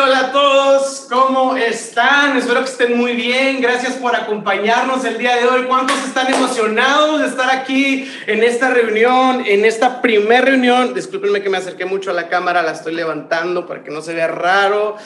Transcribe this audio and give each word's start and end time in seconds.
Hola 0.00 0.20
a 0.20 0.32
todos, 0.32 1.08
¿cómo 1.10 1.56
están? 1.56 2.36
Espero 2.36 2.60
que 2.60 2.70
estén 2.70 2.96
muy 2.96 3.16
bien. 3.16 3.60
Gracias 3.60 3.94
por 3.94 4.14
acompañarnos 4.14 5.04
el 5.04 5.18
día 5.18 5.34
de 5.36 5.46
hoy. 5.46 5.64
¿Cuántos 5.64 5.96
están 6.04 6.32
emocionados 6.32 7.20
de 7.20 7.26
estar 7.26 7.50
aquí 7.50 8.08
en 8.26 8.44
esta 8.44 8.70
reunión, 8.70 9.42
en 9.44 9.64
esta 9.64 10.00
primer 10.00 10.44
reunión? 10.44 10.94
Discúlpenme 10.94 11.42
que 11.42 11.50
me 11.50 11.56
acerqué 11.56 11.84
mucho 11.84 12.12
a 12.12 12.14
la 12.14 12.28
cámara, 12.28 12.62
la 12.62 12.72
estoy 12.72 12.94
levantando 12.94 13.66
para 13.66 13.82
que 13.82 13.90
no 13.90 14.00
se 14.00 14.14
vea 14.14 14.28
raro. 14.28 14.96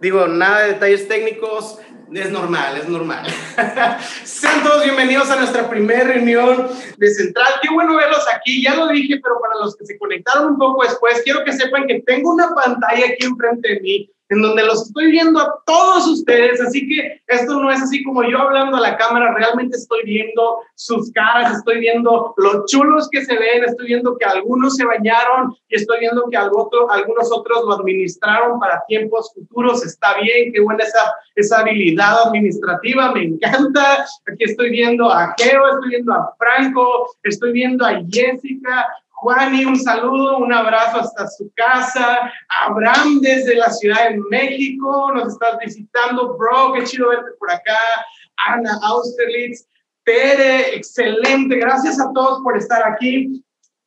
Digo, 0.00 0.26
nada 0.26 0.60
de 0.60 0.72
detalles 0.74 1.08
técnicos. 1.08 1.78
Es 2.12 2.30
normal, 2.30 2.76
es 2.76 2.88
normal. 2.88 3.24
Sean 4.24 4.62
todos 4.62 4.84
bienvenidos 4.84 5.30
a 5.30 5.36
nuestra 5.36 5.70
primera 5.70 6.04
reunión 6.04 6.68
de 6.98 7.14
Central. 7.14 7.48
Qué 7.62 7.70
bueno 7.72 7.96
verlos 7.96 8.24
aquí. 8.34 8.62
Ya 8.62 8.74
lo 8.74 8.88
dije, 8.88 9.20
pero 9.22 9.40
para 9.40 9.64
los 9.64 9.74
que 9.74 9.86
se 9.86 9.98
conectaron 9.98 10.48
un 10.48 10.58
poco 10.58 10.82
después, 10.82 11.22
quiero 11.24 11.42
que 11.44 11.52
sepan 11.52 11.86
que 11.86 12.02
tengo 12.06 12.34
una 12.34 12.54
pantalla 12.54 13.06
aquí 13.06 13.24
enfrente 13.24 13.68
de 13.68 13.80
mí 13.80 14.13
en 14.30 14.40
donde 14.40 14.64
los 14.64 14.86
estoy 14.86 15.10
viendo 15.10 15.40
a 15.40 15.54
todos 15.66 16.06
ustedes, 16.08 16.60
así 16.60 16.88
que 16.88 17.20
esto 17.26 17.60
no 17.60 17.70
es 17.70 17.82
así 17.82 18.02
como 18.04 18.22
yo 18.24 18.38
hablando 18.38 18.76
a 18.76 18.80
la 18.80 18.96
cámara, 18.96 19.34
realmente 19.34 19.76
estoy 19.76 20.02
viendo 20.04 20.60
sus 20.74 21.12
caras, 21.12 21.58
estoy 21.58 21.80
viendo 21.80 22.34
los 22.36 22.64
chulos 22.66 23.08
que 23.10 23.24
se 23.24 23.36
ven, 23.36 23.64
estoy 23.64 23.86
viendo 23.86 24.16
que 24.16 24.24
algunos 24.24 24.76
se 24.76 24.86
bañaron 24.86 25.54
y 25.68 25.76
estoy 25.76 26.00
viendo 26.00 26.28
que 26.30 26.36
algunos 26.36 27.32
otros 27.32 27.64
lo 27.66 27.74
administraron 27.74 28.58
para 28.58 28.82
tiempos 28.88 29.32
futuros, 29.34 29.84
está 29.84 30.14
bien, 30.20 30.52
qué 30.52 30.60
buena 30.60 30.84
esa, 30.84 31.14
esa 31.34 31.60
habilidad 31.60 32.26
administrativa, 32.26 33.12
me 33.12 33.24
encanta, 33.24 34.04
aquí 34.26 34.44
estoy 34.44 34.70
viendo 34.70 35.10
a 35.10 35.34
Geo, 35.38 35.68
estoy 35.68 35.90
viendo 35.90 36.12
a 36.12 36.34
Franco, 36.38 37.10
estoy 37.22 37.52
viendo 37.52 37.84
a 37.84 38.00
Jessica, 38.10 38.86
Juani, 39.24 39.64
un 39.64 39.80
saludo, 39.80 40.36
un 40.36 40.52
abrazo 40.52 41.00
hasta 41.00 41.26
su 41.28 41.50
casa. 41.56 42.30
Abraham 42.66 43.20
desde 43.22 43.54
la 43.54 43.70
Ciudad 43.70 44.10
de 44.10 44.20
México, 44.28 45.12
nos 45.14 45.32
estás 45.32 45.56
visitando, 45.64 46.36
bro, 46.36 46.74
qué 46.74 46.84
chido 46.84 47.08
verte 47.08 47.30
por 47.38 47.50
acá. 47.50 47.78
Ana 48.46 48.78
Austerlitz, 48.82 49.66
Tere, 50.04 50.76
excelente. 50.76 51.56
Gracias 51.56 51.98
a 51.98 52.12
todos 52.12 52.42
por 52.42 52.58
estar 52.58 52.86
aquí. 52.86 53.42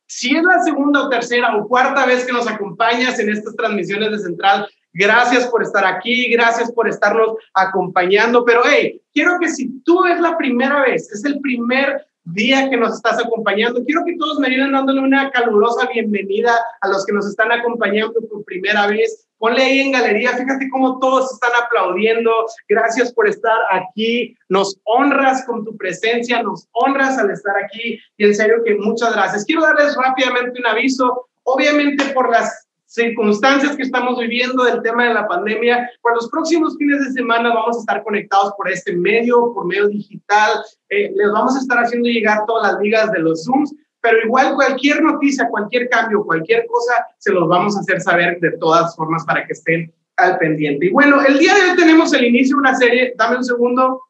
Si 0.08 0.36
es 0.36 0.42
la 0.42 0.60
segunda 0.64 1.04
o 1.04 1.08
tercera 1.08 1.56
o 1.56 1.68
cuarta 1.68 2.04
vez 2.04 2.24
que 2.24 2.32
nos 2.32 2.48
acompañas 2.48 3.20
en 3.20 3.30
estas 3.30 3.54
transmisiones 3.54 4.10
de 4.10 4.18
Central, 4.18 4.68
gracias 4.92 5.46
por 5.46 5.62
estar 5.62 5.86
aquí, 5.86 6.32
gracias 6.32 6.72
por 6.72 6.88
estarnos 6.88 7.36
acompañando. 7.54 8.44
Pero 8.44 8.62
hey, 8.68 9.00
quiero 9.14 9.38
que 9.38 9.50
si 9.50 9.68
tú 9.84 10.04
es 10.04 10.18
la 10.18 10.36
primera 10.36 10.82
vez, 10.82 11.12
es 11.12 11.24
el 11.24 11.38
primer 11.38 12.07
día 12.32 12.68
que 12.68 12.76
nos 12.76 12.94
estás 12.94 13.18
acompañando. 13.24 13.84
Quiero 13.84 14.04
que 14.04 14.16
todos 14.16 14.38
me 14.38 14.48
ayuden 14.48 14.72
dándole 14.72 15.00
una 15.00 15.30
calurosa 15.30 15.88
bienvenida 15.92 16.52
a 16.80 16.88
los 16.88 17.04
que 17.06 17.12
nos 17.12 17.26
están 17.26 17.50
acompañando 17.52 18.20
por 18.28 18.44
primera 18.44 18.86
vez. 18.86 19.26
Ponle 19.38 19.62
ahí 19.62 19.80
en 19.80 19.92
galería, 19.92 20.30
fíjate 20.30 20.68
cómo 20.70 20.98
todos 20.98 21.32
están 21.32 21.52
aplaudiendo. 21.64 22.30
Gracias 22.68 23.12
por 23.12 23.28
estar 23.28 23.56
aquí. 23.70 24.36
Nos 24.48 24.78
honras 24.84 25.44
con 25.46 25.64
tu 25.64 25.76
presencia, 25.76 26.42
nos 26.42 26.66
honras 26.72 27.18
al 27.18 27.30
estar 27.30 27.54
aquí. 27.56 27.98
Y 28.16 28.24
en 28.24 28.34
serio 28.34 28.62
que 28.64 28.74
muchas 28.74 29.14
gracias. 29.14 29.44
Quiero 29.44 29.62
darles 29.62 29.96
rápidamente 29.96 30.58
un 30.58 30.66
aviso. 30.66 31.28
Obviamente 31.44 32.04
por 32.12 32.30
las 32.30 32.67
circunstancias 32.88 33.76
que 33.76 33.82
estamos 33.82 34.18
viviendo 34.18 34.64
del 34.64 34.80
tema 34.82 35.04
de 35.04 35.14
la 35.14 35.28
pandemia, 35.28 35.90
por 36.00 36.14
los 36.14 36.28
próximos 36.30 36.76
fines 36.78 37.04
de 37.04 37.12
semana 37.12 37.52
vamos 37.52 37.76
a 37.76 37.80
estar 37.80 38.02
conectados 38.02 38.54
por 38.56 38.70
este 38.70 38.96
medio, 38.96 39.52
por 39.52 39.66
medio 39.66 39.88
digital, 39.88 40.52
eh, 40.88 41.12
les 41.14 41.30
vamos 41.30 41.54
a 41.54 41.60
estar 41.60 41.78
haciendo 41.78 42.08
llegar 42.08 42.46
todas 42.46 42.72
las 42.72 42.80
ligas 42.80 43.12
de 43.12 43.18
los 43.18 43.44
Zooms, 43.44 43.74
pero 44.00 44.16
igual 44.24 44.54
cualquier 44.54 45.02
noticia, 45.02 45.48
cualquier 45.50 45.90
cambio, 45.90 46.24
cualquier 46.24 46.66
cosa, 46.66 47.06
se 47.18 47.30
los 47.30 47.46
vamos 47.46 47.76
a 47.76 47.80
hacer 47.80 48.00
saber 48.00 48.40
de 48.40 48.52
todas 48.52 48.96
formas 48.96 49.24
para 49.26 49.46
que 49.46 49.52
estén 49.52 49.92
al 50.16 50.38
pendiente. 50.38 50.86
Y 50.86 50.90
bueno, 50.90 51.20
el 51.20 51.38
día 51.38 51.54
de 51.54 51.70
hoy 51.70 51.76
tenemos 51.76 52.12
el 52.14 52.24
inicio 52.24 52.56
de 52.56 52.60
una 52.60 52.74
serie, 52.74 53.14
dame 53.18 53.36
un 53.36 53.44
segundo, 53.44 54.00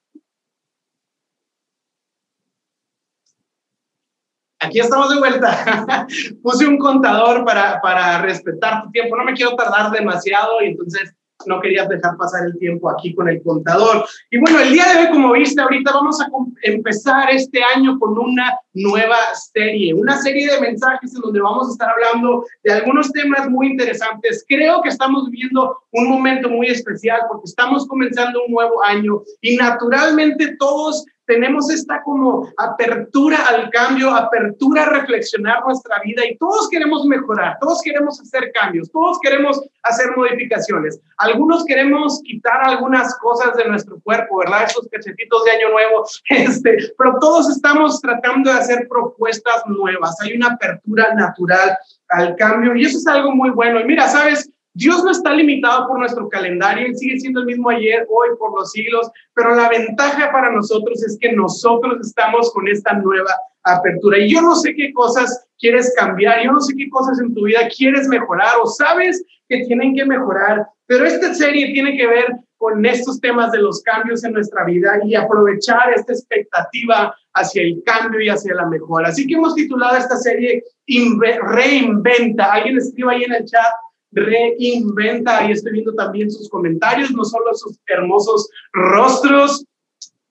Aquí 4.60 4.80
estamos 4.80 5.10
de 5.10 5.18
vuelta. 5.18 6.06
Puse 6.42 6.66
un 6.66 6.78
contador 6.78 7.44
para, 7.44 7.80
para 7.80 8.22
respetar 8.22 8.82
tu 8.82 8.90
tiempo. 8.90 9.16
No 9.16 9.24
me 9.24 9.34
quiero 9.34 9.54
tardar 9.54 9.90
demasiado 9.92 10.60
y 10.62 10.66
entonces 10.66 11.14
no 11.46 11.60
quería 11.60 11.86
dejar 11.86 12.16
pasar 12.16 12.46
el 12.46 12.58
tiempo 12.58 12.90
aquí 12.90 13.14
con 13.14 13.28
el 13.28 13.42
contador. 13.42 14.04
Y 14.30 14.38
bueno, 14.38 14.58
el 14.60 14.72
día 14.72 14.84
de 14.92 15.00
hoy, 15.00 15.12
como 15.12 15.32
viste 15.32 15.60
ahorita, 15.60 15.92
vamos 15.92 16.20
a 16.20 16.28
empezar 16.62 17.30
este 17.30 17.60
año 17.76 17.98
con 17.98 18.18
una 18.18 18.58
nueva 18.74 19.16
serie, 19.52 19.94
una 19.94 20.20
serie 20.20 20.50
de 20.50 20.60
mensajes 20.60 21.14
en 21.14 21.20
donde 21.20 21.40
vamos 21.40 21.68
a 21.68 21.72
estar 21.72 21.90
hablando 21.90 22.44
de 22.64 22.72
algunos 22.72 23.12
temas 23.12 23.48
muy 23.48 23.68
interesantes. 23.68 24.44
Creo 24.48 24.82
que 24.82 24.88
estamos 24.88 25.30
viviendo 25.30 25.78
un 25.92 26.08
momento 26.08 26.48
muy 26.48 26.66
especial 26.66 27.20
porque 27.28 27.44
estamos 27.46 27.86
comenzando 27.86 28.44
un 28.44 28.52
nuevo 28.52 28.82
año 28.84 29.22
y 29.40 29.56
naturalmente 29.56 30.56
todos 30.58 31.04
tenemos 31.28 31.70
esta 31.70 32.02
como 32.02 32.50
apertura 32.56 33.36
al 33.48 33.68
cambio, 33.70 34.10
apertura 34.10 34.84
a 34.84 34.88
reflexionar 34.88 35.62
nuestra 35.62 36.00
vida 36.02 36.22
y 36.26 36.38
todos 36.38 36.70
queremos 36.70 37.04
mejorar, 37.04 37.58
todos 37.60 37.82
queremos 37.82 38.18
hacer 38.18 38.50
cambios, 38.52 38.90
todos 38.90 39.18
queremos 39.20 39.60
hacer 39.82 40.16
modificaciones. 40.16 40.98
Algunos 41.18 41.66
queremos 41.66 42.22
quitar 42.24 42.66
algunas 42.66 43.16
cosas 43.18 43.54
de 43.56 43.68
nuestro 43.68 44.00
cuerpo, 44.00 44.38
¿verdad? 44.38 44.64
Esos 44.64 44.88
cachetitos 44.90 45.44
de 45.44 45.50
año 45.50 45.68
nuevo, 45.70 46.06
este, 46.30 46.94
pero 46.96 47.18
todos 47.20 47.50
estamos 47.50 48.00
tratando 48.00 48.50
de 48.50 48.58
hacer 48.58 48.88
propuestas 48.88 49.66
nuevas. 49.66 50.18
Hay 50.22 50.34
una 50.34 50.54
apertura 50.54 51.14
natural 51.14 51.76
al 52.08 52.36
cambio 52.36 52.74
y 52.74 52.86
eso 52.86 52.96
es 52.96 53.06
algo 53.06 53.32
muy 53.32 53.50
bueno. 53.50 53.80
Y 53.80 53.84
mira, 53.84 54.08
¿sabes? 54.08 54.50
Dios 54.78 55.02
no 55.02 55.10
está 55.10 55.32
limitado 55.32 55.88
por 55.88 55.98
nuestro 55.98 56.28
calendario, 56.28 56.86
Él 56.86 56.96
sigue 56.96 57.18
siendo 57.18 57.40
el 57.40 57.46
mismo 57.46 57.68
ayer, 57.68 58.06
hoy, 58.08 58.28
por 58.38 58.56
los 58.56 58.70
siglos, 58.70 59.10
pero 59.34 59.56
la 59.56 59.68
ventaja 59.68 60.30
para 60.30 60.52
nosotros 60.52 61.02
es 61.02 61.18
que 61.20 61.32
nosotros 61.32 61.98
estamos 62.00 62.52
con 62.52 62.68
esta 62.68 62.92
nueva 62.92 63.34
apertura. 63.64 64.18
Y 64.18 64.32
yo 64.32 64.40
no 64.40 64.54
sé 64.54 64.76
qué 64.76 64.92
cosas 64.92 65.48
quieres 65.58 65.92
cambiar, 65.98 66.44
yo 66.44 66.52
no 66.52 66.60
sé 66.60 66.74
qué 66.76 66.88
cosas 66.90 67.18
en 67.18 67.34
tu 67.34 67.46
vida 67.46 67.62
quieres 67.76 68.06
mejorar 68.06 68.52
o 68.62 68.68
sabes 68.68 69.20
que 69.48 69.64
tienen 69.64 69.96
que 69.96 70.06
mejorar, 70.06 70.68
pero 70.86 71.04
esta 71.06 71.34
serie 71.34 71.72
tiene 71.72 71.96
que 71.96 72.06
ver 72.06 72.26
con 72.56 72.86
estos 72.86 73.20
temas 73.20 73.50
de 73.50 73.58
los 73.58 73.82
cambios 73.82 74.22
en 74.22 74.32
nuestra 74.32 74.64
vida 74.64 75.00
y 75.04 75.16
aprovechar 75.16 75.92
esta 75.96 76.12
expectativa 76.12 77.12
hacia 77.34 77.62
el 77.62 77.82
cambio 77.84 78.20
y 78.20 78.28
hacia 78.28 78.54
la 78.54 78.66
mejora. 78.66 79.08
Así 79.08 79.26
que 79.26 79.34
hemos 79.34 79.56
titulado 79.56 79.96
esta 79.96 80.16
serie 80.16 80.62
Reinventa. 80.86 82.52
Alguien 82.52 82.78
escriba 82.78 83.12
ahí 83.12 83.24
en 83.24 83.34
el 83.34 83.44
chat 83.44 83.66
reinventa. 84.12 85.38
Ahí 85.38 85.52
estoy 85.52 85.72
viendo 85.72 85.94
también 85.94 86.30
sus 86.30 86.48
comentarios, 86.48 87.10
no 87.10 87.24
solo 87.24 87.54
sus 87.54 87.78
hermosos 87.86 88.48
rostros. 88.72 89.64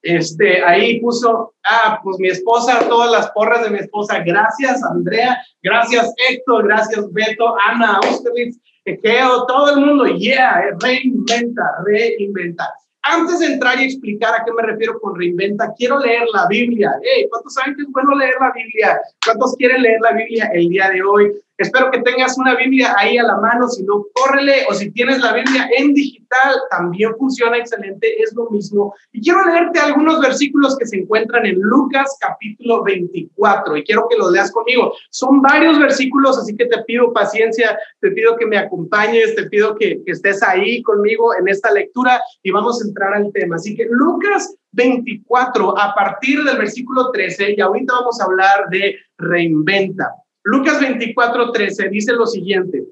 Este, 0.02 0.64
ahí 0.64 1.02
puso, 1.02 1.54
ah, 1.66 2.00
pues 2.04 2.18
mi 2.20 2.30
esposa, 2.30 2.88
todas 2.88 3.12
las 3.12 3.32
porras 3.32 3.64
de 3.64 3.72
mi 3.72 3.80
esposa. 3.80 4.20
Gracias, 4.26 4.84
Andrea. 4.84 5.38
Gracias, 5.62 6.14
Héctor. 6.30 6.66
Gracias, 6.68 7.12
Beto, 7.12 7.56
Ana, 7.68 8.00
Austerlitz, 8.04 8.58
Ekeo, 8.86 9.46
todo 9.48 9.76
el 9.76 9.86
mundo. 9.86 10.06
Yeah, 10.06 10.78
reinventa, 10.80 11.64
reinventa. 11.86 12.74
Antes 13.02 13.40
de 13.40 13.46
entrar 13.48 13.80
y 13.80 13.86
explicar 13.86 14.34
a 14.36 14.44
qué 14.44 14.52
me 14.52 14.64
refiero 14.64 15.00
con 15.00 15.18
reinventa, 15.18 15.74
quiero 15.78 16.00
leer 16.00 16.24
la 16.34 16.46
Biblia. 16.48 16.94
Hey, 17.02 17.28
¿cuántos 17.30 17.54
saben 17.54 17.76
que 17.76 17.84
es 17.84 17.88
bueno 17.90 18.16
leer 18.16 18.36
la 18.40 18.52
Biblia? 18.52 19.00
¿Cuántos 19.26 19.56
quieren 19.56 19.82
leer 19.82 20.00
la 20.02 20.12
Biblia 20.12 20.52
el 20.54 20.70
día 20.70 20.90
de 20.90 21.02
hoy? 21.04 21.34
Espero 21.58 21.90
que 21.90 22.02
tengas 22.02 22.38
una 22.38 22.56
Biblia 22.56 22.94
ahí 22.98 23.18
a 23.18 23.24
la 23.24 23.38
mano, 23.38 23.68
si 23.68 23.84
no, 23.84 24.06
córrele, 24.14 24.66
o 24.70 24.74
si 24.74 24.92
tienes 24.92 25.20
la 25.20 25.34
Biblia 25.34 25.68
en 25.76 25.94
digital, 25.94 26.56
también 26.70 27.16
funciona 27.18 27.58
excelente, 27.58 28.22
es 28.22 28.34
lo 28.36 28.50
mismo. 28.52 28.94
Y 29.12 29.22
quiero 29.22 29.44
leerte 29.44 29.80
algunos 29.80 30.20
versículos 30.20 30.78
que 30.78 30.86
se 30.86 30.98
encuentran 30.98 31.48
en 31.48 31.60
Lucas 31.60 32.16
capítulo 32.20 32.84
24, 32.84 33.78
y 33.78 33.84
quiero 33.84 34.08
que 34.08 34.18
los 34.18 34.32
leas 34.32 34.52
conmigo. 34.52 34.94
Son 35.10 35.42
varios 35.42 35.80
versículos, 35.80 36.38
así 36.38 36.56
que 36.56 36.68
te 36.68 36.84
pido 36.84 37.12
paciencia, 37.12 37.78
te 38.02 38.12
pido 38.12 38.38
que 38.38 38.46
me 38.46 38.58
acompañes, 38.58 39.36
te 39.36 39.48
pido 39.50 39.76
que, 39.76 40.04
que 40.06 40.12
estés 40.12 40.44
ahí 40.44 40.84
conmigo 40.84 41.36
en 41.40 41.48
esta 41.48 41.72
lectura 41.72 42.22
y 42.44 42.52
vamos 42.52 42.84
a 42.84 42.88
entrar 42.88 43.16
al 43.16 43.32
tema. 43.34 43.56
Así 43.56 43.76
que 43.76 43.88
Lucas 43.90 44.56
24, 44.74 45.78
a 45.78 45.96
partir 45.96 46.44
del 46.44 46.58
versículo 46.58 47.10
13, 47.12 47.56
y 47.58 47.62
ahorita 47.62 47.94
vamos 47.94 48.22
a 48.22 48.26
hablar 48.26 48.70
de 48.70 48.96
reinventa. 49.18 50.14
Lucas 50.48 50.80
24, 50.80 51.52
13 51.52 51.90
dice 51.90 52.14
lo 52.14 52.26
siguiente. 52.26 52.86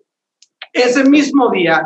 Ese 0.74 1.06
mismo 1.06 1.50
día, 1.52 1.84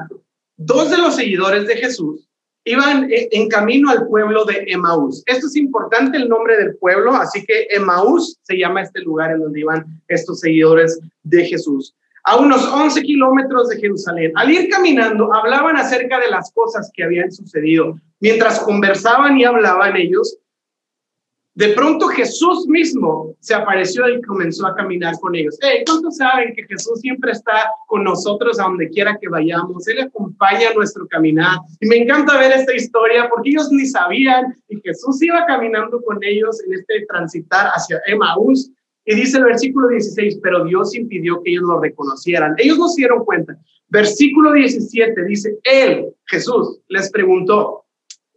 dos 0.58 0.90
de 0.90 0.98
los 0.98 1.16
seguidores 1.16 1.68
de 1.68 1.76
Jesús 1.76 2.28
iban 2.66 3.08
en 3.12 3.48
camino 3.50 3.92
al 3.92 4.08
pueblo 4.08 4.46
de 4.46 4.64
Emaús. 4.66 5.22
Esto 5.28 5.46
es 5.46 5.56
importante 5.58 6.18
el 6.18 6.28
nombre 6.28 6.58
del 6.58 6.76
pueblo, 6.78 7.14
así 7.14 7.46
que 7.46 7.68
Emaús 7.70 8.40
se 8.42 8.58
llama 8.58 8.82
este 8.82 9.02
lugar 9.02 9.30
en 9.32 9.42
donde 9.42 9.60
iban 9.60 9.86
estos 10.08 10.40
seguidores 10.40 11.00
de 11.22 11.46
Jesús. 11.46 11.96
A 12.24 12.38
unos 12.38 12.68
11 12.68 13.04
kilómetros 13.04 13.70
de 13.70 13.78
Jerusalén. 13.78 14.32
Al 14.38 14.50
ir 14.50 14.70
caminando, 14.70 15.32
hablaban 15.32 15.78
acerca 15.78 16.20
de 16.20 16.32
las 16.32 16.52
cosas 16.52 16.90
que 16.96 17.04
habían 17.04 17.32
sucedido. 17.32 17.96
Mientras 18.20 18.60
conversaban 18.62 19.38
y 19.38 19.46
hablaban 19.46 19.96
ellos, 19.96 20.36
de 21.60 21.74
pronto 21.74 22.08
Jesús 22.08 22.66
mismo 22.70 23.36
se 23.42 23.54
apareció 23.54 24.08
y 24.08 24.22
comenzó 24.22 24.66
a 24.66 24.76
caminar 24.76 25.16
con 25.20 25.36
ellos. 25.36 25.58
Hey, 25.62 25.84
¿Cuántos 25.86 26.16
saben 26.16 26.54
que 26.56 26.64
Jesús 26.64 27.02
siempre 27.02 27.34
está 27.34 27.70
con 27.88 28.06
nosotros 28.06 28.58
a 28.62 28.64
donde 28.64 28.88
quiera 28.88 29.18
que 29.20 29.28
vayamos? 29.28 29.86
Él 29.90 30.00
acompaña 30.00 30.74
nuestro 30.74 31.06
caminar. 31.10 31.58
Y 31.82 31.88
me 31.90 31.98
encanta 31.98 32.40
ver 32.40 32.54
esta 32.54 32.74
historia 32.74 33.28
porque 33.28 33.50
ellos 33.50 33.70
ni 33.74 33.86
sabían 33.88 34.56
y 34.70 34.80
Jesús 34.80 35.22
iba 35.22 35.46
caminando 35.48 36.02
con 36.02 36.24
ellos 36.24 36.64
en 36.66 36.76
este 36.76 37.06
transitar 37.10 37.68
hacia 37.74 38.00
Emmaús. 38.08 38.72
Y 39.04 39.16
dice 39.16 39.40
el 39.40 39.44
versículo 39.44 39.90
16, 39.90 40.40
pero 40.42 40.64
Dios 40.64 40.96
impidió 40.96 41.44
que 41.44 41.52
ellos 41.52 41.64
lo 41.64 41.82
reconocieran. 41.82 42.56
Ellos 42.58 42.78
no 42.78 42.88
se 42.88 43.02
dieron 43.02 43.26
cuenta. 43.26 43.58
Versículo 43.90 44.54
17 44.54 45.26
dice, 45.26 45.58
Él, 45.64 46.06
Jesús, 46.28 46.80
les 46.88 47.12
preguntó, 47.12 47.84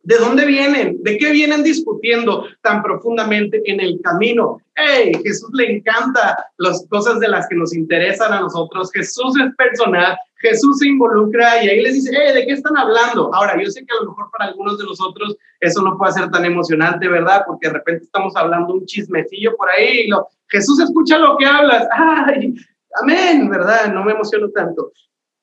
¿De 0.05 0.17
dónde 0.17 0.45
vienen? 0.47 1.03
¿De 1.03 1.17
qué 1.17 1.31
vienen 1.31 1.63
discutiendo 1.63 2.47
tan 2.61 2.83
profundamente 2.83 3.63
en 3.67 3.81
el 3.81 4.01
camino? 4.03 4.61
¡Hey! 4.75 5.13
Jesús 5.23 5.51
le 5.53 5.77
encanta 5.77 6.45
las 6.59 6.85
cosas 6.89 7.21
de 7.21 7.29
las 7.29 7.47
que 7.49 7.55
nos 7.55 7.75
interesan 7.75 8.33
a 8.33 8.41
nosotros. 8.41 8.91
Jesús 8.93 9.35
es 9.41 9.55
personal. 9.57 10.17
Jesús 10.39 10.79
se 10.79 10.89
involucra 10.89 11.63
y 11.63 11.69
ahí 11.69 11.83
les 11.83 11.95
dice, 11.95 12.11
hey, 12.13 12.35
¿de 12.35 12.47
qué 12.47 12.53
están 12.53 12.77
hablando? 12.77 13.33
Ahora, 13.33 13.57
yo 13.63 13.71
sé 13.71 13.87
que 13.87 13.93
a 13.93 14.03
lo 14.03 14.11
mejor 14.11 14.29
para 14.33 14.51
algunos 14.51 14.77
de 14.77 14.85
nosotros 14.85 15.37
eso 15.61 15.81
no 15.83 15.97
puede 15.97 16.15
ser 16.15 16.29
tan 16.31 16.45
emocionante, 16.45 17.09
¿verdad? 17.09 17.45
Porque 17.47 17.69
de 17.69 17.75
repente 17.75 18.05
estamos 18.05 18.35
hablando 18.35 18.75
un 18.75 18.85
chismecillo 18.85 19.57
por 19.57 19.71
ahí 19.71 20.01
y 20.01 20.09
lo, 20.09 20.27
Jesús 20.49 20.81
escucha 20.81 21.19
lo 21.19 21.37
que 21.37 21.47
hablas. 21.47 21.87
¡Ay! 21.93 22.55
Amén, 23.01 23.49
¿verdad? 23.49 23.93
No 23.93 24.05
me 24.05 24.13
emociono 24.13 24.51
tanto. 24.51 24.93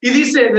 Y 0.01 0.09
dice, 0.11 0.51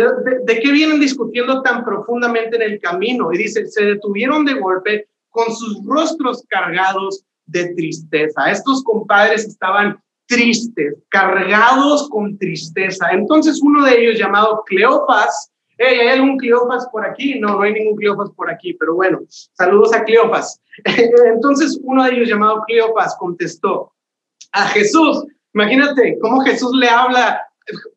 ¿de, 0.44 0.60
qué 0.60 0.70
vienen 0.70 1.00
discutiendo 1.00 1.62
tan 1.62 1.84
profundamente 1.84 2.56
en 2.56 2.62
el 2.62 2.80
camino? 2.80 3.32
Y 3.32 3.38
dice, 3.38 3.66
se 3.66 3.84
detuvieron 3.84 4.44
de 4.44 4.54
golpe 4.54 5.08
con 5.30 5.54
sus 5.54 5.82
rostros 5.86 6.44
cargados 6.48 7.24
de 7.46 7.74
tristeza. 7.74 8.50
Estos 8.50 8.82
compadres 8.84 9.46
estaban 9.46 9.98
tristes, 10.26 10.94
cargados 11.08 12.08
con 12.10 12.36
tristeza. 12.38 13.10
Entonces 13.12 13.60
uno 13.62 13.84
de 13.84 14.00
ellos 14.00 14.18
llamado 14.18 14.62
Cleopas, 14.66 15.50
¿hay 15.78 16.08
algún 16.08 16.36
Cleopas 16.36 16.86
por 16.92 17.06
aquí? 17.06 17.40
No, 17.40 17.56
no 17.56 17.62
hay 17.62 17.72
ningún 17.72 17.96
Cleopas 17.96 18.30
por 18.36 18.50
aquí, 18.50 18.74
pero 18.74 18.94
bueno, 18.94 19.20
saludos 19.28 19.94
a 19.94 20.04
Cleopas. 20.04 20.60
Entonces 20.84 21.80
uno 21.82 22.04
de 22.04 22.12
ellos 22.12 22.28
llamado 22.28 22.62
Cleopas 22.66 23.16
contestó 23.18 23.92
a 24.52 24.66
Jesús, 24.68 25.24
imagínate 25.54 26.18
cómo 26.20 26.40
Jesús 26.42 26.72
le 26.76 26.88
habla 26.88 27.40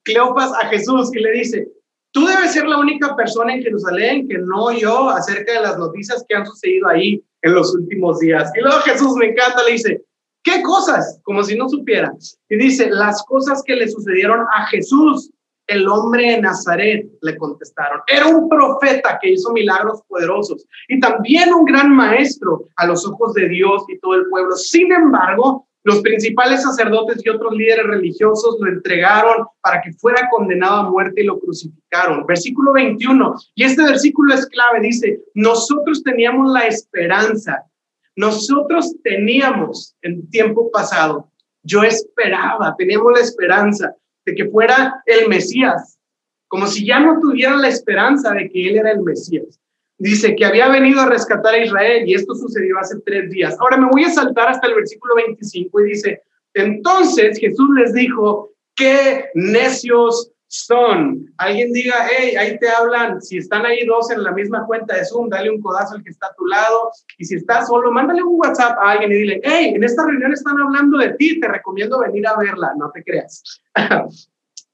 Cleopas 0.03 0.51
a 0.61 0.67
Jesús 0.67 1.09
y 1.13 1.19
le 1.19 1.31
dice, 1.31 1.67
tú 2.11 2.25
debes 2.25 2.53
ser 2.53 2.65
la 2.65 2.77
única 2.77 3.15
persona 3.15 3.53
en 3.53 3.63
Jerusalén 3.63 4.27
que 4.27 4.37
no 4.37 4.65
oyó 4.65 5.09
acerca 5.09 5.53
de 5.53 5.61
las 5.61 5.77
noticias 5.77 6.23
que 6.27 6.35
han 6.35 6.45
sucedido 6.45 6.87
ahí 6.87 7.23
en 7.41 7.53
los 7.53 7.73
últimos 7.75 8.19
días. 8.19 8.51
Y 8.55 8.61
luego 8.61 8.79
Jesús 8.79 9.15
me 9.15 9.27
encanta, 9.27 9.63
le 9.63 9.73
dice, 9.73 10.03
¿qué 10.43 10.61
cosas? 10.61 11.19
Como 11.23 11.43
si 11.43 11.57
no 11.57 11.67
supiera. 11.69 12.13
Y 12.49 12.57
dice, 12.57 12.89
las 12.89 13.23
cosas 13.23 13.63
que 13.65 13.75
le 13.75 13.87
sucedieron 13.87 14.45
a 14.53 14.67
Jesús, 14.67 15.31
el 15.67 15.87
hombre 15.87 16.31
de 16.31 16.41
Nazaret, 16.41 17.05
le 17.21 17.37
contestaron. 17.37 18.01
Era 18.07 18.27
un 18.27 18.49
profeta 18.49 19.17
que 19.21 19.31
hizo 19.31 19.51
milagros 19.51 20.01
poderosos 20.07 20.65
y 20.87 20.99
también 20.99 21.53
un 21.53 21.65
gran 21.65 21.93
maestro 21.95 22.67
a 22.75 22.85
los 22.85 23.07
ojos 23.07 23.33
de 23.33 23.47
Dios 23.49 23.83
y 23.87 23.97
todo 23.99 24.15
el 24.15 24.27
pueblo. 24.29 24.55
Sin 24.55 24.91
embargo, 24.91 25.67
los 25.83 26.01
principales 26.01 26.63
sacerdotes 26.63 27.21
y 27.23 27.29
otros 27.29 27.53
líderes 27.53 27.85
religiosos 27.85 28.57
lo 28.59 28.67
entregaron 28.69 29.47
para 29.61 29.81
que 29.81 29.91
fuera 29.93 30.29
condenado 30.31 30.77
a 30.77 30.89
muerte 30.89 31.21
y 31.21 31.25
lo 31.25 31.39
crucificaron. 31.39 32.25
Versículo 32.25 32.71
21. 32.71 33.35
Y 33.55 33.63
este 33.63 33.83
versículo 33.83 34.33
es 34.33 34.45
clave. 34.47 34.79
Dice, 34.79 35.21
nosotros 35.33 36.01
teníamos 36.01 36.51
la 36.51 36.67
esperanza. 36.67 37.65
Nosotros 38.15 38.95
teníamos 39.03 39.95
en 40.01 40.29
tiempo 40.29 40.71
pasado. 40.71 41.29
Yo 41.63 41.83
esperaba, 41.83 42.75
teníamos 42.77 43.11
la 43.13 43.21
esperanza 43.21 43.93
de 44.25 44.35
que 44.35 44.49
fuera 44.49 45.01
el 45.05 45.27
Mesías. 45.27 45.99
Como 46.47 46.67
si 46.67 46.85
ya 46.85 46.99
no 46.99 47.19
tuvieran 47.19 47.61
la 47.61 47.67
esperanza 47.67 48.31
de 48.31 48.49
que 48.49 48.69
él 48.69 48.77
era 48.77 48.91
el 48.91 49.01
Mesías 49.01 49.59
dice 49.97 50.35
que 50.35 50.45
había 50.45 50.67
venido 50.69 51.01
a 51.01 51.09
rescatar 51.09 51.53
a 51.53 51.63
Israel 51.63 52.03
y 52.07 52.15
esto 52.15 52.35
sucedió 52.35 52.77
hace 52.79 52.99
tres 53.05 53.29
días. 53.29 53.55
Ahora 53.59 53.77
me 53.77 53.89
voy 53.89 54.03
a 54.03 54.09
saltar 54.09 54.49
hasta 54.49 54.67
el 54.67 54.75
versículo 54.75 55.15
25 55.15 55.81
y 55.81 55.85
dice, 55.85 56.21
entonces 56.53 57.39
Jesús 57.39 57.69
les 57.75 57.93
dijo, 57.93 58.51
qué 58.75 59.25
necios 59.33 60.31
son. 60.47 61.25
Alguien 61.37 61.73
diga, 61.73 61.95
hey, 62.11 62.35
ahí 62.35 62.59
te 62.59 62.69
hablan, 62.69 63.19
si 63.21 63.37
están 63.37 63.65
ahí 63.65 63.85
dos 63.85 64.11
en 64.11 64.23
la 64.23 64.31
misma 64.31 64.65
cuenta 64.67 64.95
de 64.95 65.05
Zoom, 65.05 65.29
dale 65.29 65.49
un 65.49 65.61
codazo 65.61 65.95
al 65.95 66.03
que 66.03 66.11
está 66.11 66.27
a 66.27 66.35
tu 66.35 66.45
lado 66.45 66.91
y 67.17 67.25
si 67.25 67.35
estás 67.35 67.67
solo, 67.67 67.91
mándale 67.91 68.21
un 68.21 68.39
WhatsApp 68.39 68.77
a 68.79 68.91
alguien 68.91 69.11
y 69.11 69.15
dile, 69.15 69.41
hey, 69.43 69.73
en 69.75 69.83
esta 69.83 70.05
reunión 70.05 70.31
están 70.31 70.59
hablando 70.59 70.99
de 70.99 71.13
ti, 71.13 71.39
te 71.39 71.47
recomiendo 71.47 71.99
venir 71.99 72.27
a 72.27 72.37
verla, 72.37 72.73
no 72.77 72.91
te 72.91 73.03
creas. 73.03 73.61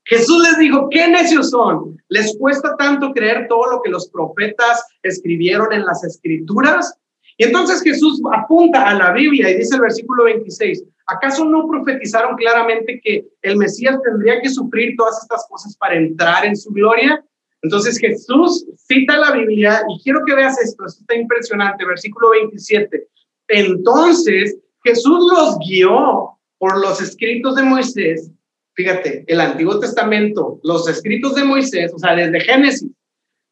Jesús 0.10 0.42
les 0.42 0.58
dijo, 0.58 0.90
qué 0.90 1.08
necios 1.08 1.52
son. 1.52 2.02
¿Les 2.10 2.36
cuesta 2.40 2.76
tanto 2.78 3.14
creer 3.14 3.48
todo 3.48 3.70
lo 3.70 3.82
que 3.84 3.92
los 3.92 4.10
profetas 4.10 4.84
escribieron 5.04 5.72
en 5.72 5.86
las 5.86 6.04
escrituras? 6.04 6.98
Y 7.38 7.44
entonces 7.44 7.84
Jesús 7.84 8.20
apunta 8.34 8.90
a 8.90 8.96
la 8.96 9.12
Biblia 9.12 9.52
y 9.52 9.58
dice 9.58 9.76
el 9.76 9.82
versículo 9.82 10.24
26, 10.24 10.84
¿acaso 11.06 11.46
no 11.46 11.68
profetizaron 11.68 12.36
claramente 12.38 13.00
que 13.04 13.24
el 13.44 13.58
Mesías 13.58 14.00
tendría 14.04 14.42
que 14.42 14.50
sufrir 14.50 14.96
todas 14.98 15.22
estas 15.22 15.46
cosas 15.48 15.78
para 15.78 15.96
entrar 15.96 16.44
en 16.44 16.58
su 16.58 16.72
gloria? 16.72 17.24
Entonces 17.62 18.00
Jesús 18.00 18.66
cita 18.78 19.16
la 19.16 19.32
Biblia 19.32 19.84
y 19.90 20.02
quiero 20.02 20.22
que 20.26 20.34
veas 20.34 20.60
esto, 20.60 20.88
esto 20.88 21.02
está 21.02 21.16
impresionante, 21.16 21.86
versículo 21.86 22.32
27. 22.32 23.08
Entonces 23.48 24.58
Jesús 24.84 25.32
los 25.32 25.60
guió 25.60 26.32
por 26.58 26.80
los 26.82 27.00
escritos 27.00 27.56
de 27.56 27.64
Moisés 27.64 28.32
fíjate, 28.74 29.24
el 29.28 29.42
Antiguo 29.42 29.80
Testamento, 29.80 30.60
los 30.64 30.88
escritos 30.88 31.36
de 31.36 31.44
Moisés, 31.44 31.92
o 31.94 32.00
sea, 32.00 32.16
desde 32.16 32.42
Génesis, 32.42 32.90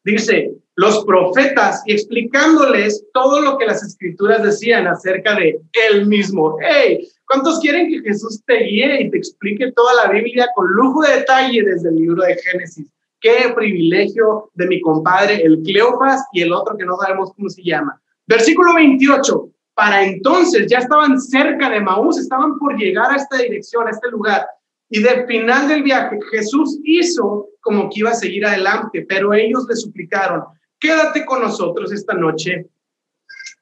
dice, 0.04 0.52
los 0.78 1.04
profetas 1.04 1.82
y 1.86 1.92
explicándoles 1.92 3.04
todo 3.12 3.40
lo 3.40 3.58
que 3.58 3.66
las 3.66 3.82
escrituras 3.82 4.42
decían 4.44 4.86
acerca 4.86 5.34
de 5.34 5.60
él 5.90 6.06
mismo. 6.06 6.56
Hey, 6.60 7.08
¿cuántos 7.26 7.58
quieren 7.58 7.88
que 7.88 8.00
Jesús 8.08 8.40
te 8.46 8.58
guíe 8.58 9.02
y 9.02 9.10
te 9.10 9.18
explique 9.18 9.72
toda 9.72 9.92
la 10.04 10.12
Biblia 10.12 10.46
con 10.54 10.68
lujo 10.68 11.02
de 11.02 11.16
detalle 11.16 11.64
desde 11.64 11.88
el 11.88 11.96
libro 11.96 12.22
de 12.22 12.36
Génesis? 12.36 12.86
Qué 13.20 13.52
privilegio 13.56 14.52
de 14.54 14.68
mi 14.68 14.80
compadre, 14.80 15.42
el 15.42 15.60
Cleofas 15.64 16.24
y 16.32 16.42
el 16.42 16.52
otro 16.52 16.76
que 16.76 16.84
no 16.84 16.96
sabemos 16.96 17.32
cómo 17.34 17.48
se 17.48 17.64
llama. 17.64 18.00
Versículo 18.28 18.74
28. 18.74 19.50
Para 19.74 20.04
entonces 20.04 20.68
ya 20.68 20.78
estaban 20.78 21.20
cerca 21.20 21.70
de 21.70 21.80
Maús, 21.80 22.18
estaban 22.18 22.56
por 22.58 22.76
llegar 22.76 23.10
a 23.10 23.16
esta 23.16 23.38
dirección, 23.38 23.88
a 23.88 23.90
este 23.90 24.10
lugar. 24.10 24.46
Y 24.90 25.02
del 25.02 25.26
final 25.26 25.68
del 25.68 25.82
viaje, 25.82 26.18
Jesús 26.30 26.78
hizo 26.82 27.48
como 27.60 27.90
que 27.90 28.00
iba 28.00 28.10
a 28.10 28.14
seguir 28.14 28.46
adelante, 28.46 29.04
pero 29.06 29.34
ellos 29.34 29.66
le 29.68 29.76
suplicaron, 29.76 30.44
quédate 30.80 31.26
con 31.26 31.42
nosotros 31.42 31.92
esta 31.92 32.14
noche, 32.14 32.66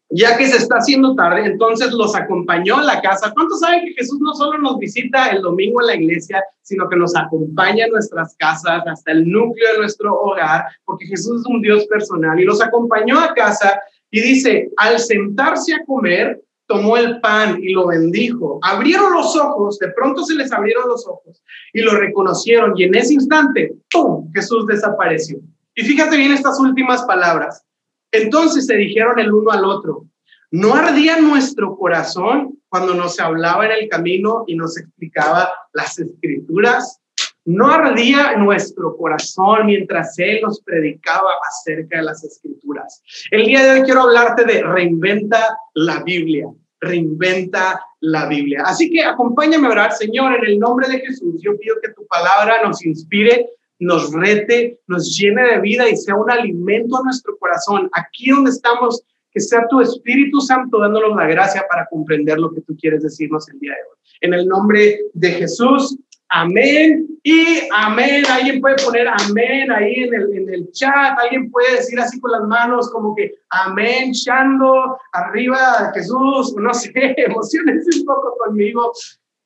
ya 0.08 0.36
que 0.36 0.46
se 0.46 0.58
está 0.58 0.76
haciendo 0.76 1.16
tarde, 1.16 1.44
entonces 1.46 1.92
los 1.92 2.14
acompañó 2.14 2.78
a 2.78 2.84
la 2.84 3.00
casa. 3.00 3.32
¿Cuántos 3.34 3.58
saben 3.58 3.86
que 3.86 3.94
Jesús 3.94 4.20
no 4.20 4.34
solo 4.34 4.58
nos 4.58 4.78
visita 4.78 5.30
el 5.30 5.42
domingo 5.42 5.80
en 5.80 5.86
la 5.88 5.96
iglesia, 5.96 6.44
sino 6.62 6.88
que 6.88 6.96
nos 6.96 7.16
acompaña 7.16 7.86
en 7.86 7.90
nuestras 7.90 8.36
casas, 8.36 8.84
hasta 8.86 9.10
el 9.10 9.28
núcleo 9.28 9.72
de 9.72 9.78
nuestro 9.78 10.14
hogar, 10.14 10.66
porque 10.84 11.06
Jesús 11.06 11.40
es 11.40 11.46
un 11.46 11.60
Dios 11.60 11.86
personal 11.86 12.38
y 12.38 12.44
los 12.44 12.62
acompañó 12.62 13.18
a 13.18 13.34
casa 13.34 13.80
y 14.10 14.20
dice, 14.20 14.70
al 14.76 15.00
sentarse 15.00 15.74
a 15.74 15.84
comer, 15.84 16.40
tomó 16.66 16.96
el 16.96 17.20
pan 17.20 17.58
y 17.62 17.72
lo 17.72 17.86
bendijo. 17.86 18.58
Abrieron 18.62 19.12
los 19.12 19.36
ojos, 19.36 19.78
de 19.78 19.90
pronto 19.92 20.24
se 20.24 20.34
les 20.34 20.52
abrieron 20.52 20.88
los 20.88 21.06
ojos 21.06 21.42
y 21.72 21.80
lo 21.80 21.92
reconocieron 21.92 22.72
y 22.76 22.84
en 22.84 22.94
ese 22.94 23.14
instante, 23.14 23.74
¡pum!, 23.90 24.30
Jesús 24.34 24.66
desapareció. 24.66 25.38
Y 25.74 25.82
fíjate 25.82 26.16
bien 26.16 26.32
estas 26.32 26.58
últimas 26.58 27.02
palabras. 27.04 27.64
Entonces 28.12 28.66
se 28.66 28.76
dijeron 28.76 29.18
el 29.18 29.32
uno 29.32 29.50
al 29.50 29.64
otro, 29.64 30.06
¿no 30.50 30.74
ardía 30.74 31.20
nuestro 31.20 31.76
corazón 31.76 32.58
cuando 32.68 32.94
nos 32.94 33.20
hablaba 33.20 33.66
en 33.66 33.72
el 33.72 33.88
camino 33.88 34.44
y 34.46 34.56
nos 34.56 34.78
explicaba 34.78 35.50
las 35.72 35.98
escrituras? 35.98 37.00
¿No 37.46 37.68
ardía 37.68 38.36
nuestro 38.36 38.96
corazón 38.96 39.66
mientras 39.66 40.18
Él 40.18 40.40
nos 40.42 40.60
predicaba 40.62 41.30
acerca 41.48 41.98
de 41.98 42.02
las 42.02 42.24
escrituras? 42.24 43.00
El 43.30 43.46
día 43.46 43.62
de 43.62 43.70
hoy 43.70 43.82
quiero 43.82 44.02
hablarte 44.02 44.44
de 44.44 44.64
reinventa 44.64 45.56
la 45.74 46.02
Biblia, 46.02 46.48
reinventa 46.80 47.80
la 48.00 48.26
Biblia. 48.26 48.64
Así 48.64 48.90
que 48.90 49.04
acompáñame 49.04 49.68
a 49.68 49.70
orar, 49.70 49.92
Señor, 49.92 50.34
en 50.34 50.44
el 50.44 50.58
nombre 50.58 50.88
de 50.88 50.98
Jesús. 50.98 51.40
Yo 51.40 51.56
pido 51.56 51.76
que 51.80 51.92
tu 51.92 52.04
palabra 52.08 52.64
nos 52.64 52.84
inspire, 52.84 53.48
nos 53.78 54.12
rete, 54.12 54.80
nos 54.88 55.16
llene 55.16 55.44
de 55.44 55.60
vida 55.60 55.88
y 55.88 55.96
sea 55.96 56.16
un 56.16 56.28
alimento 56.28 56.96
a 56.96 57.04
nuestro 57.04 57.38
corazón. 57.38 57.88
Aquí 57.92 58.28
donde 58.28 58.50
estamos, 58.50 59.04
que 59.30 59.38
sea 59.38 59.68
tu 59.68 59.80
Espíritu 59.80 60.40
Santo 60.40 60.80
dándonos 60.80 61.16
la 61.16 61.28
gracia 61.28 61.64
para 61.70 61.86
comprender 61.86 62.40
lo 62.40 62.52
que 62.52 62.62
tú 62.62 62.76
quieres 62.76 63.04
decirnos 63.04 63.48
el 63.50 63.60
día 63.60 63.70
de 63.70 63.82
hoy. 63.88 63.96
En 64.22 64.34
el 64.34 64.48
nombre 64.48 64.98
de 65.12 65.30
Jesús, 65.30 65.96
amén 66.28 67.06
Y 67.22 67.60
amén, 67.74 68.24
alguien 68.30 68.60
puede 68.60 68.76
poner 68.84 69.08
amén 69.08 69.70
ahí 69.70 69.94
en 70.04 70.14
el, 70.14 70.32
en 70.32 70.54
el 70.54 70.70
chat, 70.72 71.18
alguien 71.18 71.50
puede 71.50 71.76
decir 71.76 71.98
así 71.98 72.20
con 72.20 72.30
las 72.30 72.42
manos 72.42 72.90
como 72.90 73.14
que 73.14 73.34
amén, 73.50 74.12
chando, 74.12 74.96
arriba 75.12 75.92
Jesús, 75.94 76.54
no 76.56 76.72
sé, 76.72 76.92
emociones 77.16 77.86
un 77.98 78.04
poco 78.04 78.36
conmigo. 78.44 78.92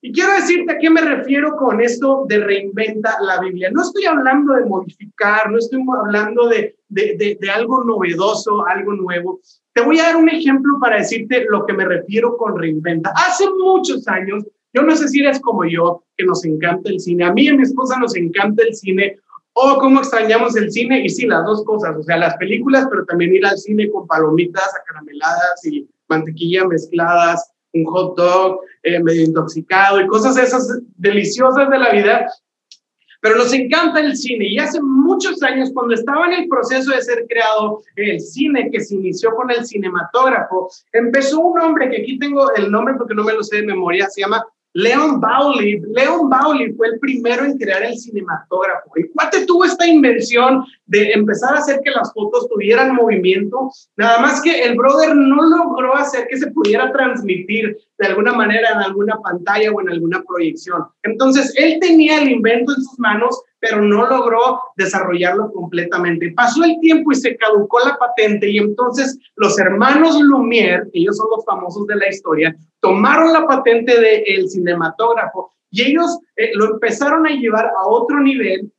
Y 0.02 0.12
quiero 0.12 0.32
decirte 0.32 0.72
a 0.72 0.78
qué 0.78 0.88
me 0.88 1.02
refiero 1.02 1.56
con 1.56 1.80
esto 1.82 2.24
de 2.26 2.38
reinventa 2.38 3.18
la 3.20 3.38
Biblia. 3.38 3.70
No 3.70 3.82
estoy 3.82 4.06
hablando 4.06 4.54
de 4.54 4.64
modificar, 4.64 5.50
no 5.50 5.58
estoy 5.58 5.84
hablando 6.02 6.48
de, 6.48 6.76
de, 6.88 7.36
de, 7.38 7.50
algo 7.50 7.84
novedoso, 7.84 8.66
algo 8.66 8.94
nuevo. 8.94 9.40
Te 9.74 9.82
voy 9.82 10.00
a 10.00 10.04
dar 10.04 10.16
un 10.16 10.30
ejemplo 10.30 10.78
para 10.80 10.96
decirte 10.96 11.44
lo 11.50 11.66
que 11.66 11.74
me 11.74 11.84
refiero 11.84 12.38
con 12.38 12.58
reinventa. 12.58 13.12
Hace 13.14 13.44
muchos 13.50 14.08
años, 14.08 14.44
yo 14.72 14.82
no 14.82 14.94
sé 14.96 15.08
si 15.08 15.20
eres 15.20 15.40
como 15.40 15.64
yo, 15.64 16.04
que 16.16 16.24
nos 16.24 16.44
encanta 16.44 16.90
el 16.90 17.00
cine. 17.00 17.24
A 17.24 17.32
mí 17.32 17.44
y 17.44 17.48
a 17.48 17.54
mi 17.54 17.62
esposa 17.62 17.98
nos 17.98 18.16
encanta 18.16 18.62
el 18.62 18.74
cine. 18.74 19.18
Oh, 19.52 19.78
cómo 19.80 20.00
extrañamos 20.00 20.56
el 20.56 20.70
cine. 20.70 21.04
Y 21.04 21.08
sí, 21.08 21.26
las 21.26 21.44
dos 21.44 21.64
cosas. 21.64 21.96
O 21.96 22.02
sea, 22.02 22.16
las 22.16 22.36
películas, 22.36 22.86
pero 22.90 23.04
también 23.04 23.34
ir 23.34 23.44
al 23.44 23.58
cine 23.58 23.90
con 23.90 24.06
palomitas 24.06 24.70
acarameladas 24.74 25.64
y 25.66 25.88
mantequilla 26.08 26.66
mezcladas 26.66 27.50
un 27.72 27.84
hot 27.84 28.16
dog 28.16 28.60
eh, 28.82 29.02
medio 29.02 29.22
intoxicado 29.22 30.00
y 30.00 30.06
cosas 30.06 30.36
esas 30.36 30.80
deliciosas 30.96 31.68
de 31.68 31.78
la 31.78 31.90
vida. 31.90 32.26
Pero 33.22 33.36
nos 33.36 33.52
encanta 33.52 34.00
el 34.00 34.16
cine 34.16 34.46
y 34.48 34.58
hace 34.58 34.80
muchos 34.80 35.42
años, 35.42 35.70
cuando 35.74 35.92
estaba 35.92 36.26
en 36.26 36.42
el 36.42 36.48
proceso 36.48 36.90
de 36.90 37.02
ser 37.02 37.26
creado 37.28 37.82
el 37.96 38.18
cine, 38.18 38.70
que 38.70 38.80
se 38.80 38.94
inició 38.94 39.34
con 39.34 39.50
el 39.50 39.66
cinematógrafo, 39.66 40.70
empezó 40.92 41.40
un 41.40 41.60
hombre, 41.60 41.90
que 41.90 41.98
aquí 42.00 42.18
tengo 42.18 42.50
el 42.54 42.70
nombre 42.70 42.94
porque 42.96 43.14
no 43.14 43.22
me 43.22 43.34
lo 43.34 43.42
sé 43.42 43.56
de 43.56 43.66
memoria, 43.66 44.08
se 44.08 44.22
llama 44.22 44.42
Leon 44.74 45.20
Bowley, 45.20 45.80
Leon 45.94 46.30
Bowley 46.30 46.72
fue 46.74 46.88
el 46.88 47.00
primero 47.00 47.44
en 47.44 47.58
crear 47.58 47.82
el 47.82 47.98
cinematógrafo. 47.98 48.90
Y 48.96 49.08
Cuate 49.08 49.44
tuvo 49.44 49.64
esta 49.64 49.86
invención 49.86 50.64
de 50.86 51.12
empezar 51.12 51.54
a 51.54 51.58
hacer 51.58 51.80
que 51.84 51.90
las 51.90 52.12
fotos 52.12 52.48
tuvieran 52.48 52.94
movimiento, 52.94 53.70
nada 53.96 54.20
más 54.20 54.40
que 54.42 54.62
el 54.62 54.76
brother 54.76 55.14
no 55.14 55.42
logró 55.42 55.96
hacer 55.96 56.28
que 56.28 56.38
se 56.38 56.50
pudiera 56.52 56.92
transmitir 56.92 57.76
de 57.98 58.06
alguna 58.06 58.32
manera 58.32 58.70
en 58.70 58.78
alguna 58.78 59.16
pantalla 59.20 59.72
o 59.72 59.80
en 59.80 59.90
alguna 59.90 60.22
proyección. 60.22 60.84
Entonces, 61.02 61.52
él 61.56 61.78
tenía 61.80 62.20
el 62.20 62.30
invento 62.30 62.72
en 62.72 62.82
sus 62.82 62.98
manos, 62.98 63.42
pero 63.60 63.82
no 63.82 64.06
logró 64.08 64.60
desarrollarlo 64.76 65.52
completamente. 65.52 66.32
Pasó 66.34 66.64
el 66.64 66.80
tiempo 66.80 67.12
y 67.12 67.16
se 67.16 67.36
caducó 67.36 67.78
la 67.80 67.96
patente 67.96 68.48
y 68.48 68.58
entonces 68.58 69.18
los 69.36 69.58
hermanos 69.58 70.20
Lumière, 70.20 70.88
ellos 70.92 71.16
son 71.16 71.28
los 71.36 71.44
famosos 71.44 71.86
de 71.86 71.96
la 71.96 72.08
historia, 72.08 72.56
tomaron 72.80 73.32
la 73.32 73.46
patente 73.46 74.00
del 74.00 74.48
cinematógrafo 74.48 75.52
y 75.70 75.82
ellos 75.82 76.18
eh, 76.36 76.50
lo 76.54 76.72
empezaron 76.72 77.26
a 77.26 77.30
llevar 77.30 77.66
a 77.66 77.86
otro 77.86 78.20
nivel 78.20 78.72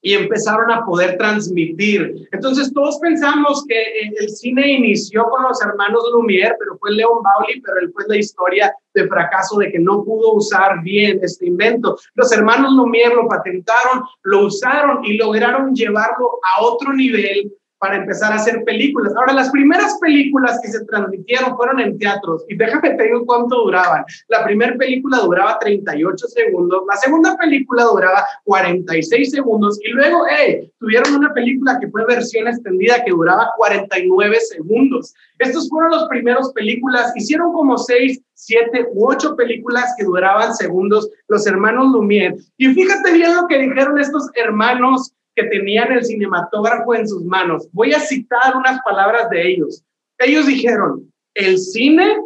y 0.00 0.14
empezaron 0.14 0.70
a 0.70 0.84
poder 0.84 1.16
transmitir. 1.18 2.28
Entonces 2.32 2.72
todos 2.72 2.98
pensamos 3.00 3.64
que 3.66 3.80
eh, 3.80 4.12
el 4.20 4.28
cine 4.28 4.72
inició 4.72 5.24
con 5.24 5.42
los 5.42 5.60
hermanos 5.62 6.02
Lumière, 6.12 6.54
pero 6.58 6.78
fue 6.78 6.92
Leon 6.92 7.22
Bauli, 7.22 7.60
pero 7.60 7.80
él 7.80 7.90
fue 7.92 8.04
la 8.08 8.16
historia 8.16 8.74
de 8.94 9.08
fracaso 9.08 9.58
de 9.58 9.70
que 9.70 9.78
no 9.78 10.04
pudo 10.04 10.34
usar 10.34 10.82
bien 10.82 11.18
este 11.22 11.46
invento. 11.46 11.98
Los 12.14 12.32
hermanos 12.32 12.72
Lumière 12.74 13.14
lo 13.14 13.28
patentaron, 13.28 14.04
lo 14.22 14.46
usaron 14.46 15.04
y 15.04 15.16
lograron 15.16 15.74
llevarlo 15.74 16.38
a 16.56 16.62
otro 16.62 16.92
nivel 16.92 17.52
para 17.78 17.96
empezar 17.96 18.32
a 18.32 18.36
hacer 18.36 18.64
películas. 18.64 19.14
Ahora, 19.16 19.32
las 19.32 19.50
primeras 19.50 19.98
películas 20.00 20.58
que 20.62 20.68
se 20.68 20.84
transmitieron 20.84 21.56
fueron 21.56 21.80
en 21.80 21.98
teatros 21.98 22.44
y 22.48 22.56
déjame 22.56 22.90
te 22.90 23.04
digo 23.04 23.24
cuánto 23.24 23.56
duraban. 23.56 24.04
La 24.28 24.44
primera 24.44 24.76
película 24.76 25.18
duraba 25.18 25.58
38 25.58 26.26
segundos, 26.28 26.82
la 26.88 26.96
segunda 26.96 27.36
película 27.36 27.84
duraba 27.84 28.24
46 28.44 29.30
segundos 29.30 29.78
y 29.82 29.90
luego, 29.90 30.24
hey, 30.28 30.70
tuvieron 30.78 31.14
una 31.14 31.32
película 31.32 31.78
que 31.80 31.88
fue 31.88 32.04
versión 32.06 32.48
extendida 32.48 33.04
que 33.04 33.10
duraba 33.10 33.50
49 33.56 34.36
segundos. 34.40 35.14
Estos 35.38 35.68
fueron 35.68 35.92
los 35.92 36.08
primeros 36.08 36.52
películas, 36.52 37.12
hicieron 37.16 37.52
como 37.52 37.78
6, 37.78 38.20
7 38.34 38.88
u 38.92 39.08
8 39.08 39.36
películas 39.36 39.94
que 39.96 40.04
duraban 40.04 40.54
segundos 40.54 41.08
los 41.28 41.46
hermanos 41.46 41.92
Lumière. 41.92 42.36
Y 42.56 42.68
fíjate 42.68 43.12
bien 43.12 43.34
lo 43.34 43.46
que 43.46 43.58
dijeron 43.58 43.98
estos 43.98 44.30
hermanos 44.34 45.12
que 45.38 45.44
tenían 45.44 45.92
el 45.92 46.04
cinematógrafo 46.04 46.94
en 46.94 47.08
sus 47.08 47.24
manos. 47.24 47.68
Voy 47.72 47.92
a 47.92 48.00
citar 48.00 48.56
unas 48.56 48.80
palabras 48.82 49.30
de 49.30 49.48
ellos. 49.48 49.84
Ellos 50.18 50.46
dijeron, 50.46 51.12
el 51.34 51.58
cine 51.58 52.16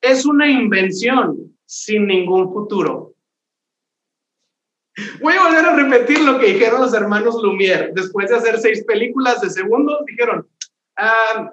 es 0.00 0.24
una 0.24 0.48
invención 0.48 1.52
sin 1.66 2.06
ningún 2.06 2.52
futuro. 2.52 3.14
Voy 5.20 5.34
a 5.34 5.44
volver 5.44 5.64
a 5.64 5.76
repetir 5.76 6.20
lo 6.20 6.38
que 6.38 6.52
dijeron 6.52 6.80
los 6.80 6.94
hermanos 6.94 7.42
Lumière. 7.42 7.92
Después 7.92 8.28
de 8.28 8.36
hacer 8.36 8.58
seis 8.58 8.84
películas 8.84 9.40
de 9.40 9.50
segundos, 9.50 9.98
dijeron, 10.06 10.46
ah, 10.96 11.52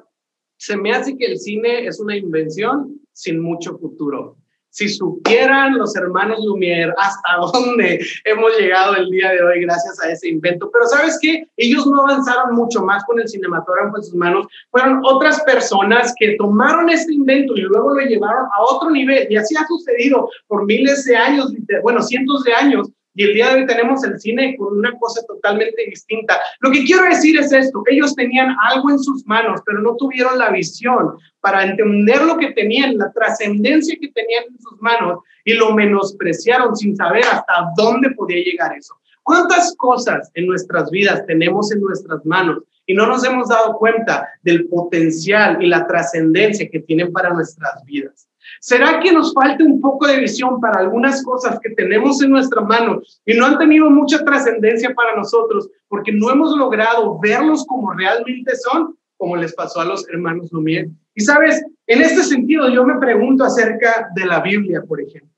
se 0.58 0.78
me 0.78 0.92
hace 0.92 1.18
que 1.18 1.26
el 1.26 1.40
cine 1.40 1.88
es 1.88 2.00
una 2.00 2.16
invención 2.16 3.00
sin 3.14 3.40
mucho 3.40 3.78
futuro. 3.80 4.37
Si 4.78 4.88
supieran 4.90 5.76
los 5.76 5.96
hermanos 5.96 6.38
Lumière 6.46 6.94
hasta 6.98 7.38
dónde 7.52 8.00
hemos 8.26 8.56
llegado 8.60 8.96
el 8.96 9.10
día 9.10 9.32
de 9.32 9.42
hoy 9.42 9.62
gracias 9.62 10.00
a 10.04 10.12
ese 10.12 10.30
invento. 10.30 10.70
Pero 10.72 10.86
sabes 10.86 11.18
qué? 11.20 11.48
Ellos 11.58 11.88
no 11.88 12.02
avanzaron 12.02 12.56
mucho 12.56 12.84
más 12.84 13.04
con 13.06 13.20
el 13.20 13.28
cinematógrafo 13.28 13.98
en 13.98 14.04
sus 14.04 14.14
manos. 14.14 14.46
Fueron 14.70 15.02
otras 15.04 15.42
personas 15.42 16.14
que 16.20 16.36
tomaron 16.36 16.92
este 16.92 17.12
invento 17.12 17.56
y 17.56 17.62
luego 17.62 17.96
lo 17.96 18.02
llevaron 18.02 18.46
a 18.56 18.62
otro 18.72 18.92
nivel. 18.92 19.26
Y 19.32 19.38
así 19.38 19.56
ha 19.58 19.66
sucedido 19.66 20.30
por 20.46 20.64
miles 20.68 21.06
de 21.06 21.18
años, 21.18 21.52
bueno, 21.82 22.04
cientos 22.04 22.44
de 22.44 22.54
años 22.54 22.88
y 23.18 23.24
el 23.24 23.34
día 23.34 23.50
de 23.50 23.62
hoy 23.62 23.66
tenemos 23.66 24.04
el 24.04 24.20
cine 24.20 24.56
con 24.58 24.78
una 24.78 24.96
cosa 25.00 25.26
totalmente 25.26 25.86
distinta. 25.88 26.40
Lo 26.60 26.70
que 26.70 26.84
quiero 26.84 27.04
decir 27.04 27.40
es 27.40 27.52
esto, 27.52 27.82
ellos 27.88 28.14
tenían 28.16 28.56
algo 28.70 28.92
en 28.92 29.00
sus 29.00 29.26
manos, 29.26 29.60
pero 29.66 29.82
no 29.82 29.96
tuvieron 29.96 30.38
la 30.38 30.52
visión 30.52 31.18
para 31.40 31.64
entender 31.64 32.22
lo 32.22 32.38
que 32.38 32.52
tenían, 32.52 32.96
la 32.96 33.12
trascendencia 33.12 33.98
que 34.00 34.10
tenían 34.10 34.44
en 34.52 34.60
sus 34.60 34.80
manos 34.82 35.24
y 35.44 35.56
lo 35.56 35.74
menospreciaron 35.74 36.76
sin 36.76 36.96
saber 36.96 37.24
hasta 37.26 37.72
dónde 37.76 38.12
podía 38.12 38.44
llegar 38.44 38.78
eso. 38.78 38.94
¿Cuántas 39.24 39.76
cosas 39.78 40.30
en 40.36 40.46
nuestras 40.46 40.92
vidas 40.92 41.26
tenemos 41.26 41.72
en 41.72 41.82
nuestras 41.82 42.24
manos 42.24 42.66
y 42.86 42.94
no 42.94 43.08
nos 43.08 43.26
hemos 43.26 43.50
dado 43.50 43.78
cuenta 43.80 44.28
del 44.44 44.68
potencial 44.68 45.58
y 45.60 45.66
la 45.66 45.88
trascendencia 45.88 46.70
que 46.70 46.82
tienen 46.82 47.12
para 47.12 47.32
nuestras 47.32 47.84
vidas? 47.84 48.27
¿Será 48.60 49.00
que 49.00 49.12
nos 49.12 49.34
falta 49.34 49.64
un 49.64 49.80
poco 49.80 50.08
de 50.08 50.20
visión 50.20 50.60
para 50.60 50.80
algunas 50.80 51.24
cosas 51.24 51.60
que 51.62 51.70
tenemos 51.72 52.22
en 52.22 52.32
nuestra 52.32 52.62
mano 52.62 53.02
y 53.26 53.34
no 53.34 53.46
han 53.46 53.58
tenido 53.58 53.90
mucha 53.90 54.24
trascendencia 54.24 54.94
para 54.94 55.16
nosotros 55.16 55.70
porque 55.88 56.12
no 56.12 56.32
hemos 56.32 56.58
logrado 56.58 57.20
verlos 57.20 57.66
como 57.66 57.94
realmente 57.94 58.56
son, 58.56 58.98
como 59.18 59.36
les 59.36 59.54
pasó 59.54 59.82
a 59.82 59.86
los 59.86 60.08
hermanos 60.10 60.52
Lumière? 60.52 60.90
Y 61.16 61.22
sabes, 61.22 61.64
en 61.88 62.02
este 62.02 62.24
sentido 62.24 62.70
yo 62.70 62.84
me 62.84 63.00
pregunto 63.00 63.44
acerca 63.44 64.10
de 64.16 64.26
la 64.26 64.42
Biblia, 64.42 64.82
por 64.88 65.02
ejemplo. 65.02 65.37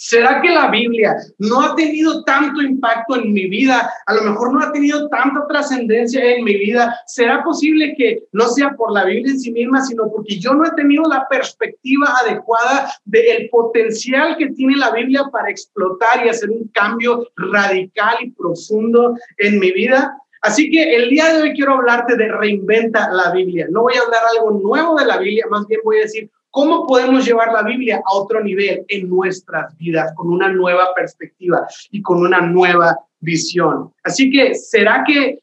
¿Será 0.00 0.40
que 0.40 0.50
la 0.50 0.70
Biblia 0.70 1.16
no 1.38 1.60
ha 1.60 1.74
tenido 1.74 2.22
tanto 2.22 2.62
impacto 2.62 3.16
en 3.16 3.32
mi 3.32 3.48
vida? 3.48 3.90
A 4.06 4.14
lo 4.14 4.22
mejor 4.22 4.52
no 4.52 4.60
ha 4.60 4.70
tenido 4.70 5.08
tanta 5.08 5.44
trascendencia 5.48 6.24
en 6.24 6.44
mi 6.44 6.54
vida. 6.54 6.96
¿Será 7.06 7.42
posible 7.42 7.96
que 7.98 8.22
no 8.30 8.46
sea 8.46 8.76
por 8.76 8.92
la 8.92 9.04
Biblia 9.04 9.32
en 9.32 9.40
sí 9.40 9.50
misma, 9.50 9.84
sino 9.84 10.08
porque 10.08 10.38
yo 10.38 10.54
no 10.54 10.64
he 10.64 10.70
tenido 10.76 11.02
la 11.02 11.26
perspectiva 11.28 12.14
adecuada 12.22 12.92
del 13.04 13.48
potencial 13.50 14.36
que 14.36 14.50
tiene 14.50 14.76
la 14.76 14.92
Biblia 14.92 15.24
para 15.32 15.50
explotar 15.50 16.24
y 16.24 16.28
hacer 16.28 16.48
un 16.50 16.68
cambio 16.68 17.26
radical 17.34 18.18
y 18.20 18.30
profundo 18.30 19.16
en 19.38 19.58
mi 19.58 19.72
vida? 19.72 20.16
Así 20.42 20.70
que 20.70 20.94
el 20.94 21.10
día 21.10 21.32
de 21.32 21.42
hoy 21.42 21.54
quiero 21.54 21.74
hablarte 21.74 22.16
de 22.16 22.28
reinventa 22.28 23.10
la 23.10 23.32
Biblia. 23.32 23.66
No 23.68 23.82
voy 23.82 23.94
a 23.94 24.02
hablar 24.02 24.22
algo 24.36 24.52
nuevo 24.52 24.96
de 24.96 25.06
la 25.06 25.18
Biblia, 25.18 25.46
más 25.50 25.66
bien 25.66 25.80
voy 25.82 25.98
a 25.98 26.02
decir 26.02 26.30
¿Cómo 26.50 26.86
podemos 26.86 27.24
llevar 27.26 27.52
la 27.52 27.62
Biblia 27.62 28.02
a 28.04 28.16
otro 28.16 28.42
nivel 28.42 28.84
en 28.88 29.08
nuestras 29.08 29.76
vidas 29.76 30.12
con 30.14 30.30
una 30.30 30.48
nueva 30.48 30.94
perspectiva 30.94 31.66
y 31.90 32.00
con 32.02 32.20
una 32.20 32.40
nueva 32.40 32.98
visión? 33.20 33.92
Así 34.02 34.30
que, 34.30 34.54
¿será 34.54 35.04
que, 35.06 35.40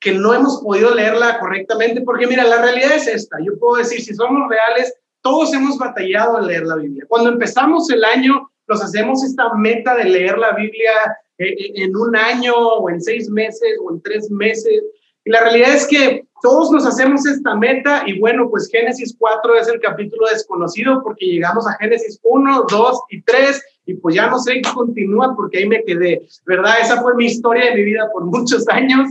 que 0.00 0.12
no 0.12 0.32
hemos 0.34 0.60
podido 0.62 0.94
leerla 0.94 1.38
correctamente? 1.38 2.02
Porque 2.02 2.26
mira, 2.26 2.44
la 2.44 2.62
realidad 2.62 2.92
es 2.94 3.08
esta. 3.08 3.38
Yo 3.44 3.58
puedo 3.58 3.76
decir, 3.76 4.00
si 4.00 4.14
somos 4.14 4.48
reales, 4.48 4.94
todos 5.20 5.52
hemos 5.52 5.76
batallado 5.76 6.38
en 6.38 6.46
leer 6.46 6.66
la 6.66 6.76
Biblia. 6.76 7.04
Cuando 7.08 7.30
empezamos 7.30 7.90
el 7.90 8.04
año, 8.04 8.48
nos 8.68 8.82
hacemos 8.82 9.24
esta 9.24 9.52
meta 9.54 9.96
de 9.96 10.04
leer 10.04 10.38
la 10.38 10.52
Biblia 10.52 10.92
eh, 11.38 11.48
eh, 11.48 11.72
en 11.76 11.96
un 11.96 12.16
año 12.16 12.54
o 12.54 12.88
en 12.90 13.00
seis 13.00 13.28
meses 13.28 13.76
o 13.82 13.92
en 13.92 14.00
tres 14.02 14.30
meses. 14.30 14.84
Y 15.26 15.30
la 15.30 15.40
realidad 15.40 15.74
es 15.74 15.88
que 15.88 16.24
todos 16.40 16.70
nos 16.70 16.86
hacemos 16.86 17.26
esta 17.26 17.56
meta 17.56 18.04
y 18.06 18.20
bueno, 18.20 18.48
pues 18.48 18.70
Génesis 18.70 19.16
4 19.18 19.56
es 19.56 19.66
el 19.66 19.80
capítulo 19.80 20.28
desconocido 20.32 21.02
porque 21.02 21.26
llegamos 21.26 21.66
a 21.66 21.72
Génesis 21.80 22.20
1, 22.22 22.66
2 22.70 23.00
y 23.10 23.22
3 23.22 23.64
y 23.86 23.94
pues 23.94 24.14
ya 24.14 24.28
no 24.28 24.38
sé 24.38 24.60
qué 24.62 24.70
continúa 24.72 25.34
porque 25.34 25.58
ahí 25.58 25.68
me 25.68 25.82
quedé, 25.82 26.22
¿verdad? 26.46 26.74
Esa 26.80 27.02
fue 27.02 27.16
mi 27.16 27.26
historia 27.26 27.64
de 27.64 27.74
mi 27.74 27.82
vida 27.82 28.08
por 28.12 28.24
muchos 28.26 28.68
años. 28.68 29.10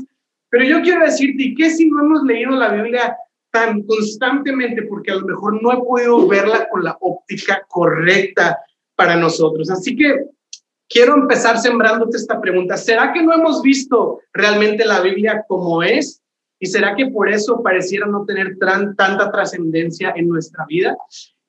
Pero 0.50 0.64
yo 0.64 0.82
quiero 0.84 1.04
decirte, 1.04 1.44
¿y 1.44 1.56
qué 1.56 1.70
si 1.70 1.90
no 1.90 2.06
hemos 2.06 2.24
leído 2.24 2.52
la 2.52 2.70
Biblia 2.70 3.18
tan 3.52 3.84
constantemente? 3.84 4.84
Porque 4.84 5.12
a 5.12 5.16
lo 5.16 5.26
mejor 5.26 5.62
no 5.62 5.74
he 5.74 5.78
podido 5.84 6.26
verla 6.30 6.70
con 6.70 6.82
la 6.82 6.96
óptica 7.02 7.62
correcta 7.68 8.58
para 8.96 9.18
nosotros. 9.18 9.70
Así 9.70 9.98
que 9.98 10.28
quiero 10.90 11.16
empezar 11.16 11.60
sembrándote 11.60 12.18
esta 12.18 12.40
pregunta. 12.40 12.78
¿Será 12.78 13.14
que 13.14 13.24
no 13.24 13.34
hemos 13.34 13.62
visto 13.62 14.20
realmente 14.34 14.86
la 14.86 15.02
Biblia 15.02 15.44
como 15.48 15.84
es? 15.84 16.22
¿Y 16.60 16.68
será 16.68 16.96
que 16.96 17.08
por 17.08 17.30
eso 17.30 17.62
pareciera 17.62 18.06
no 18.08 18.26
tener 18.26 18.58
tanta 18.58 19.32
trascendencia 19.32 20.14
en 20.16 20.30
nuestra 20.30 20.66
vida? 20.68 20.96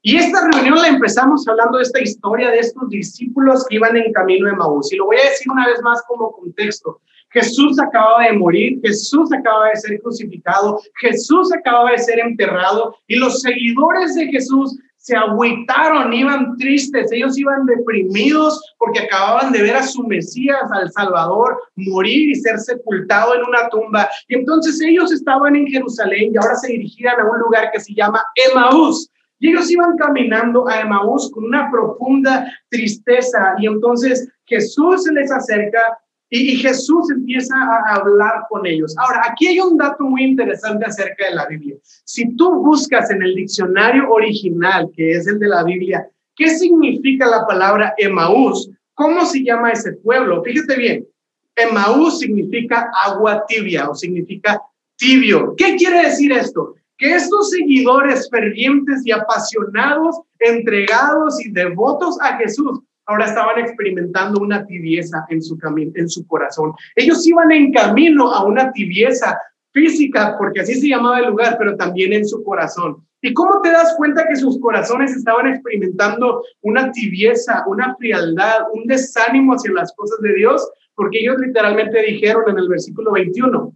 Y 0.03 0.17
esta 0.17 0.49
reunión 0.49 0.81
la 0.81 0.89
empezamos 0.89 1.47
hablando 1.49 1.79
de 1.79 1.85
esta 1.85 2.01
historia 2.01 2.51
de 2.51 2.61
estos 2.61 2.89
discípulos 2.89 3.67
que 3.69 3.77
iban 3.77 3.97
en 3.97 4.13
camino 4.13 4.47
de 4.47 4.55
Maús. 4.55 4.93
Y 4.93 4.97
lo 4.97 5.07
voy 5.07 5.17
a 5.17 5.31
decir 5.31 5.51
una 5.51 5.67
vez 5.67 5.83
más 5.83 6.03
como 6.07 6.33
contexto. 6.33 7.01
Jesús 7.31 7.79
acababa 7.81 8.25
de 8.25 8.33
morir, 8.33 8.81
Jesús 8.83 9.33
acababa 9.33 9.69
de 9.69 9.77
ser 9.77 10.01
crucificado, 10.01 10.81
Jesús 11.01 11.53
acababa 11.53 11.91
de 11.91 11.99
ser 11.99 12.21
enterrado 12.21 12.97
y 13.09 13.17
los 13.17 13.41
seguidores 13.43 14.15
de 14.15 14.27
Jesús 14.27 14.79
se 15.07 15.15
agüitaron, 15.15 16.13
iban 16.13 16.57
tristes, 16.57 17.13
ellos 17.13 17.39
iban 17.39 17.65
deprimidos 17.65 18.61
porque 18.77 18.99
acababan 18.99 19.53
de 19.53 19.63
ver 19.63 19.77
a 19.77 19.85
su 19.85 20.03
Mesías, 20.03 20.69
al 20.73 20.91
Salvador, 20.91 21.63
morir 21.77 22.31
y 22.31 22.35
ser 22.35 22.59
sepultado 22.59 23.37
en 23.37 23.43
una 23.45 23.69
tumba. 23.69 24.09
Y 24.27 24.35
entonces 24.35 24.81
ellos 24.81 25.13
estaban 25.13 25.55
en 25.55 25.69
Jerusalén 25.69 26.33
y 26.33 26.37
ahora 26.37 26.57
se 26.57 26.73
dirigían 26.73 27.21
a 27.21 27.31
un 27.31 27.39
lugar 27.39 27.71
que 27.73 27.79
se 27.79 27.95
llama 27.95 28.21
Emaús. 28.51 29.09
Y 29.39 29.51
ellos 29.51 29.71
iban 29.71 29.97
caminando 29.97 30.67
a 30.67 30.81
Emaús 30.81 31.31
con 31.31 31.45
una 31.45 31.71
profunda 31.71 32.53
tristeza. 32.69 33.55
Y 33.59 33.69
entonces 33.69 34.29
Jesús 34.47 35.09
les 35.13 35.31
acerca 35.31 36.01
y, 36.29 36.57
Jesús 36.57 37.11
empieza 37.11 37.55
a 37.57 37.95
hablar 37.95 38.47
con 38.49 38.67
ellos. 38.67 38.97
Ahora, 38.99 39.23
aquí 39.31 39.47
hay 39.47 39.61
un 39.61 39.77
dato 39.77 40.05
muy 40.05 40.25
interesante 40.25 40.85
acerca 40.85 41.29
de 41.29 41.37
la 41.37 41.47
Biblia. 41.47 41.77
Si 42.05 42.35
tú 42.37 42.63
buscas 42.63 43.11
en 43.11 43.23
el 43.23 43.35
diccionario 43.35 44.11
original, 44.11 44.91
que 44.95 45.13
es 45.13 45.27
el 45.29 45.39
de 45.39 45.49
la 45.49 45.63
Biblia, 45.63 46.09
¿qué 46.35 46.51
significa 46.51 47.27
la 47.27 47.47
palabra 47.47 47.95
Emaús? 47.97 48.71
¿Cómo 48.95 49.25
se 49.25 49.45
llama 49.45 49.71
ese 49.71 49.93
pueblo? 49.93 50.43
Fíjate 50.43 50.77
bien, 50.77 51.07
Emaús 51.55 52.19
significa 52.19 52.91
agua 53.05 53.45
tibia 53.47 53.89
o 53.89 53.95
significa 53.95 54.61
tibio. 54.97 55.55
¿Qué 55.57 55.77
quiere 55.77 56.03
decir 56.09 56.33
esto? 56.33 56.75
Que 56.99 57.15
estos 57.15 57.51
seguidores 57.51 58.29
fervientes 58.31 59.07
y 59.07 59.13
apasionados, 59.13 60.17
entregados 60.39 61.45
y 61.45 61.51
devotos 61.51 62.19
a 62.21 62.37
Jesús, 62.39 62.81
ahora 63.07 63.27
estaban 63.27 63.59
experimentando 63.59 64.41
una 64.41 64.67
tibieza 64.67 65.25
en 65.29 65.43
su, 65.43 65.59
en 65.95 66.09
su 66.09 66.27
corazón. 66.27 66.73
Ellos 66.95 67.27
iban 67.27 67.51
en 67.53 67.73
camino 67.73 68.33
a 68.33 68.45
una 68.45 68.73
tibieza 68.73 69.39
física, 69.73 70.37
porque 70.39 70.61
así 70.61 70.75
se 70.75 70.89
llamaba 70.89 71.21
el 71.21 71.27
lugar, 71.27 71.57
pero 71.59 71.77
también 71.77 72.13
en 72.13 72.27
su 72.27 72.43
corazón. 72.43 73.07
¿Y 73.23 73.33
cómo 73.35 73.61
te 73.61 73.71
das 73.71 73.95
cuenta 73.97 74.27
que 74.29 74.37
sus 74.37 74.61
corazones 74.61 75.15
estaban 75.15 75.49
experimentando 75.49 76.43
una 76.63 76.91
tibieza, 76.93 77.65
una 77.67 77.95
frialdad, 77.97 78.67
un 78.73 78.87
desánimo 78.87 79.55
hacia 79.55 79.73
las 79.73 79.93
cosas 79.95 80.21
de 80.21 80.35
Dios? 80.35 80.69
Porque 80.95 81.21
ellos 81.21 81.37
literalmente 81.39 82.03
dijeron 82.03 82.45
en 82.49 82.59
el 82.59 82.69
versículo 82.69 83.13
21, 83.13 83.75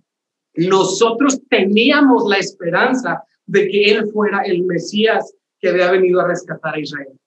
nosotros 0.55 1.41
teníamos 1.49 2.27
la 2.29 2.39
esperanza 2.39 3.23
de 3.47 3.69
que 3.69 3.91
Él 3.91 4.11
fuera 4.13 4.43
el 4.43 4.63
Mesías 4.65 5.35
que 5.59 5.69
había 5.69 5.91
venido 5.91 6.21
a 6.21 6.29
rescatar 6.29 6.75
a 6.75 6.81
Israel. 6.81 7.20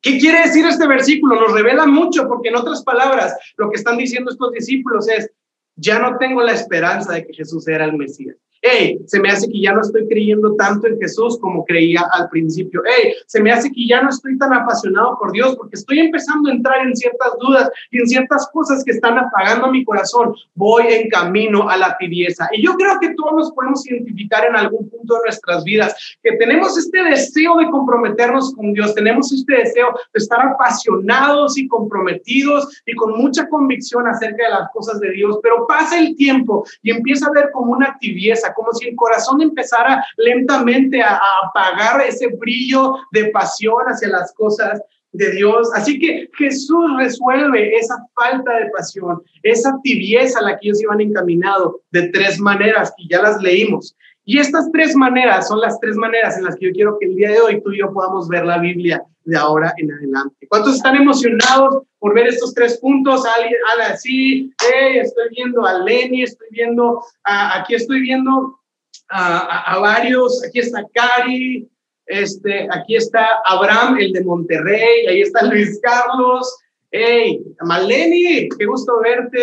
¿Qué 0.00 0.18
quiere 0.18 0.42
decir 0.42 0.64
este 0.66 0.86
versículo? 0.86 1.40
Nos 1.40 1.52
revela 1.52 1.86
mucho 1.86 2.28
porque 2.28 2.48
en 2.48 2.56
otras 2.56 2.82
palabras 2.82 3.36
lo 3.56 3.70
que 3.70 3.76
están 3.76 3.96
diciendo 3.96 4.30
estos 4.30 4.52
discípulos 4.52 5.08
es, 5.08 5.30
ya 5.76 5.98
no 5.98 6.18
tengo 6.18 6.42
la 6.42 6.52
esperanza 6.52 7.12
de 7.12 7.26
que 7.26 7.34
Jesús 7.34 7.66
era 7.68 7.84
el 7.84 7.96
Mesías 7.96 8.36
hey, 8.62 8.98
se 9.06 9.20
me 9.20 9.30
hace 9.30 9.48
que 9.48 9.60
ya 9.60 9.72
no 9.72 9.80
estoy 9.80 10.06
creyendo 10.08 10.54
tanto 10.54 10.86
en 10.86 10.98
Jesús 10.98 11.38
como 11.40 11.64
creía 11.64 12.04
al 12.12 12.28
principio, 12.28 12.82
hey, 12.84 13.14
se 13.26 13.42
me 13.42 13.52
hace 13.52 13.70
que 13.70 13.86
ya 13.86 14.02
no 14.02 14.10
estoy 14.10 14.36
tan 14.38 14.52
apasionado 14.52 15.16
por 15.18 15.32
Dios 15.32 15.56
porque 15.56 15.76
estoy 15.76 16.00
empezando 16.00 16.48
a 16.48 16.52
entrar 16.52 16.86
en 16.86 16.96
ciertas 16.96 17.32
dudas 17.40 17.70
y 17.90 17.98
en 17.98 18.06
ciertas 18.06 18.48
cosas 18.52 18.82
que 18.84 18.92
están 18.92 19.18
apagando 19.18 19.70
mi 19.70 19.84
corazón, 19.84 20.34
voy 20.54 20.84
en 20.88 21.08
camino 21.08 21.68
a 21.68 21.76
la 21.76 21.96
tibieza. 21.98 22.48
Y 22.52 22.64
yo 22.64 22.74
creo 22.74 22.98
que 23.00 23.14
todos 23.14 23.32
nos 23.34 23.52
podemos 23.52 23.86
identificar 23.86 24.44
en 24.44 24.56
algún 24.56 24.88
punto 24.88 25.14
de 25.14 25.20
nuestras 25.24 25.64
vidas, 25.64 26.16
que 26.22 26.36
tenemos 26.36 26.76
este 26.76 27.02
deseo 27.04 27.56
de 27.58 27.70
comprometernos 27.70 28.54
con 28.54 28.72
Dios, 28.72 28.94
tenemos 28.94 29.32
este 29.32 29.54
deseo 29.54 29.88
de 30.12 30.18
estar 30.18 30.40
apasionados 30.40 31.58
y 31.58 31.68
comprometidos 31.68 32.82
y 32.86 32.94
con 32.94 33.18
mucha 33.18 33.48
convicción 33.48 34.06
acerca 34.06 34.44
de 34.44 34.50
las 34.50 34.70
cosas 34.72 35.00
de 35.00 35.10
Dios, 35.12 35.38
pero 35.42 35.66
pasa 35.66 35.98
el 35.98 36.16
tiempo 36.16 36.64
y 36.82 36.90
empieza 36.90 37.26
a 37.26 37.32
ver 37.32 37.50
como 37.52 37.72
una 37.72 37.96
tibieza 37.98 38.47
como 38.54 38.72
si 38.72 38.88
el 38.88 38.96
corazón 38.96 39.40
empezara 39.40 40.04
lentamente 40.16 41.02
a, 41.02 41.20
apagar 41.44 42.00
ese 42.02 42.28
brillo 42.28 42.94
de 43.12 43.26
pasión 43.26 43.84
hacia 43.86 44.08
las 44.08 44.32
cosas 44.34 44.80
de 45.12 45.30
Dios. 45.32 45.68
Así 45.74 45.98
que 45.98 46.28
Jesús 46.36 46.84
resuelve 46.96 47.76
esa 47.76 47.96
falta 48.14 48.58
de 48.58 48.70
pasión, 48.70 49.22
esa 49.42 49.74
tibieza 49.82 50.38
a 50.38 50.42
la 50.42 50.58
que 50.58 50.68
ellos 50.68 50.82
iban 50.82 51.00
encaminado 51.00 51.80
de 51.90 52.08
tres 52.08 52.38
maneras 52.38 52.92
y 52.98 53.08
ya 53.08 53.22
las 53.22 53.40
leímos. 53.40 53.96
Y 54.30 54.38
estas 54.38 54.70
tres 54.72 54.94
maneras 54.94 55.48
son 55.48 55.58
las 55.58 55.80
tres 55.80 55.96
maneras 55.96 56.36
en 56.36 56.44
las 56.44 56.54
que 56.56 56.66
yo 56.66 56.72
quiero 56.72 56.98
que 56.98 57.06
el 57.06 57.16
día 57.16 57.30
de 57.30 57.40
hoy 57.40 57.62
tú 57.62 57.72
y 57.72 57.78
yo 57.78 57.90
podamos 57.94 58.28
ver 58.28 58.44
la 58.44 58.58
Biblia 58.58 59.02
de 59.24 59.38
ahora 59.38 59.72
en 59.78 59.90
adelante. 59.90 60.46
¿Cuántos 60.50 60.76
están 60.76 60.96
emocionados 60.96 61.84
por 61.98 62.14
ver 62.14 62.26
estos 62.26 62.52
tres 62.52 62.76
puntos? 62.76 63.24
Alguien, 63.24 63.54
sí, 63.96 64.52
hey, 64.60 64.98
estoy 64.98 65.30
viendo 65.30 65.64
a 65.64 65.78
Lenny, 65.78 66.24
estoy 66.24 66.46
viendo, 66.50 67.02
aquí 67.24 67.74
estoy 67.74 68.02
viendo 68.02 68.60
a, 69.08 69.78
varios, 69.78 70.44
aquí 70.46 70.58
está 70.58 70.84
Cari, 70.92 71.66
este, 72.04 72.68
aquí 72.70 72.96
está 72.96 73.40
Abraham, 73.46 73.96
el 73.98 74.12
de 74.12 74.24
Monterrey, 74.24 75.06
ahí 75.06 75.22
está 75.22 75.46
Luis 75.46 75.80
Carlos, 75.82 76.54
hey, 76.90 77.42
Maleni, 77.62 78.50
qué 78.58 78.66
gusto 78.66 79.00
verte, 79.00 79.40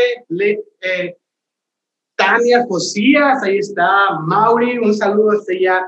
eh, 0.81 1.17
Tania 2.15 2.65
Josías, 2.67 3.43
ahí 3.43 3.57
está 3.57 4.19
Mauri, 4.25 4.77
un 4.77 4.93
saludo 4.93 5.31
hasta 5.31 5.53
allá. 5.53 5.85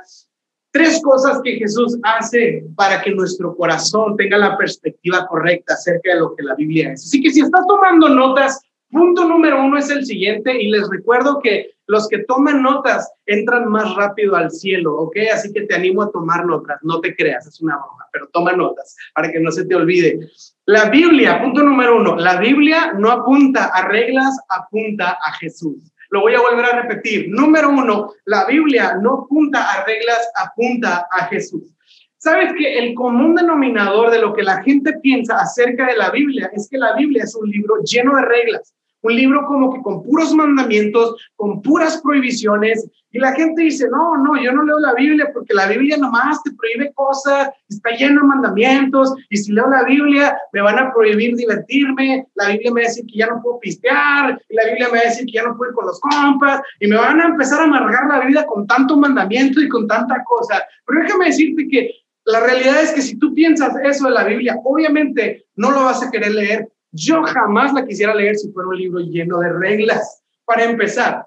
Tres 0.71 1.01
cosas 1.01 1.39
que 1.43 1.53
Jesús 1.53 1.97
hace 2.03 2.65
para 2.75 3.01
que 3.01 3.11
nuestro 3.11 3.55
corazón 3.55 4.15
tenga 4.17 4.37
la 4.37 4.57
perspectiva 4.57 5.25
correcta 5.27 5.73
acerca 5.73 6.13
de 6.13 6.19
lo 6.19 6.35
que 6.35 6.43
la 6.43 6.55
Biblia 6.55 6.91
es. 6.91 7.05
Así 7.05 7.21
que 7.21 7.31
si 7.31 7.41
estás 7.41 7.65
tomando 7.67 8.09
notas, 8.09 8.61
punto 8.91 9.25
número 9.25 9.63
uno 9.63 9.77
es 9.77 9.89
el 9.89 10.05
siguiente 10.05 10.61
y 10.61 10.69
les 10.69 10.87
recuerdo 10.89 11.39
que 11.39 11.71
los 11.87 12.07
que 12.09 12.19
toman 12.19 12.61
notas 12.61 13.09
entran 13.25 13.69
más 13.69 13.95
rápido 13.95 14.35
al 14.35 14.51
cielo, 14.51 14.95
¿ok? 14.97 15.17
Así 15.33 15.53
que 15.53 15.61
te 15.61 15.75
animo 15.75 16.03
a 16.03 16.11
tomar 16.11 16.45
notas, 16.45 16.77
no 16.83 16.99
te 16.99 17.15
creas, 17.15 17.47
es 17.47 17.61
una 17.61 17.77
broma, 17.77 18.05
pero 18.11 18.27
toma 18.27 18.51
notas 18.51 18.95
para 19.15 19.31
que 19.31 19.39
no 19.39 19.51
se 19.51 19.65
te 19.65 19.73
olvide. 19.73 20.29
La 20.65 20.89
Biblia, 20.89 21.41
punto 21.41 21.63
número 21.63 21.97
uno, 21.97 22.17
la 22.17 22.39
Biblia 22.39 22.93
no 22.97 23.09
apunta 23.09 23.65
a 23.65 23.87
reglas, 23.87 24.37
apunta 24.49 25.17
a 25.23 25.31
Jesús. 25.33 25.93
Lo 26.09 26.21
voy 26.21 26.35
a 26.35 26.41
volver 26.41 26.65
a 26.65 26.81
repetir. 26.81 27.27
Número 27.29 27.69
uno, 27.69 28.11
la 28.25 28.45
Biblia 28.45 28.97
no 29.01 29.25
apunta 29.25 29.71
a 29.71 29.83
reglas, 29.85 30.29
apunta 30.35 31.07
a 31.11 31.25
Jesús. 31.25 31.73
Sabes 32.17 32.53
que 32.57 32.79
el 32.79 32.95
común 32.95 33.35
denominador 33.35 34.09
de 34.09 34.19
lo 34.19 34.33
que 34.33 34.43
la 34.43 34.63
gente 34.63 34.93
piensa 35.01 35.35
acerca 35.35 35.85
de 35.87 35.95
la 35.95 36.09
Biblia 36.09 36.49
es 36.53 36.67
que 36.69 36.77
la 36.77 36.93
Biblia 36.95 37.23
es 37.23 37.35
un 37.35 37.49
libro 37.49 37.75
lleno 37.83 38.15
de 38.15 38.23
reglas, 38.23 38.73
un 39.01 39.15
libro 39.15 39.45
como 39.45 39.73
que 39.73 39.81
con 39.81 40.03
puros 40.03 40.33
mandamientos, 40.33 41.15
con 41.35 41.61
puras 41.61 42.01
prohibiciones, 42.01 42.87
y 43.11 43.19
la 43.19 43.31
gente 43.33 43.63
dice, 43.63 43.87
no, 43.89 44.17
no, 44.17 44.41
yo 44.41 44.51
no 44.51 44.63
leo 44.63 44.79
la 44.79 44.93
Biblia 44.93 45.29
porque 45.33 45.53
la 45.53 45.67
Biblia 45.67 45.97
nomás 45.97 46.43
te 46.43 46.51
prohíbe 46.51 46.91
cosas, 46.93 47.49
está 47.69 47.91
lleno 47.91 48.21
de 48.21 48.27
mandamientos, 48.27 49.13
y 49.29 49.37
si 49.37 49.53
leo 49.53 49.69
la 49.69 49.83
Biblia 49.83 50.37
me 50.51 50.61
van 50.61 50.77
a 50.77 50.93
prohibir 50.93 51.35
divertirme, 51.35 52.27
la 52.35 52.49
Biblia 52.49 52.71
me 52.73 52.81
va 52.81 52.85
a 52.85 52.89
decir 52.89 53.05
que 53.05 53.17
ya 53.17 53.27
no 53.27 53.41
puedo 53.41 53.59
pistear, 53.59 54.39
la 54.49 54.65
Biblia 54.65 54.87
me 54.91 54.97
va 54.97 55.03
a 55.05 55.09
decir 55.09 55.25
que 55.25 55.31
ya 55.31 55.43
no 55.43 55.55
puedo 55.55 55.71
ir 55.71 55.75
con 55.75 55.87
los 55.87 55.99
compas, 55.99 56.61
y 56.79 56.87
me 56.87 56.97
van 56.97 57.21
a 57.21 57.27
empezar 57.27 57.61
a 57.61 57.63
amargar 57.63 58.07
la 58.07 58.25
vida 58.25 58.45
con 58.45 58.67
tanto 58.67 58.97
mandamiento 58.97 59.61
y 59.61 59.69
con 59.69 59.87
tanta 59.87 60.23
cosa. 60.23 60.63
Pero 60.85 61.01
déjame 61.01 61.25
decirte 61.27 61.67
que 61.69 61.91
la 62.25 62.41
realidad 62.41 62.83
es 62.83 62.91
que 62.91 63.01
si 63.01 63.17
tú 63.17 63.33
piensas 63.33 63.73
eso 63.83 64.05
de 64.05 64.11
la 64.11 64.25
Biblia, 64.25 64.57
obviamente 64.65 65.45
no 65.55 65.71
lo 65.71 65.85
vas 65.85 66.03
a 66.03 66.11
querer 66.11 66.33
leer. 66.33 66.69
Yo 66.91 67.23
jamás 67.23 67.73
la 67.73 67.85
quisiera 67.85 68.15
leer 68.15 68.35
si 68.35 68.51
fuera 68.51 68.69
un 68.69 68.77
libro 68.77 68.99
lleno 68.99 69.39
de 69.39 69.53
reglas. 69.53 70.23
Para 70.45 70.63
empezar, 70.63 71.25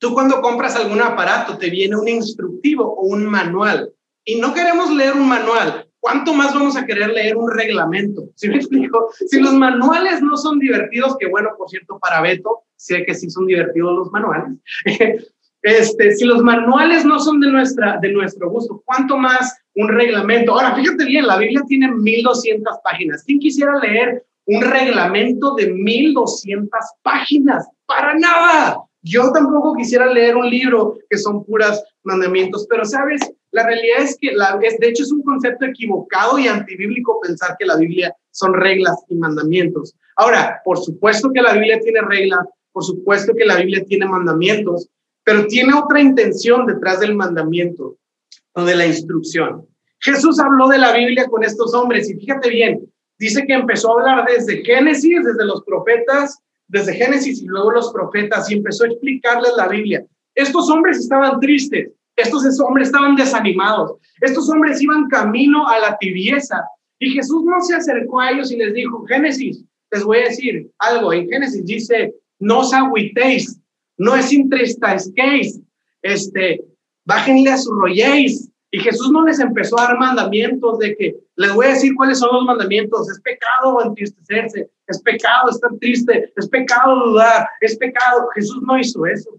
Tú 0.00 0.14
cuando 0.14 0.40
compras 0.40 0.74
algún 0.76 1.02
aparato 1.02 1.58
te 1.58 1.68
viene 1.68 1.94
un 1.94 2.08
instructivo 2.08 2.94
o 2.94 3.02
un 3.02 3.26
manual 3.26 3.92
y 4.24 4.40
no 4.40 4.54
queremos 4.54 4.90
leer 4.90 5.12
un 5.12 5.28
manual. 5.28 5.86
¿Cuánto 6.00 6.32
más 6.32 6.54
vamos 6.54 6.74
a 6.78 6.86
querer 6.86 7.10
leer 7.10 7.36
un 7.36 7.50
reglamento? 7.50 8.30
¿Sí 8.34 8.48
me 8.48 8.56
explico? 8.56 9.10
Si 9.28 9.38
los 9.38 9.52
manuales 9.52 10.22
no 10.22 10.38
son 10.38 10.58
divertidos, 10.58 11.18
que 11.18 11.28
bueno, 11.28 11.50
por 11.58 11.68
cierto, 11.68 11.98
para 11.98 12.22
Beto, 12.22 12.62
sé 12.76 13.04
que 13.04 13.14
sí 13.14 13.28
son 13.28 13.46
divertidos 13.46 13.94
los 13.94 14.10
manuales. 14.10 14.58
Este, 15.62 16.16
si 16.16 16.24
los 16.24 16.42
manuales 16.42 17.04
no 17.04 17.20
son 17.20 17.38
de, 17.38 17.48
nuestra, 17.48 17.98
de 18.00 18.10
nuestro 18.10 18.48
gusto, 18.48 18.82
¿cuánto 18.82 19.18
más 19.18 19.58
un 19.74 19.88
reglamento? 19.88 20.52
Ahora, 20.52 20.74
fíjate 20.74 21.04
bien, 21.04 21.26
la 21.26 21.36
Biblia 21.36 21.60
tiene 21.68 21.92
1200 21.92 22.78
páginas. 22.82 23.22
¿Quién 23.26 23.40
quisiera 23.40 23.78
leer 23.78 24.24
un 24.50 24.62
reglamento 24.62 25.54
de 25.54 25.72
1200 25.72 26.70
páginas? 27.02 27.68
Para 27.86 28.18
nada. 28.18 28.82
Yo 29.02 29.30
tampoco 29.32 29.74
quisiera 29.74 30.12
leer 30.12 30.36
un 30.36 30.50
libro 30.50 30.98
que 31.08 31.18
son 31.18 31.44
puras 31.44 31.82
mandamientos, 32.02 32.66
pero 32.68 32.84
sabes, 32.84 33.20
la 33.52 33.64
realidad 33.64 34.02
es 34.02 34.16
que 34.20 34.30
es, 34.62 34.78
de 34.78 34.88
hecho 34.88 35.04
es 35.04 35.12
un 35.12 35.22
concepto 35.22 35.66
equivocado 35.66 36.38
y 36.38 36.48
antibíblico 36.48 37.20
pensar 37.20 37.56
que 37.58 37.66
la 37.66 37.76
Biblia 37.76 38.14
son 38.32 38.54
reglas 38.54 38.96
y 39.08 39.14
mandamientos. 39.14 39.94
Ahora, 40.16 40.60
por 40.64 40.78
supuesto 40.78 41.30
que 41.32 41.42
la 41.42 41.54
Biblia 41.54 41.80
tiene 41.80 42.00
reglas, 42.02 42.46
por 42.72 42.84
supuesto 42.84 43.32
que 43.34 43.46
la 43.46 43.56
Biblia 43.56 43.84
tiene 43.84 44.06
mandamientos, 44.06 44.88
pero 45.24 45.46
tiene 45.46 45.74
otra 45.74 46.00
intención 46.00 46.66
detrás 46.66 46.98
del 47.00 47.14
mandamiento 47.14 47.96
o 48.54 48.64
de 48.64 48.74
la 48.74 48.86
instrucción. 48.86 49.66
Jesús 50.00 50.40
habló 50.40 50.68
de 50.68 50.78
la 50.78 50.92
Biblia 50.92 51.26
con 51.26 51.44
estos 51.44 51.72
hombres 51.74 52.10
y 52.10 52.14
fíjate 52.14 52.50
bien, 52.50 52.89
dice 53.20 53.44
que 53.46 53.52
empezó 53.52 53.90
a 53.90 54.00
hablar 54.00 54.26
desde 54.26 54.64
Génesis, 54.64 55.22
desde 55.22 55.44
los 55.44 55.62
profetas, 55.64 56.38
desde 56.68 56.94
Génesis 56.94 57.42
y 57.42 57.46
luego 57.46 57.70
los 57.70 57.92
profetas 57.92 58.50
y 58.50 58.54
empezó 58.54 58.84
a 58.84 58.88
explicarles 58.88 59.52
la 59.56 59.68
Biblia. 59.68 60.04
Estos 60.34 60.70
hombres 60.70 60.98
estaban 60.98 61.38
tristes, 61.38 61.90
estos 62.16 62.58
hombres 62.60 62.88
estaban 62.88 63.16
desanimados, 63.16 63.98
estos 64.22 64.48
hombres 64.48 64.80
iban 64.80 65.08
camino 65.08 65.68
a 65.68 65.78
la 65.78 65.98
tibieza 65.98 66.64
y 66.98 67.10
Jesús 67.10 67.44
no 67.44 67.60
se 67.60 67.74
acercó 67.74 68.20
a 68.20 68.30
ellos 68.30 68.50
y 68.50 68.56
les 68.56 68.72
dijo, 68.72 69.04
Génesis, 69.06 69.64
les 69.90 70.02
voy 70.02 70.18
a 70.18 70.28
decir 70.28 70.70
algo, 70.78 71.12
en 71.12 71.28
Génesis 71.28 71.64
dice, 71.66 72.14
no 72.38 72.60
os 72.60 72.72
agüitéis, 72.72 73.60
no 73.98 74.16
es 74.16 74.32
entristezquéis, 74.32 75.60
este, 76.00 76.60
bájenle 77.04 77.50
a 77.50 77.58
su 77.58 77.70
rolléis, 77.74 78.50
y 78.72 78.78
Jesús 78.78 79.10
no 79.10 79.24
les 79.24 79.40
empezó 79.40 79.78
a 79.78 79.84
dar 79.84 79.98
mandamientos 79.98 80.78
de 80.78 80.96
que 80.96 81.16
les 81.36 81.52
voy 81.52 81.66
a 81.66 81.70
decir 81.70 81.94
cuáles 81.96 82.20
son 82.20 82.32
los 82.32 82.44
mandamientos. 82.44 83.10
Es 83.10 83.20
pecado 83.20 83.82
entristecerse, 83.84 84.70
es 84.86 85.02
pecado 85.02 85.50
estar 85.50 85.70
triste, 85.80 86.32
es 86.36 86.48
pecado 86.48 87.06
dudar, 87.06 87.48
es 87.60 87.76
pecado. 87.76 88.28
Jesús 88.34 88.62
no 88.62 88.78
hizo 88.78 89.04
eso. 89.06 89.30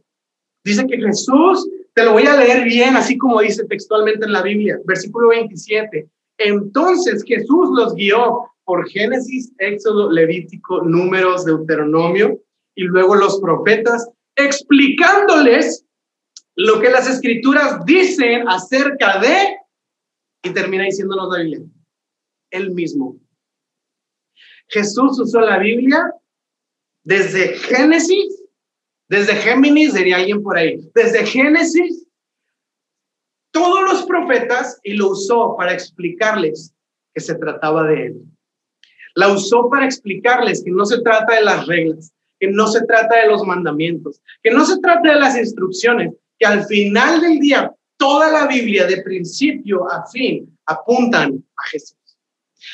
Dice 0.65 0.85
que 0.85 0.97
Jesús, 0.97 1.67
te 1.93 2.03
lo 2.03 2.13
voy 2.13 2.23
a 2.23 2.35
leer 2.35 2.65
bien, 2.65 2.97
así 2.97 3.17
como 3.17 3.39
dice 3.39 3.65
textualmente 3.65 4.25
en 4.25 4.33
la 4.33 4.41
Biblia, 4.41 4.79
versículo 4.85 5.29
27. 5.29 6.09
Entonces 6.37 7.23
Jesús 7.25 7.69
los 7.73 7.95
guió 7.95 8.49
por 8.65 8.87
Génesis, 8.89 9.53
Éxodo, 9.59 10.11
Levítico, 10.11 10.81
Números, 10.81 11.45
Deuteronomio 11.45 12.37
y 12.75 12.83
luego 12.83 13.15
los 13.15 13.39
profetas, 13.39 14.09
explicándoles 14.35 15.85
lo 16.55 16.79
que 16.81 16.89
las 16.89 17.07
escrituras 17.07 17.85
dicen 17.85 18.47
acerca 18.47 19.19
de, 19.19 19.57
y 20.43 20.49
termina 20.51 20.85
diciéndonos 20.85 21.29
la 21.29 21.43
Biblia, 21.43 21.61
él 22.49 22.71
mismo. 22.71 23.19
Jesús 24.67 25.19
usó 25.19 25.41
la 25.41 25.59
Biblia 25.59 26.13
desde 27.03 27.55
Génesis, 27.55 28.43
desde 29.07 29.35
Géminis, 29.35 29.93
diría 29.93 30.17
alguien 30.17 30.41
por 30.41 30.57
ahí, 30.57 30.89
desde 30.95 31.25
Génesis, 31.25 32.07
todos 33.51 33.83
los 33.83 34.03
profetas 34.03 34.79
y 34.83 34.93
lo 34.93 35.09
usó 35.09 35.55
para 35.57 35.73
explicarles 35.73 36.73
que 37.13 37.19
se 37.19 37.35
trataba 37.35 37.83
de 37.87 38.05
él. 38.07 38.21
La 39.15 39.27
usó 39.27 39.69
para 39.69 39.85
explicarles 39.85 40.63
que 40.63 40.71
no 40.71 40.85
se 40.85 41.01
trata 41.01 41.35
de 41.35 41.43
las 41.43 41.67
reglas, 41.67 42.13
que 42.39 42.49
no 42.49 42.67
se 42.67 42.85
trata 42.85 43.17
de 43.17 43.27
los 43.27 43.45
mandamientos, 43.45 44.21
que 44.41 44.51
no 44.51 44.65
se 44.65 44.79
trata 44.79 45.13
de 45.13 45.19
las 45.19 45.37
instrucciones, 45.37 46.13
que 46.41 46.47
al 46.47 46.65
final 46.65 47.21
del 47.21 47.39
día 47.39 47.71
toda 47.97 48.31
la 48.31 48.47
Biblia 48.47 48.87
de 48.87 49.03
principio 49.03 49.87
a 49.87 50.07
fin 50.07 50.57
apuntan 50.65 51.35
a 51.55 51.67
Jesús. 51.67 51.95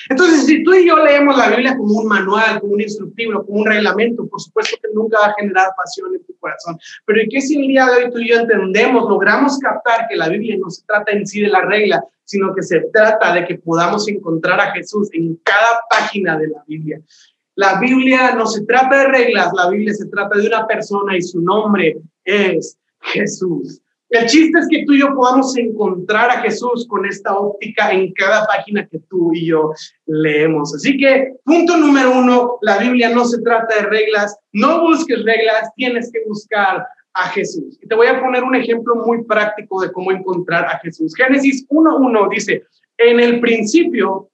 Entonces, 0.09 0.45
si 0.45 0.63
tú 0.63 0.73
y 0.73 0.87
yo 0.87 0.95
leemos 1.03 1.37
la 1.37 1.49
Biblia 1.49 1.75
como 1.75 1.99
un 1.99 2.07
manual, 2.07 2.61
como 2.61 2.73
un 2.73 2.81
instructivo, 2.81 3.45
como 3.45 3.59
un 3.59 3.65
reglamento, 3.65 4.25
por 4.25 4.39
supuesto 4.39 4.77
que 4.81 4.87
nunca 4.93 5.19
va 5.19 5.27
a 5.27 5.33
generar 5.33 5.67
pasión 5.75 6.15
en 6.15 6.25
tu 6.25 6.37
corazón. 6.37 6.77
Pero 7.05 7.21
¿y 7.21 7.27
qué 7.27 7.41
si 7.41 7.59
el 7.59 7.67
día 7.67 7.85
de 7.87 8.05
hoy 8.05 8.11
tú 8.11 8.19
y 8.19 8.29
yo 8.29 8.39
entendemos, 8.39 9.09
logramos 9.09 9.59
captar 9.59 10.07
que 10.07 10.15
la 10.15 10.29
Biblia 10.29 10.55
no 10.57 10.69
se 10.69 10.85
trata 10.85 11.11
en 11.11 11.27
sí 11.27 11.41
de 11.41 11.49
la 11.49 11.61
regla, 11.61 12.01
sino 12.23 12.55
que 12.55 12.63
se 12.63 12.79
trata 12.93 13.33
de 13.33 13.45
que 13.45 13.57
podamos 13.57 14.07
encontrar 14.07 14.61
a 14.61 14.71
Jesús 14.71 15.09
en 15.11 15.35
cada 15.43 15.81
página 15.89 16.37
de 16.37 16.47
la 16.47 16.63
Biblia? 16.65 17.01
La 17.55 17.79
Biblia 17.79 18.33
no 18.35 18.45
se 18.45 18.65
trata 18.65 18.97
de 18.99 19.07
reglas, 19.07 19.51
la 19.53 19.69
Biblia 19.69 19.93
se 19.93 20.05
trata 20.07 20.37
de 20.37 20.47
una 20.47 20.65
persona 20.67 21.17
y 21.17 21.21
su 21.21 21.41
nombre 21.41 21.97
es 22.23 22.76
Jesús. 23.01 23.81
El 24.09 24.25
chiste 24.25 24.57
es 24.59 24.67
que 24.69 24.85
tú 24.85 24.93
y 24.93 24.99
yo 24.99 25.13
podamos 25.13 25.57
encontrar 25.57 26.29
a 26.29 26.41
Jesús 26.41 26.87
con 26.87 27.05
esta 27.05 27.37
óptica 27.37 27.91
en 27.91 28.13
cada 28.13 28.45
página 28.45 28.87
que 28.87 28.99
tú 29.09 29.33
y 29.33 29.47
yo 29.47 29.73
leemos. 30.05 30.73
Así 30.73 30.97
que, 30.97 31.33
punto 31.43 31.75
número 31.75 32.17
uno, 32.17 32.57
la 32.61 32.77
Biblia 32.77 33.09
no 33.09 33.25
se 33.25 33.41
trata 33.41 33.75
de 33.75 33.81
reglas, 33.81 34.37
no 34.53 34.81
busques 34.81 35.23
reglas, 35.25 35.73
tienes 35.75 36.09
que 36.11 36.21
buscar 36.25 36.87
a 37.13 37.29
Jesús. 37.29 37.77
Y 37.81 37.87
te 37.87 37.95
voy 37.95 38.07
a 38.07 38.21
poner 38.21 38.43
un 38.43 38.55
ejemplo 38.55 38.95
muy 38.95 39.25
práctico 39.25 39.81
de 39.81 39.91
cómo 39.91 40.11
encontrar 40.11 40.65
a 40.65 40.79
Jesús. 40.79 41.13
Génesis 41.13 41.67
1.1 41.67 42.29
dice, 42.29 42.63
en 42.97 43.19
el 43.19 43.41
principio, 43.41 44.29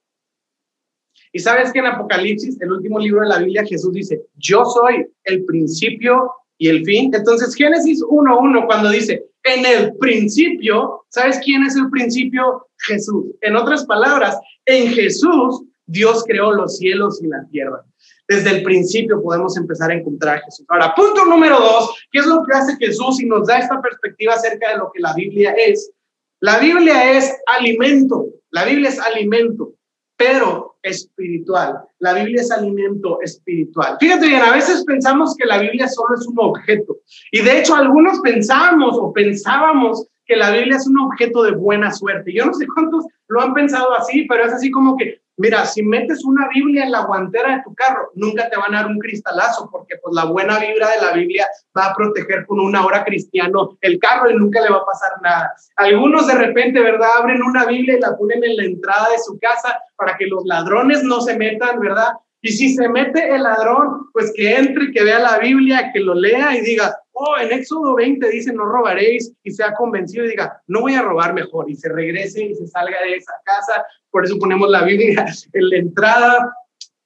y 1.32 1.39
sabes 1.39 1.73
que 1.73 1.80
en 1.80 1.88
Apocalipsis, 1.88 2.62
el 2.62 2.71
último 2.73 2.99
libro 2.99 3.21
de 3.21 3.30
la 3.30 3.39
Biblia, 3.39 3.65
Jesús 3.65 3.91
dice, 3.91 4.21
yo 4.36 4.65
soy 4.65 5.08
el 5.23 5.45
principio 5.45 6.30
y 6.63 6.69
el 6.69 6.86
fin. 6.86 7.12
Entonces, 7.13 7.54
Génesis 7.56 8.02
1.1, 8.02 8.65
cuando 8.67 8.89
dice, 8.89 9.26
en 9.43 9.65
el 9.65 9.97
principio, 9.97 11.04
¿sabes 11.10 11.41
quién 11.43 11.62
es 11.63 11.76
el 11.76 11.89
principio? 11.89 12.67
Jesús. 12.88 13.26
En 13.41 13.58
otras 13.58 13.86
palabras, 13.86 14.38
en 14.65 14.88
Jesús 14.93 15.63
Dios 15.86 16.23
creó 16.26 16.54
los 16.54 16.78
cielos 16.78 17.21
y 17.21 17.28
la 17.28 17.45
tierra. 17.52 17.84
Desde 18.30 18.52
el 18.52 18.63
principio 18.63 19.21
podemos 19.21 19.58
empezar 19.58 19.91
a 19.91 19.95
encontrar 19.95 20.38
a 20.38 20.41
Jesús. 20.41 20.65
Ahora, 20.69 20.95
punto 20.95 21.26
número 21.26 21.60
dos, 21.60 21.97
¿qué 22.13 22.19
es 22.19 22.26
lo 22.28 22.41
que 22.45 22.58
hace 22.58 22.78
Jesús 22.78 23.21
y 23.21 23.26
nos 23.26 23.45
da 23.47 23.60
esta 23.60 23.82
perspectiva 23.82 24.36
acerca 24.36 24.71
de 24.71 24.78
lo 24.78 24.89
que 24.93 25.02
la 25.02 25.13
Biblia 25.13 25.52
es? 25.52 25.91
La 26.39 26.60
Biblia 26.60 27.12
es 27.12 27.30
alimento, 27.47 28.28
la 28.52 28.63
Biblia 28.63 28.88
es 28.88 28.99
alimento, 28.99 29.73
pero 30.15 30.72
espiritual. 30.84 31.80
La 32.00 32.13
Biblia 32.13 32.41
es 32.41 32.52
alimento 32.52 33.19
espiritual. 33.22 33.98
Fíjate 34.00 34.28
bien, 34.28 34.41
a 34.41 34.52
veces 34.52 34.84
pensamos 34.86 35.36
que 35.36 35.48
la 35.48 35.58
Biblia 35.58 35.88
solo 35.88 36.15
es 36.15 36.28
un 36.28 36.36
objeto. 36.38 36.98
Y 37.32 37.41
de 37.41 37.60
hecho, 37.60 37.76
algunos 37.76 38.19
pensamos 38.19 38.98
o 39.00 39.12
pensábamos 39.12 40.06
que 40.26 40.36
la 40.36 40.52
Biblia 40.52 40.78
es 40.78 40.88
un 40.88 41.00
objeto 41.00 41.43
de 41.43 41.52
buena 41.52 41.91
suerte. 41.91 42.34
Yo 42.34 42.46
no 42.46 42.54
sé 42.54 42.67
cuántos 42.67 43.06
lo 43.28 43.41
han 43.41 43.54
pensado 43.54 43.93
así, 43.98 44.26
pero 44.28 44.46
es 44.46 44.54
así 44.54 44.69
como 44.69 44.96
que 44.96 45.22
Mira, 45.38 45.65
si 45.65 45.82
metes 45.82 46.24
una 46.24 46.48
Biblia 46.54 46.84
en 46.84 46.91
la 46.91 47.06
guantera 47.06 47.56
de 47.56 47.63
tu 47.63 47.74
carro, 47.74 48.12
nunca 48.13 48.50
te 48.50 48.58
van 48.58 48.76
a 48.76 48.82
dar 48.82 48.88
un 48.88 49.00
cristalazo, 49.00 49.67
porque 49.72 49.96
pues 50.02 50.13
la 50.15 50.26
buena 50.26 50.60
vibra 50.60 50.89
de 50.91 51.02
la 51.02 51.12
Biblia 51.12 51.48
va 51.76 51.88
a 51.88 51.96
proteger 51.96 52.46
con 52.46 52.60
una 52.60 52.86
hora 52.86 53.04
cristiano 53.04 53.78
el 53.82 53.98
carro 53.98 54.30
y 54.30 54.36
nunca 54.36 54.62
le 54.62 54.69
va 54.69 54.78
a 54.78 54.86
pasar 54.86 55.12
nada. 55.24 55.54
Algunos 55.76 56.28
de 56.28 56.36
repente, 56.36 56.80
¿verdad? 56.80 57.10
Abren 57.17 57.41
una 57.41 57.65
Biblia 57.65 57.98
y 57.98 58.02
la 58.02 58.15
ponen 58.15 58.43
en 58.43 58.58
la 58.58 58.63
entrada 58.63 59.08
de 59.10 59.19
su 59.19 59.39
casa 59.39 59.80
para 59.96 60.15
que 60.17 60.28
los 60.28 60.46
ladrones 60.46 61.04
no 61.04 61.19
se 61.22 61.36
metan, 61.36 61.80
¿verdad? 61.80 62.13
Y 62.46 62.52
si 62.52 62.76
se 62.76 62.89
mete 62.89 63.34
el 63.34 63.43
ladrón, 63.43 64.10
pues 64.12 64.34
que 64.36 64.56
entre, 64.56 64.91
que 64.91 65.04
vea 65.04 65.17
la 65.17 65.39
Biblia, 65.39 65.91
que 65.93 66.02
lo 66.02 66.13
lea 66.13 66.56
y 66.58 66.62
diga, 66.62 66.93
oh, 67.13 67.38
en 67.38 67.54
Éxodo 67.54 67.96
20 67.96 68.30
dice, 68.30 68.52
no 68.54 68.65
robaréis, 68.65 69.32
y 69.43 69.52
sea 69.52 69.74
convencido 69.74 70.26
y 70.26 70.32
diga, 70.32 70.62
no 70.67 70.82
voy 70.82 70.93
a 70.93 71.02
robar 71.02 71.34
mejor, 71.34 71.69
y 71.69 71.76
se 71.76 71.88
regrese 71.88 72.43
y 72.43 72.54
se 72.54 72.67
salga 72.67 73.02
de 73.02 73.15
esa 73.15 73.32
casa. 73.46 73.86
Por 74.13 74.23
eso 74.23 74.38
ponemos 74.38 74.69
la 74.69 74.84
Biblia 74.84 75.26
en 75.54 75.69
la 75.69 75.78
entrada. 75.78 76.56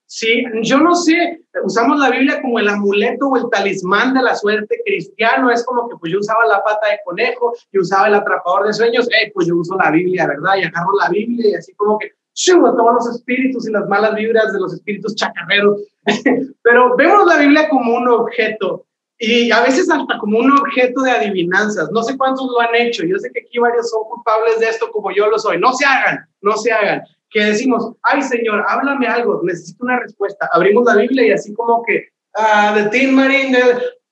Sí, 0.05 0.43
yo 0.61 0.79
no 0.79 0.93
sé, 0.95 1.41
usamos 1.63 1.99
la 1.99 2.09
Biblia 2.09 2.41
como 2.41 2.59
el 2.59 2.67
amuleto 2.67 3.27
o 3.27 3.37
el 3.37 3.49
talismán 3.49 4.13
de 4.13 4.21
la 4.21 4.35
suerte 4.35 4.81
cristiano. 4.85 5.49
Es 5.49 5.65
como 5.65 5.87
que 5.89 5.95
pues 5.97 6.11
yo 6.11 6.19
usaba 6.19 6.45
la 6.45 6.63
pata 6.63 6.87
de 6.89 6.99
conejo, 7.03 7.53
y 7.71 7.79
usaba 7.79 8.07
el 8.07 8.15
atrapador 8.15 8.67
de 8.67 8.73
sueños, 8.73 9.07
eh, 9.07 9.31
pues 9.33 9.47
yo 9.47 9.55
uso 9.55 9.75
la 9.75 9.89
Biblia, 9.89 10.27
¿verdad? 10.27 10.55
Y 10.57 10.63
agarro 10.63 10.91
la 11.01 11.09
Biblia 11.09 11.49
y 11.49 11.55
así 11.55 11.73
como 11.73 11.97
que 11.97 12.07
a 12.07 12.75
todos 12.75 12.93
los 12.93 13.15
espíritus 13.15 13.67
y 13.67 13.71
las 13.71 13.87
malas 13.87 14.15
vibras 14.15 14.53
de 14.53 14.59
los 14.59 14.73
espíritus 14.73 15.15
chacarreros. 15.15 15.81
Pero 16.61 16.95
vemos 16.95 17.25
la 17.25 17.37
Biblia 17.37 17.67
como 17.67 17.95
un 17.95 18.07
objeto 18.07 18.85
y 19.19 19.51
a 19.51 19.61
veces 19.61 19.89
hasta 19.89 20.17
como 20.19 20.39
un 20.39 20.51
objeto 20.51 21.01
de 21.01 21.11
adivinanzas. 21.11 21.91
No 21.91 22.03
sé 22.03 22.15
cuántos 22.17 22.45
lo 22.47 22.59
han 22.59 22.75
hecho. 22.75 23.03
Yo 23.03 23.17
sé 23.17 23.31
que 23.31 23.41
aquí 23.41 23.57
varios 23.57 23.89
son 23.89 24.03
culpables 24.03 24.59
de 24.59 24.69
esto 24.69 24.91
como 24.91 25.11
yo 25.11 25.27
lo 25.27 25.39
soy. 25.39 25.59
No 25.59 25.73
se 25.73 25.85
hagan, 25.85 26.27
no 26.41 26.55
se 26.55 26.71
hagan. 26.71 27.01
Que 27.29 27.45
decimos, 27.45 27.93
ay 28.03 28.21
Señor, 28.21 28.63
háblame 28.67 29.07
algo, 29.07 29.41
necesito 29.43 29.83
una 29.83 29.99
respuesta. 29.99 30.47
Abrimos 30.53 30.85
la 30.85 30.95
Biblia 30.95 31.27
y 31.27 31.31
así 31.31 31.53
como 31.53 31.83
que, 31.83 32.09
ah, 32.35 32.73
de 32.75 32.89
Tim 32.89 33.15
Marín, 33.15 33.55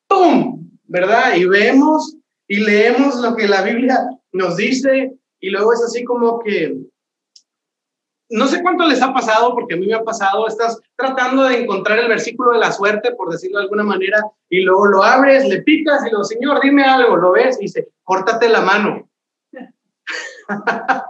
¡pum! 0.07 0.69
¿Verdad? 0.85 1.35
Y 1.35 1.45
vemos 1.45 2.17
y 2.47 2.57
leemos 2.57 3.15
lo 3.21 3.35
que 3.35 3.47
la 3.47 3.61
Biblia 3.61 3.99
nos 4.31 4.57
dice 4.57 5.13
y 5.39 5.49
luego 5.49 5.73
es 5.73 5.83
así 5.83 6.03
como 6.03 6.39
que 6.39 6.75
no 8.29 8.47
sé 8.47 8.61
cuánto 8.61 8.85
les 8.87 9.01
ha 9.01 9.13
pasado, 9.13 9.53
porque 9.53 9.75
a 9.75 9.77
mí 9.77 9.87
me 9.87 9.93
ha 9.93 10.03
pasado, 10.03 10.47
estás 10.47 10.79
tratando 10.95 11.43
de 11.43 11.61
encontrar 11.61 11.99
el 11.99 12.07
versículo 12.07 12.53
de 12.53 12.59
la 12.59 12.71
suerte, 12.71 13.11
por 13.13 13.31
decirlo 13.31 13.57
de 13.59 13.63
alguna 13.63 13.83
manera, 13.83 14.23
y 14.49 14.61
luego 14.61 14.85
lo 14.85 15.03
abres, 15.03 15.47
le 15.47 15.61
picas 15.61 16.05
y 16.07 16.11
lo, 16.11 16.23
Señor, 16.23 16.61
dime 16.61 16.83
algo, 16.83 17.17
lo 17.17 17.31
ves 17.33 17.57
y 17.59 17.63
dice, 17.63 17.89
córtate 18.03 18.49
la 18.49 18.61
mano. 18.61 19.09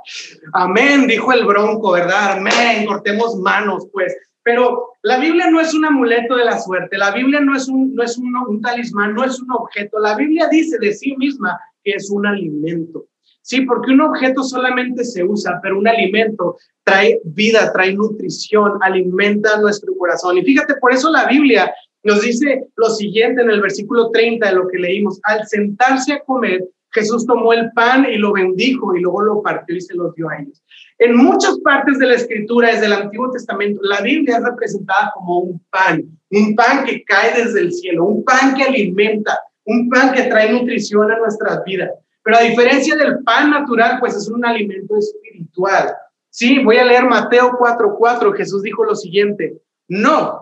Amén, 0.53 1.07
dijo 1.07 1.31
el 1.33 1.45
bronco, 1.45 1.91
¿verdad? 1.91 2.37
Amén, 2.37 2.85
cortemos 2.85 3.35
manos, 3.35 3.87
pues. 3.91 4.15
Pero 4.43 4.93
la 5.01 5.17
Biblia 5.17 5.49
no 5.49 5.59
es 5.59 5.73
un 5.73 5.85
amuleto 5.85 6.35
de 6.35 6.45
la 6.45 6.59
suerte, 6.59 6.97
la 6.97 7.11
Biblia 7.11 7.39
no 7.39 7.55
es 7.55 7.67
un, 7.67 7.95
no 7.95 8.03
es 8.03 8.17
un, 8.17 8.35
un 8.47 8.61
talismán, 8.61 9.13
no 9.13 9.23
es 9.23 9.39
un 9.41 9.51
objeto. 9.51 9.99
La 9.99 10.15
Biblia 10.15 10.47
dice 10.49 10.77
de 10.79 10.93
sí 10.93 11.15
misma 11.17 11.59
que 11.83 11.91
es 11.91 12.09
un 12.11 12.25
alimento. 12.25 13.07
Sí, 13.45 13.61
porque 13.61 13.91
un 13.91 14.01
objeto 14.01 14.41
solamente 14.41 15.03
se 15.03 15.23
usa, 15.23 15.59
pero 15.61 15.77
un 15.77 15.87
alimento 15.87 16.57
trae 16.83 17.21
vida, 17.25 17.71
trae 17.71 17.93
nutrición, 17.93 18.79
alimenta 18.81 19.59
nuestro 19.61 19.95
corazón. 19.95 20.39
Y 20.39 20.43
fíjate, 20.43 20.77
por 20.77 20.91
eso 20.91 21.11
la 21.11 21.27
Biblia 21.27 21.71
nos 22.01 22.21
dice 22.21 22.65
lo 22.75 22.89
siguiente 22.89 23.43
en 23.43 23.51
el 23.51 23.61
versículo 23.61 24.09
30 24.09 24.47
de 24.47 24.55
lo 24.55 24.67
que 24.67 24.79
leímos. 24.79 25.19
Al 25.25 25.45
sentarse 25.45 26.13
a 26.13 26.21
comer, 26.21 26.67
Jesús 26.89 27.23
tomó 27.27 27.53
el 27.53 27.71
pan 27.73 28.07
y 28.11 28.17
lo 28.17 28.33
bendijo 28.33 28.95
y 28.95 29.01
luego 29.01 29.21
lo 29.21 29.41
partió 29.43 29.75
y 29.75 29.81
se 29.81 29.93
lo 29.93 30.11
dio 30.13 30.27
a 30.27 30.39
ellos. 30.39 30.63
En 30.97 31.15
muchas 31.15 31.59
partes 31.59 31.99
de 31.99 32.07
la 32.07 32.15
escritura, 32.15 32.71
desde 32.71 32.87
el 32.87 32.93
Antiguo 32.93 33.29
Testamento, 33.29 33.79
la 33.83 34.01
Biblia 34.01 34.37
es 34.37 34.43
representada 34.43 35.11
como 35.13 35.41
un 35.41 35.61
pan, 35.69 36.03
un 36.31 36.55
pan 36.55 36.83
que 36.83 37.03
cae 37.03 37.43
desde 37.43 37.59
el 37.59 37.71
cielo, 37.71 38.05
un 38.05 38.23
pan 38.23 38.55
que 38.55 38.63
alimenta, 38.63 39.37
un 39.65 39.87
pan 39.87 40.13
que 40.13 40.23
trae 40.23 40.51
nutrición 40.51 41.11
a 41.11 41.19
nuestras 41.19 41.63
vidas. 41.63 41.91
Pero 42.25 42.37
a 42.37 42.41
diferencia 42.41 42.95
del 42.95 43.19
pan 43.23 43.51
natural, 43.51 43.99
pues 43.99 44.15
es 44.15 44.27
un 44.27 44.43
alimento 44.43 44.97
espiritual. 44.97 45.95
Sí, 46.31 46.57
voy 46.63 46.77
a 46.77 46.83
leer 46.83 47.05
Mateo 47.05 47.51
4:4. 47.51 48.33
Jesús 48.33 48.63
dijo 48.63 48.83
lo 48.83 48.95
siguiente: 48.95 49.61
No, 49.87 50.41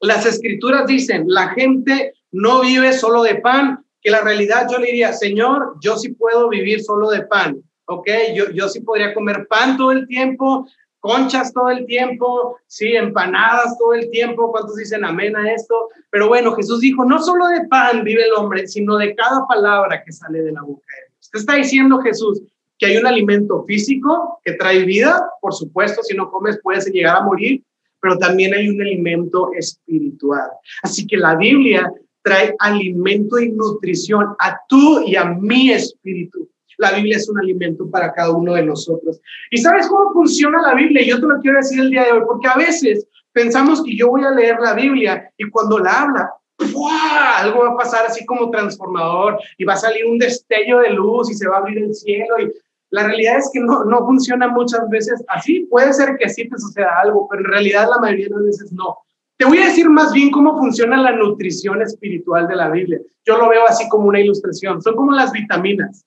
las 0.00 0.26
escrituras 0.26 0.84
dicen, 0.88 1.26
la 1.28 1.50
gente 1.50 2.14
no 2.32 2.62
vive 2.62 2.92
solo 2.92 3.22
de 3.22 3.36
pan, 3.36 3.84
que 4.00 4.10
la 4.10 4.20
realidad 4.20 4.66
yo 4.68 4.78
le 4.78 4.86
diría, 4.86 5.12
Señor, 5.12 5.76
yo 5.80 5.96
sí 5.96 6.08
puedo 6.08 6.48
vivir 6.48 6.82
solo 6.82 7.08
de 7.10 7.22
pan, 7.22 7.62
¿ok? 7.86 8.08
Yo, 8.34 8.50
yo 8.50 8.68
sí 8.68 8.80
podría 8.80 9.14
comer 9.14 9.46
pan 9.46 9.76
todo 9.76 9.92
el 9.92 10.08
tiempo, 10.08 10.66
conchas 10.98 11.52
todo 11.52 11.70
el 11.70 11.86
tiempo, 11.86 12.58
sí, 12.66 12.96
empanadas 12.96 13.78
todo 13.78 13.94
el 13.94 14.10
tiempo, 14.10 14.50
¿cuántos 14.50 14.74
dicen 14.74 15.04
amén 15.04 15.36
a 15.36 15.52
esto? 15.52 15.88
Pero 16.10 16.26
bueno, 16.26 16.52
Jesús 16.56 16.80
dijo, 16.80 17.04
no 17.04 17.22
solo 17.22 17.46
de 17.46 17.68
pan 17.68 18.02
vive 18.02 18.24
el 18.24 18.32
hombre, 18.32 18.66
sino 18.66 18.96
de 18.96 19.14
cada 19.14 19.46
palabra 19.46 20.02
que 20.02 20.10
sale 20.10 20.42
de 20.42 20.50
la 20.50 20.62
boca. 20.62 20.84
¿Qué 21.32 21.38
está 21.38 21.54
diciendo 21.54 21.98
Jesús? 21.98 22.42
Que 22.78 22.86
hay 22.86 22.96
un 22.98 23.06
alimento 23.06 23.64
físico 23.64 24.40
que 24.44 24.52
trae 24.52 24.84
vida, 24.84 25.24
por 25.40 25.54
supuesto, 25.54 26.02
si 26.02 26.14
no 26.14 26.30
comes 26.30 26.60
puedes 26.62 26.86
llegar 26.86 27.16
a 27.16 27.24
morir, 27.24 27.62
pero 28.00 28.18
también 28.18 28.52
hay 28.52 28.68
un 28.68 28.80
alimento 28.80 29.50
espiritual. 29.56 30.50
Así 30.82 31.06
que 31.06 31.16
la 31.16 31.36
Biblia 31.36 31.90
trae 32.22 32.54
alimento 32.58 33.38
y 33.38 33.50
nutrición 33.50 34.34
a 34.38 34.58
tú 34.68 35.02
y 35.06 35.16
a 35.16 35.24
mi 35.24 35.72
espíritu. 35.72 36.48
La 36.78 36.92
Biblia 36.92 37.16
es 37.16 37.28
un 37.28 37.38
alimento 37.38 37.88
para 37.90 38.12
cada 38.12 38.32
uno 38.32 38.54
de 38.54 38.64
nosotros. 38.64 39.20
¿Y 39.50 39.58
sabes 39.58 39.86
cómo 39.88 40.12
funciona 40.12 40.60
la 40.62 40.74
Biblia? 40.74 41.04
Yo 41.06 41.20
te 41.20 41.26
lo 41.26 41.38
quiero 41.40 41.58
decir 41.58 41.80
el 41.80 41.90
día 41.90 42.04
de 42.04 42.12
hoy, 42.12 42.22
porque 42.26 42.48
a 42.48 42.56
veces 42.56 43.06
pensamos 43.32 43.82
que 43.82 43.96
yo 43.96 44.08
voy 44.08 44.24
a 44.24 44.30
leer 44.30 44.58
la 44.60 44.74
Biblia 44.74 45.30
y 45.38 45.48
cuando 45.48 45.78
la 45.78 46.02
habla, 46.02 46.30
algo 46.58 47.60
va 47.60 47.70
a 47.72 47.76
pasar 47.76 48.06
así 48.06 48.24
como 48.24 48.50
transformador 48.50 49.38
y 49.58 49.64
va 49.64 49.74
a 49.74 49.78
salir 49.78 50.06
un 50.06 50.18
destello 50.18 50.80
de 50.80 50.90
luz 50.90 51.30
y 51.30 51.34
se 51.34 51.48
va 51.48 51.56
a 51.56 51.60
abrir 51.60 51.78
el 51.78 51.94
cielo 51.94 52.38
y 52.40 52.52
la 52.90 53.04
realidad 53.04 53.38
es 53.38 53.50
que 53.52 53.60
no, 53.60 53.84
no 53.84 54.04
funciona 54.04 54.48
muchas 54.48 54.86
veces 54.90 55.24
así. 55.28 55.60
Puede 55.70 55.94
ser 55.94 56.16
que 56.18 56.28
sí 56.28 56.46
te 56.46 56.58
suceda 56.58 57.00
algo, 57.02 57.26
pero 57.28 57.42
en 57.42 57.50
realidad 57.50 57.88
la 57.88 57.98
mayoría 57.98 58.26
de 58.26 58.34
las 58.34 58.44
veces 58.44 58.72
no. 58.72 58.98
Te 59.38 59.46
voy 59.46 59.58
a 59.58 59.66
decir 59.66 59.88
más 59.88 60.12
bien 60.12 60.30
cómo 60.30 60.58
funciona 60.58 61.00
la 61.00 61.12
nutrición 61.12 61.80
espiritual 61.80 62.46
de 62.46 62.54
la 62.56 62.68
Biblia. 62.68 63.00
Yo 63.24 63.38
lo 63.38 63.48
veo 63.48 63.66
así 63.66 63.88
como 63.88 64.08
una 64.08 64.20
ilustración. 64.20 64.82
Son 64.82 64.94
como 64.94 65.12
las 65.12 65.32
vitaminas. 65.32 66.04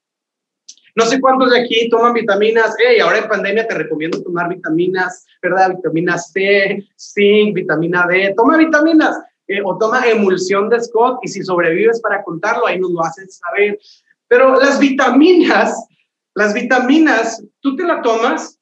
No 0.95 1.05
sé 1.05 1.19
cuántos 1.19 1.51
de 1.51 1.59
aquí 1.59 1.89
toman 1.89 2.13
vitaminas. 2.13 2.75
Hey, 2.77 2.99
ahora 2.99 3.17
en 3.17 3.27
pandemia 3.27 3.67
te 3.67 3.73
recomiendo 3.73 4.21
tomar 4.21 4.47
vitaminas, 4.47 5.25
¿verdad? 5.41 5.71
Vitamina 5.75 6.19
C, 6.19 6.87
zinc, 6.95 7.55
vitamina 7.55 8.05
D. 8.07 8.33
Toma 8.37 8.57
vitaminas 8.57 9.19
eh, 9.47 9.61
o 9.63 9.77
toma 9.77 10.07
emulsión 10.07 10.69
de 10.69 10.79
Scott 10.79 11.19
y 11.23 11.27
si 11.27 11.43
sobrevives 11.43 12.01
para 12.01 12.23
contarlo, 12.23 12.65
ahí 12.65 12.79
nos 12.79 12.91
lo 12.91 13.03
haces 13.03 13.37
saber. 13.37 13.79
Pero 14.27 14.59
las 14.59 14.79
vitaminas, 14.79 15.87
las 16.33 16.53
vitaminas, 16.53 17.43
tú 17.59 17.75
te 17.75 17.83
la 17.83 18.01
tomas 18.01 18.59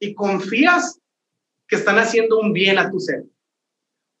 y 0.00 0.14
confías 0.14 0.98
que 1.68 1.76
están 1.76 1.98
haciendo 1.98 2.38
un 2.38 2.52
bien 2.52 2.78
a 2.78 2.90
tu 2.90 2.98
ser. 2.98 3.24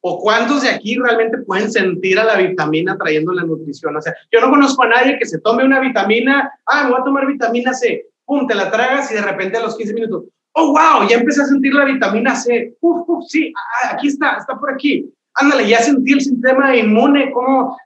¿O 0.00 0.18
cuántos 0.20 0.62
de 0.62 0.68
aquí 0.68 0.98
realmente 0.98 1.38
pueden 1.38 1.72
sentir 1.72 2.18
a 2.18 2.24
la 2.24 2.36
vitamina 2.36 2.98
trayendo 2.98 3.32
la 3.32 3.44
nutrición? 3.44 3.96
O 3.96 4.02
sea, 4.02 4.14
yo 4.30 4.40
no 4.42 4.50
conozco 4.50 4.82
a 4.82 4.88
nadie 4.88 5.18
que 5.18 5.24
se 5.24 5.40
tome 5.40 5.64
una 5.64 5.80
vitamina, 5.80 6.52
ah, 6.66 6.84
me 6.84 6.90
voy 6.90 7.00
a 7.00 7.04
tomar 7.04 7.26
vitamina 7.26 7.72
C, 7.72 8.06
pum, 8.26 8.46
te 8.46 8.54
la 8.54 8.70
tragas 8.70 9.10
y 9.10 9.14
de 9.14 9.22
repente 9.22 9.56
a 9.56 9.62
los 9.62 9.78
15 9.78 9.94
minutos, 9.94 10.24
oh, 10.52 10.72
wow, 10.72 11.08
ya 11.08 11.16
empecé 11.16 11.40
a 11.40 11.46
sentir 11.46 11.72
la 11.72 11.86
vitamina 11.86 12.36
C, 12.36 12.76
uf, 12.80 13.08
uf, 13.08 13.24
sí, 13.26 13.50
aquí 13.90 14.08
está, 14.08 14.36
está 14.36 14.58
por 14.58 14.72
aquí. 14.74 15.10
Ándale, 15.36 15.68
ya 15.68 15.80
sentí 15.80 16.12
el 16.12 16.20
sistema 16.20 16.76
inmune, 16.76 17.32
como 17.32 17.76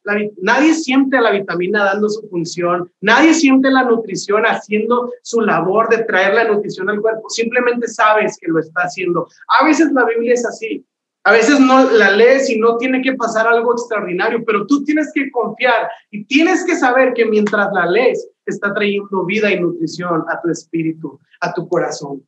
nadie 0.43 0.75
siente 0.75 1.19
la 1.19 1.31
vitamina 1.31 1.83
dando 1.83 2.09
su 2.11 2.29
función, 2.29 2.93
nadie 3.01 3.33
siente 3.33 3.71
la 3.71 3.85
nutrición 3.85 4.45
haciendo 4.45 5.11
su 5.23 5.41
labor 5.41 5.89
de 5.89 6.05
traer 6.05 6.35
la 6.35 6.45
nutrición 6.45 6.91
al 6.91 7.01
cuerpo, 7.01 7.31
simplemente 7.31 7.89
sabes 7.89 8.37
que 8.39 8.49
lo 8.49 8.61
está 8.61 8.83
haciendo. 8.83 9.29
A 9.61 9.65
veces 9.65 9.91
la 9.93 10.05
Biblia 10.05 10.35
es 10.35 10.45
así, 10.45 10.85
a 11.25 11.33
veces 11.33 11.59
no 11.59 11.91
la 11.91 12.11
lees 12.11 12.51
y 12.51 12.59
no 12.59 12.77
tiene 12.77 13.01
que 13.01 13.15
pasar 13.15 13.47
algo 13.47 13.73
extraordinario, 13.73 14.45
pero 14.45 14.67
tú 14.67 14.85
tienes 14.85 15.11
que 15.15 15.31
confiar 15.31 15.89
y 16.11 16.25
tienes 16.25 16.65
que 16.67 16.77
saber 16.77 17.15
que 17.15 17.25
mientras 17.25 17.69
la 17.73 17.87
lees 17.87 18.29
está 18.45 18.75
trayendo 18.75 19.25
vida 19.25 19.51
y 19.51 19.61
nutrición 19.61 20.25
a 20.29 20.41
tu 20.41 20.51
espíritu, 20.51 21.19
a 21.41 21.53
tu 21.55 21.67
corazón. 21.67 22.23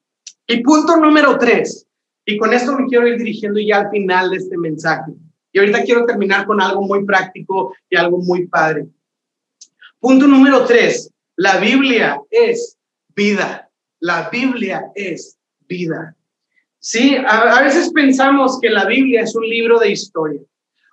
Y 0.47 0.63
punto 0.63 0.97
número 0.97 1.39
tres, 1.39 1.87
y 2.25 2.37
con 2.37 2.53
esto 2.53 2.77
me 2.79 2.87
quiero 2.87 3.07
ir 3.09 3.19
dirigiendo 3.19 3.61
ya 3.61 3.81
al 3.81 3.91
final 3.91 4.31
de 4.31 4.37
este 4.37 4.57
mensaje. 4.57 5.13
Y 5.53 5.59
ahorita 5.59 5.83
quiero 5.83 6.07
terminar 6.07 6.47
con 6.47 6.61
algo 6.61 6.83
muy 6.83 7.05
práctico 7.05 7.75
y 7.89 7.97
algo 7.97 8.19
muy 8.19 8.47
padre. 8.47 8.87
Punto 9.99 10.27
número 10.27 10.65
tres, 10.65 11.11
la 11.37 11.59
Biblia 11.59 12.21
es 12.31 12.79
vida. 13.15 13.69
La 13.99 14.31
Biblia 14.31 14.91
es 14.95 15.39
vida. 15.69 16.17
Sí, 16.79 17.15
a, 17.15 17.61
veces 17.63 17.93
pensamos 17.93 18.59
que 18.59 18.71
la 18.71 18.87
Biblia 18.87 19.23
es 19.23 19.35
un 19.35 19.47
libro 19.47 19.79
de 19.79 19.91
historia, 19.91 20.41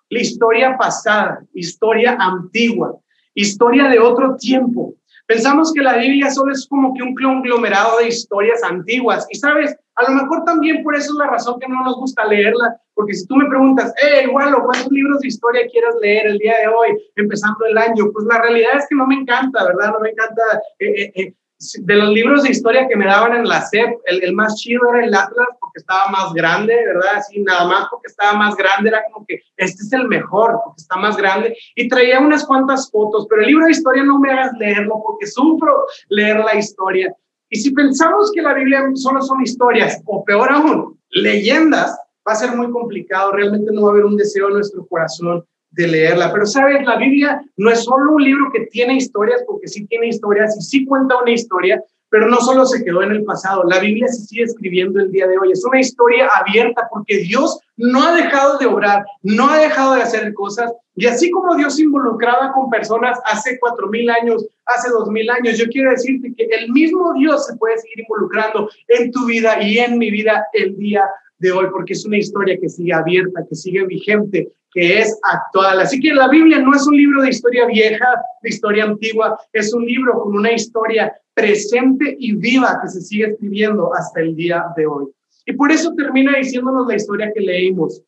la 0.10 0.20
historia 0.20 0.78
pasada, 0.78 1.46
historia 1.54 2.18
antigua, 2.20 3.00
historia 3.34 3.88
de 3.88 4.00
otro 4.00 4.36
tiempo. 4.36 4.96
Pensamos 5.28 5.74
que 5.74 5.82
la 5.82 5.98
Biblia 5.98 6.32
solo 6.32 6.54
es 6.54 6.66
como 6.68 6.94
que 6.94 7.04
un 7.04 7.14
conglomerado 7.14 7.98
de 8.00 8.08
historias 8.08 8.64
antiguas. 8.64 9.28
Y 9.30 9.36
sabes, 9.36 9.76
a 9.96 10.10
lo 10.10 10.22
mejor 10.22 10.46
también 10.46 10.84
por 10.84 10.96
eso 10.96 11.12
es 11.12 11.18
la 11.18 11.28
razón 11.28 11.60
que 11.60 11.68
no 11.68 11.84
nos 11.84 11.98
gusta 11.98 12.26
leerla, 12.26 12.80
porque 12.94 13.14
si 13.14 13.28
tú 13.28 13.36
me 13.36 13.50
preguntas, 13.50 13.94
hey, 13.98 14.26
igual, 14.26 14.56
¿cuántos 14.64 14.90
libros 14.90 15.20
de 15.20 15.28
historia 15.28 15.68
quieres 15.70 15.96
leer 16.02 16.28
el 16.28 16.38
día 16.38 16.56
de 16.62 16.68
hoy, 16.68 16.98
empezando 17.18 17.66
el 17.66 17.78
año? 17.78 18.06
Pues 18.14 18.26
la 18.26 18.42
realidad 18.42 18.78
es 18.78 18.86
que 18.90 18.96
no 18.96 19.06
me 19.06 19.16
encanta, 19.16 19.66
¿verdad? 19.66 19.92
No 19.92 20.00
me 20.00 20.12
encanta 20.12 20.42
eh, 20.80 21.02
eh, 21.02 21.12
eh 21.16 21.34
de 21.60 21.96
los 21.96 22.10
libros 22.10 22.44
de 22.44 22.52
historia 22.52 22.88
que 22.88 22.96
me 22.96 23.06
daban 23.06 23.36
en 23.36 23.48
la 23.48 23.62
SEP, 23.62 24.00
el, 24.06 24.34
más 24.34 24.56
chido 24.56 24.94
era 24.94 25.06
el 25.06 25.14
Atlas 25.14 25.48
porque 25.60 25.80
estaba 25.80 26.08
más 26.10 26.34
grande, 26.34 26.76
¿verdad? 26.86 27.16
Así, 27.16 27.42
nada 27.42 27.66
más 27.68 27.88
porque 27.90 28.08
estaba 28.08 28.34
más 28.38 28.56
grande, 28.56 28.90
era 28.90 29.04
como 29.12 29.26
que 29.26 29.42
este 29.58 29.84
es 29.84 29.92
el 29.94 30.08
mejor 30.08 30.60
porque 30.64 30.82
está 30.82 30.98
más 30.98 31.18
grande. 31.18 31.58
Y 31.76 31.88
traía 31.88 32.20
unas 32.20 32.46
cuantas 32.46 32.92
fotos, 32.92 33.26
pero 33.30 33.42
el 33.42 33.48
libro 33.48 33.66
de 33.66 33.72
historia 33.72 34.04
no 34.04 34.20
me 34.20 34.32
hagas 34.32 34.54
leerlo 34.60 35.02
porque 35.04 35.26
sufro 35.26 35.86
leer 36.10 36.40
la 36.40 36.56
historia. 36.56 37.14
Y 37.50 37.60
si 37.60 37.72
pensamos 37.72 38.32
que 38.34 38.42
la 38.42 38.54
Biblia 38.54 38.84
solo 38.94 39.22
son 39.22 39.42
historias, 39.42 40.02
o 40.06 40.24
peor 40.24 40.52
aún, 40.52 41.00
leyendas, 41.10 41.98
va 42.28 42.34
a 42.34 42.36
ser 42.36 42.56
muy 42.56 42.70
complicado, 42.72 43.32
realmente 43.32 43.72
no 43.72 43.84
va 43.84 43.90
a 43.90 43.92
haber 43.92 44.06
un 44.06 44.18
deseo 44.18 44.50
en 44.50 44.56
nuestro 44.56 44.86
corazón 44.86 45.46
de 45.78 45.88
leerla. 45.88 46.34
Pero 46.34 46.46
sabes, 46.46 46.84
la 46.84 46.98
Biblia 46.98 47.42
no 47.56 47.70
es 47.70 47.84
solo 47.84 48.14
un 48.14 48.24
libro 48.24 48.52
que 48.52 48.66
tiene 48.66 48.96
historias, 48.96 49.44
porque 49.48 49.68
sí 49.68 49.86
tiene 49.86 50.08
historias 50.08 50.58
y 50.58 50.62
sí 50.62 50.86
cuenta 50.86 51.22
una 51.22 51.32
historia, 51.32 51.82
pero 52.10 52.28
no 52.28 52.38
solo 52.38 52.66
se 52.66 52.84
quedó 52.84 53.04
en 53.04 53.12
el 53.12 53.24
pasado, 53.24 53.64
la 53.66 53.80
Biblia 53.80 54.08
se 54.08 54.26
sigue 54.26 54.44
escribiendo 54.44 55.00
el 55.00 55.12
día 55.12 55.28
de 55.28 55.38
hoy. 55.38 55.52
Es 55.52 55.64
una 55.64 55.80
historia 55.80 56.30
abierta 56.36 56.88
porque 56.90 57.18
Dios 57.18 57.60
no 57.76 58.02
ha 58.02 58.16
dejado 58.16 58.58
de 58.58 58.66
obrar, 58.66 59.06
no 59.22 59.50
ha 59.50 59.58
dejado 59.60 59.94
de 59.94 60.02
hacer 60.02 60.34
cosas. 60.34 60.72
Y 60.96 61.06
así 61.06 61.30
como 61.30 61.56
Dios 61.56 61.76
se 61.76 61.84
involucraba 61.84 62.54
con 62.54 62.70
personas 62.70 63.20
hace 63.26 63.60
cuatro 63.60 63.88
mil 63.88 64.10
años, 64.10 64.48
hace 64.66 64.90
dos 64.90 65.10
mil 65.10 65.30
años, 65.30 65.58
yo 65.58 65.68
quiero 65.68 65.92
decirte 65.92 66.34
que 66.36 66.46
el 66.46 66.72
mismo 66.72 67.14
Dios 67.14 67.46
se 67.46 67.56
puede 67.58 67.78
seguir 67.78 68.00
involucrando 68.00 68.70
en 68.88 69.12
tu 69.12 69.26
vida 69.26 69.62
y 69.62 69.78
en 69.78 69.98
mi 70.00 70.10
vida 70.10 70.48
el 70.54 70.76
día 70.78 71.04
de 71.40 71.52
hoy, 71.52 71.68
porque 71.72 71.94
es 71.94 72.04
una 72.06 72.18
historia 72.18 72.58
que 72.60 72.70
sigue 72.70 72.94
abierta, 72.94 73.46
que 73.48 73.56
sigue 73.56 73.86
vigente, 73.86 74.48
que 74.74 75.00
es 75.00 75.18
actual. 75.24 75.80
Así 75.80 76.00
que 76.00 76.14
la 76.14 76.28
Biblia 76.28 76.60
no 76.60 76.76
es 76.76 76.86
un 76.88 76.96
libro 76.96 77.22
de 77.22 77.30
historia 77.30 77.66
vieja, 77.66 78.22
de 78.42 78.50
historia 78.50 78.84
antigua, 78.86 79.40
es 79.54 79.74
un 79.74 79.86
libro 79.86 80.22
con 80.22 80.36
una 80.36 80.52
historia 80.52 81.14
presente 81.34 82.16
y 82.20 82.36
viva 82.36 82.80
que 82.82 82.90
se 82.90 83.02
sigue 83.02 83.28
escribiendo 83.28 83.94
hasta 83.94 84.22
el 84.22 84.36
día 84.36 84.66
de 84.76 84.88
hoy. 84.88 85.06
Y 85.46 85.54
por 85.54 85.72
eso 85.72 85.94
termina 85.96 86.38
diciéndonos 86.38 86.88
la 86.88 86.96
historia 86.96 87.32
que 87.34 87.42
leímos 87.42 88.02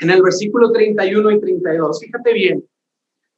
en 0.00 0.10
el 0.10 0.22
versículo 0.22 0.70
31 0.70 1.30
y 1.32 1.40
32. 1.40 2.00
Fíjate 2.00 2.32
bien, 2.32 2.64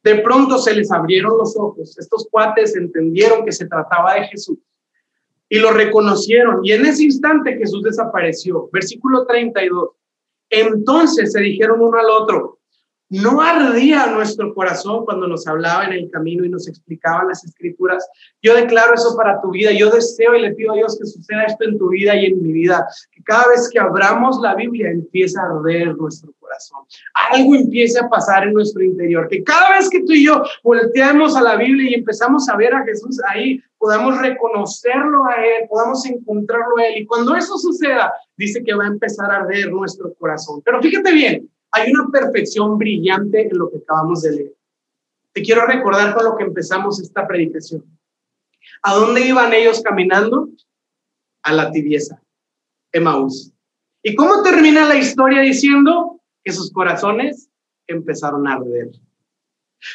de 0.03 0.15
pronto 0.19 0.57
se 0.57 0.75
les 0.75 0.91
abrieron 0.91 1.37
los 1.37 1.55
ojos. 1.57 1.97
Estos 1.97 2.27
cuates 2.29 2.75
entendieron 2.75 3.45
que 3.45 3.51
se 3.51 3.67
trataba 3.67 4.15
de 4.15 4.27
Jesús 4.27 4.57
y 5.49 5.59
lo 5.59 5.71
reconocieron. 5.71 6.59
Y 6.63 6.71
en 6.71 6.85
ese 6.85 7.03
instante 7.03 7.57
Jesús 7.57 7.83
desapareció. 7.83 8.69
Versículo 8.71 9.25
32. 9.25 9.89
Entonces 10.51 11.31
se 11.31 11.41
dijeron 11.41 11.81
uno 11.81 11.97
al 11.97 12.09
otro, 12.09 12.59
no 13.11 13.41
ardía 13.41 14.07
nuestro 14.07 14.53
corazón 14.53 15.03
cuando 15.03 15.27
nos 15.27 15.45
hablaba 15.45 15.83
en 15.83 15.91
el 15.91 16.09
camino 16.09 16.45
y 16.45 16.49
nos 16.49 16.65
explicaban 16.69 17.27
las 17.27 17.43
escrituras. 17.43 18.09
Yo 18.41 18.55
declaro 18.55 18.93
eso 18.93 19.17
para 19.17 19.41
tu 19.41 19.51
vida. 19.51 19.71
Yo 19.73 19.91
deseo 19.91 20.33
y 20.33 20.41
le 20.41 20.53
pido 20.53 20.71
a 20.71 20.75
Dios 20.77 20.97
que 20.97 21.05
suceda 21.05 21.43
esto 21.43 21.65
en 21.65 21.77
tu 21.77 21.89
vida 21.89 22.15
y 22.15 22.27
en 22.27 22.41
mi 22.41 22.53
vida. 22.53 22.87
Que 23.11 23.21
cada 23.21 23.49
vez 23.49 23.69
que 23.69 23.79
abramos 23.79 24.39
la 24.39 24.55
Biblia 24.55 24.91
empiece 24.91 25.37
a 25.37 25.43
arder 25.43 25.93
nuestro 25.97 26.31
corazón. 26.39 26.85
Algo 27.31 27.53
empiece 27.55 27.99
a 27.99 28.07
pasar 28.07 28.47
en 28.47 28.53
nuestro 28.53 28.81
interior. 28.81 29.27
Que 29.27 29.43
cada 29.43 29.77
vez 29.77 29.89
que 29.89 30.03
tú 30.03 30.13
y 30.13 30.27
yo 30.27 30.41
volteamos 30.63 31.35
a 31.35 31.41
la 31.41 31.57
Biblia 31.57 31.91
y 31.91 31.95
empezamos 31.95 32.47
a 32.47 32.55
ver 32.55 32.73
a 32.73 32.85
Jesús 32.85 33.19
ahí, 33.27 33.61
podamos 33.77 34.19
reconocerlo 34.19 35.25
a 35.25 35.33
Él, 35.33 35.67
podamos 35.67 36.05
encontrarlo 36.05 36.77
a 36.77 36.85
Él. 36.85 36.99
Y 36.99 37.05
cuando 37.05 37.35
eso 37.35 37.57
suceda, 37.57 38.13
dice 38.37 38.63
que 38.63 38.73
va 38.73 38.85
a 38.85 38.87
empezar 38.87 39.29
a 39.29 39.41
arder 39.41 39.69
nuestro 39.69 40.13
corazón. 40.13 40.61
Pero 40.63 40.81
fíjate 40.81 41.11
bien, 41.11 41.49
hay 41.71 41.91
una 41.91 42.09
perfección 42.09 42.77
brillante 42.77 43.47
en 43.47 43.57
lo 43.57 43.69
que 43.69 43.77
acabamos 43.77 44.21
de 44.21 44.31
leer. 44.31 44.55
Te 45.33 45.41
quiero 45.41 45.65
recordar 45.65 46.13
con 46.13 46.25
lo 46.25 46.35
que 46.35 46.43
empezamos 46.43 46.99
esta 46.99 47.27
predicación. 47.27 47.85
¿A 48.83 48.93
dónde 48.95 49.25
iban 49.25 49.53
ellos 49.53 49.81
caminando? 49.81 50.49
A 51.43 51.53
la 51.53 51.71
tibieza, 51.71 52.21
Emaús. 52.91 53.51
¿Y 54.03 54.15
cómo 54.15 54.43
termina 54.43 54.87
la 54.87 54.97
historia 54.97 55.41
diciendo 55.41 56.19
que 56.43 56.51
sus 56.51 56.71
corazones 56.71 57.49
empezaron 57.87 58.47
a 58.47 58.53
arder? 58.53 58.89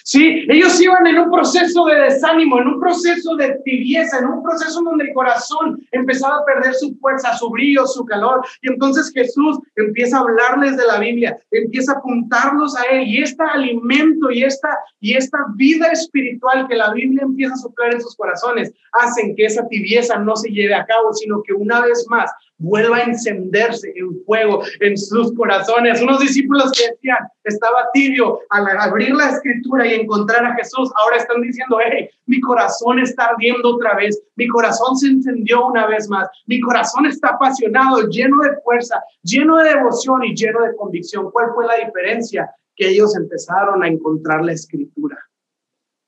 Sí, 0.05 0.47
ellos 0.49 0.81
iban 0.81 1.07
en 1.07 1.19
un 1.19 1.31
proceso 1.31 1.85
de 1.87 2.01
desánimo, 2.01 2.59
en 2.61 2.69
un 2.69 2.81
proceso 2.81 3.37
de 3.37 3.59
tibieza, 3.65 4.19
en 4.19 4.27
un 4.27 4.43
proceso 4.43 4.83
donde 4.83 5.05
el 5.05 5.15
corazón 5.15 5.81
empezaba 5.93 6.37
a 6.37 6.45
perder 6.45 6.75
su 6.75 6.97
fuerza, 6.97 7.37
su 7.37 7.51
brillo, 7.51 7.87
su 7.87 8.05
calor. 8.05 8.45
Y 8.63 8.73
entonces 8.73 9.13
Jesús 9.13 9.59
empieza 9.77 10.19
a 10.19 10.21
hablarles 10.21 10.77
de 10.77 10.87
la 10.87 10.99
Biblia, 10.99 11.39
empieza 11.51 11.93
a 11.93 11.99
apuntarlos 11.99 12.77
a 12.77 12.83
Él. 12.85 13.07
Y 13.07 13.23
este 13.23 13.43
alimento 13.43 14.31
y 14.31 14.43
esta, 14.43 14.77
y 15.01 15.15
esta 15.15 15.39
vida 15.55 15.89
espiritual 15.89 16.67
que 16.69 16.77
la 16.77 16.93
Biblia 16.93 17.23
empieza 17.23 17.55
a 17.55 17.59
soplar 17.59 17.95
en 17.95 18.01
sus 18.01 18.17
corazones 18.17 18.73
hacen 18.93 19.35
que 19.37 19.47
esa 19.47 19.67
tibieza 19.69 20.19
no 20.19 20.37
se 20.37 20.51
lleve 20.51 20.75
a 20.75 20.87
cabo, 20.87 21.13
sino 21.13 21.43
que 21.43 21.53
una 21.53 21.81
vez 21.83 22.07
más 22.09 22.31
vuelva 22.59 22.99
a 22.99 23.03
encenderse 23.05 23.93
en 23.97 24.23
fuego 24.25 24.63
en 24.81 24.97
sus 24.97 25.35
corazones. 25.35 26.01
Unos 26.01 26.21
discípulos 26.21 26.73
que 26.73 26.91
decían, 26.91 27.19
estaba 27.45 27.89
tibio 27.93 28.41
al 28.51 28.67
abrir 28.79 29.15
la 29.15 29.31
escritura 29.31 29.87
y 29.87 29.95
encontrar 29.95 30.45
a 30.45 30.55
Jesús, 30.55 30.91
ahora 30.97 31.17
están 31.17 31.43
diciendo, 31.43 31.79
hey, 31.85 32.09
mi 32.27 32.41
corazón 32.41 32.99
está 32.99 33.27
ardiendo 33.27 33.75
otra 33.75 33.95
vez, 33.95 34.21
mi 34.37 34.49
corazón 34.49 34.97
se 34.97 35.09
encendió 35.09 35.67
una 35.67 35.87
vez 35.87 36.09
más, 36.09 36.29
mi 36.47 36.61
corazón 36.61 37.07
está 37.07 37.31
apasionado, 37.31 38.09
lleno 38.09 38.43
de 38.43 38.57
fuerza, 38.65 39.03
lleno 39.23 39.57
de 39.59 39.71
devoción 39.71 40.25
y 40.25 40.35
lleno 40.35 40.63
de 40.63 40.75
convicción. 40.77 41.31
¿Cuál 41.31 41.53
fue 41.55 41.67
la 41.67 41.85
diferencia? 41.85 42.51
Que 42.75 42.89
ellos 42.89 43.17
empezaron 43.17 43.83
a 43.83 43.89
encontrar 43.89 44.45
la 44.45 44.53
escritura. 44.53 45.17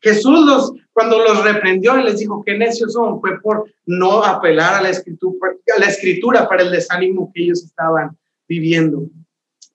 Jesús 0.01 0.73
cuando 0.93 1.19
los 1.19 1.45
reprendió 1.45 1.99
y 1.99 2.03
les 2.03 2.19
dijo 2.19 2.43
qué 2.45 2.59
necios 2.59 2.93
son, 2.93 3.21
fue 3.21 3.41
por 3.41 3.73
no 3.87 4.25
apelar 4.25 4.75
a 4.75 4.83
la, 4.83 4.91
escritura, 4.91 6.49
para 6.49 6.63
el 6.63 6.73
desánimo 6.73 7.31
que 7.33 7.45
ellos 7.45 7.63
estaban 7.63 8.17
viviendo. 8.49 9.05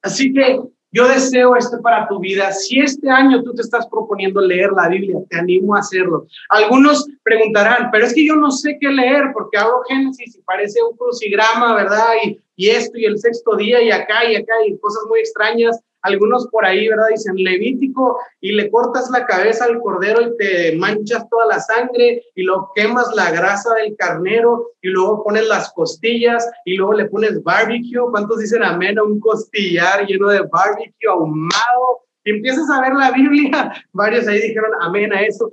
Así 0.01 0.33
que 0.33 0.59
yo 0.91 1.07
deseo 1.07 1.55
esto 1.55 1.81
para 1.81 2.07
tu 2.07 2.19
vida. 2.19 2.51
Si 2.51 2.79
este 2.79 3.09
año 3.09 3.41
tú 3.41 3.53
te 3.53 3.61
estás 3.61 3.87
proponiendo 3.87 4.41
leer 4.41 4.71
la 4.73 4.89
Biblia, 4.89 5.17
te 5.29 5.37
animo 5.37 5.75
a 5.75 5.79
hacerlo. 5.79 6.27
Algunos 6.49 7.07
preguntarán, 7.23 7.89
pero 7.91 8.05
es 8.05 8.13
que 8.13 8.27
yo 8.27 8.35
no 8.35 8.51
sé 8.51 8.77
qué 8.79 8.89
leer 8.89 9.31
porque 9.33 9.57
hago 9.57 9.81
Génesis 9.87 10.35
y 10.35 10.41
parece 10.41 10.83
un 10.83 10.95
crucigrama, 10.97 11.73
¿verdad? 11.73 12.15
Y, 12.25 12.39
y 12.55 12.69
esto 12.69 12.97
y 12.97 13.05
el 13.05 13.17
sexto 13.17 13.55
día 13.55 13.81
y 13.81 13.91
acá 13.91 14.29
y 14.29 14.35
acá 14.35 14.53
y 14.67 14.77
cosas 14.77 15.03
muy 15.09 15.21
extrañas. 15.21 15.79
Algunos 16.03 16.47
por 16.47 16.65
ahí, 16.65 16.87
¿verdad? 16.87 17.07
Dicen 17.09 17.35
Levítico 17.35 18.19
y 18.41 18.51
le 18.51 18.69
cortas 18.69 19.09
la 19.09 19.25
cabeza 19.25 19.65
al 19.65 19.79
cordero 19.79 20.21
y 20.21 20.37
te 20.37 20.75
manchas 20.75 21.27
toda 21.29 21.47
la 21.47 21.59
sangre 21.59 22.23
y 22.35 22.43
lo 22.43 22.69
quemas 22.75 23.13
la 23.15 23.31
grasa 23.31 23.73
del 23.75 23.95
carnero 23.95 24.71
y 24.81 24.89
luego 24.89 25.23
pones 25.23 25.47
las 25.47 25.71
costillas 25.73 26.47
y 26.65 26.75
luego 26.75 26.93
le 26.93 27.05
pones 27.05 27.41
barbecue. 27.41 28.11
¿Cuántos 28.11 28.39
dicen 28.39 28.63
amén 28.63 28.99
a 28.99 29.03
un 29.03 29.19
costillar 29.19 30.05
lleno 30.05 30.27
de 30.27 30.41
barbecue 30.41 31.09
ahumado? 31.09 32.03
Y 32.25 32.31
empiezas 32.31 32.69
a 32.69 32.81
ver 32.81 32.93
la 32.93 33.11
Biblia. 33.11 33.73
Varios 33.93 34.27
ahí 34.27 34.41
dijeron 34.41 34.71
amén 34.81 35.13
a 35.13 35.21
eso. 35.21 35.51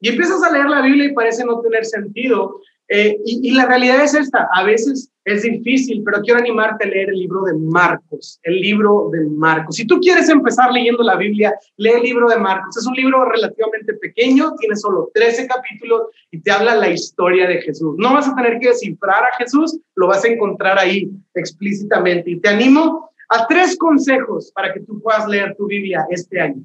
Y 0.00 0.10
empiezas 0.10 0.42
a 0.42 0.52
leer 0.52 0.68
la 0.68 0.82
Biblia 0.82 1.06
y 1.06 1.14
parece 1.14 1.44
no 1.44 1.60
tener 1.60 1.84
sentido. 1.84 2.60
Eh, 2.92 3.16
y, 3.24 3.52
la 3.52 3.66
realidad 3.66 4.02
es 4.02 4.14
esta, 4.14 4.48
a 4.52 4.64
veces 4.64 5.09
es 5.24 5.42
difícil, 5.42 6.02
pero 6.04 6.22
quiero 6.22 6.40
animarte 6.40 6.84
a 6.84 6.88
leer 6.88 7.10
el 7.10 7.18
libro 7.18 7.42
de 7.44 7.54
Marcos, 7.54 8.40
el 8.42 8.60
libro 8.60 9.10
de 9.12 9.20
Marcos. 9.26 9.76
Si 9.76 9.86
tú 9.86 10.00
quieres 10.00 10.28
empezar 10.28 10.72
leyendo 10.72 11.02
la 11.02 11.16
Biblia, 11.16 11.54
lee 11.76 11.90
el 11.90 12.02
libro 12.02 12.28
de 12.28 12.38
Marcos. 12.38 12.76
Es 12.76 12.86
un 12.86 12.94
libro 12.94 13.24
relativamente 13.26 13.94
pequeño, 13.94 14.54
tiene 14.58 14.76
solo 14.76 15.10
13 15.14 15.46
capítulos 15.46 16.02
y 16.30 16.40
te 16.40 16.50
habla 16.50 16.74
la 16.74 16.88
historia 16.88 17.46
de 17.46 17.60
Jesús. 17.60 17.94
No 17.98 18.14
vas 18.14 18.28
a 18.28 18.34
tener 18.34 18.58
que 18.58 18.68
descifrar 18.68 19.24
a 19.24 19.36
Jesús, 19.36 19.78
lo 19.94 20.06
vas 20.06 20.24
a 20.24 20.28
encontrar 20.28 20.78
ahí 20.78 21.10
explícitamente. 21.34 22.30
Y 22.30 22.40
te 22.40 22.48
animo 22.48 23.10
a 23.28 23.46
tres 23.46 23.76
consejos 23.76 24.50
para 24.54 24.72
que 24.72 24.80
tú 24.80 25.00
puedas 25.00 25.28
leer 25.28 25.54
tu 25.56 25.66
Biblia 25.66 26.06
este 26.10 26.40
año. 26.40 26.62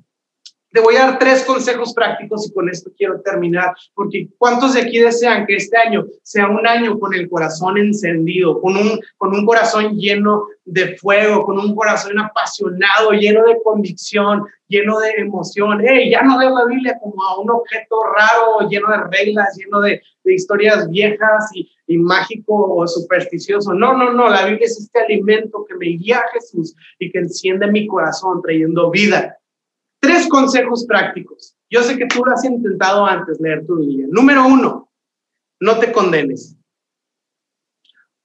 Te 0.75 0.81
voy 0.81 0.97
a 0.97 1.05
dar 1.05 1.19
tres 1.19 1.45
consejos 1.45 1.93
prácticos 1.93 2.45
y 2.45 2.51
con 2.51 2.67
esto 2.67 2.91
quiero 2.97 3.21
terminar, 3.21 3.73
porque 3.93 4.27
¿cuántos 4.37 4.73
de 4.73 4.81
aquí 4.81 4.99
desean 4.99 5.45
que 5.45 5.55
este 5.55 5.77
año 5.77 6.03
sea 6.21 6.49
un 6.49 6.67
año 6.67 6.99
con 6.99 7.13
el 7.13 7.29
corazón 7.29 7.77
encendido, 7.77 8.59
con 8.59 8.75
un, 8.75 8.99
con 9.15 9.33
un 9.33 9.45
corazón 9.45 9.95
lleno 9.95 10.47
de 10.65 10.97
fuego, 10.97 11.45
con 11.45 11.59
un 11.59 11.73
corazón 11.73 12.19
apasionado, 12.19 13.11
lleno 13.11 13.45
de 13.45 13.57
convicción, 13.63 14.43
lleno 14.67 14.99
de 14.99 15.11
emoción? 15.11 15.79
Hey, 15.81 16.11
ya 16.11 16.23
no 16.23 16.37
veo 16.37 16.49
la 16.49 16.65
Biblia 16.65 16.99
como 17.01 17.23
a 17.23 17.39
un 17.39 17.51
objeto 17.51 17.95
raro, 18.13 18.67
lleno 18.69 18.89
de 18.89 19.17
reglas, 19.17 19.55
lleno 19.55 19.79
de, 19.79 20.01
de 20.25 20.33
historias 20.33 20.89
viejas 20.89 21.51
y, 21.53 21.71
y 21.87 21.97
mágico 21.97 22.53
o 22.53 22.85
supersticioso. 22.85 23.73
No, 23.73 23.95
no, 23.95 24.11
no, 24.11 24.27
la 24.27 24.45
Biblia 24.45 24.65
es 24.65 24.77
este 24.77 24.99
alimento 24.99 25.65
que 25.65 25.75
me 25.75 25.85
guía 25.85 26.17
a 26.17 26.31
Jesús 26.33 26.75
y 26.99 27.09
que 27.13 27.19
enciende 27.19 27.71
mi 27.71 27.87
corazón 27.87 28.41
trayendo 28.41 28.91
vida 28.91 29.37
Tres 30.05 30.27
consejos 30.29 30.85
prácticos. 30.85 31.55
Yo 31.67 31.81
sé 31.81 31.97
que 31.97 32.05
tú 32.05 32.23
lo 32.23 32.31
has 32.31 32.45
intentado 32.45 33.07
antes 33.07 33.39
leer 33.39 33.65
tu 33.65 33.77
Biblia. 33.77 34.05
Número 34.09 34.45
uno, 34.45 34.91
no 35.59 35.79
te 35.79 35.91
condenes. 35.91 36.55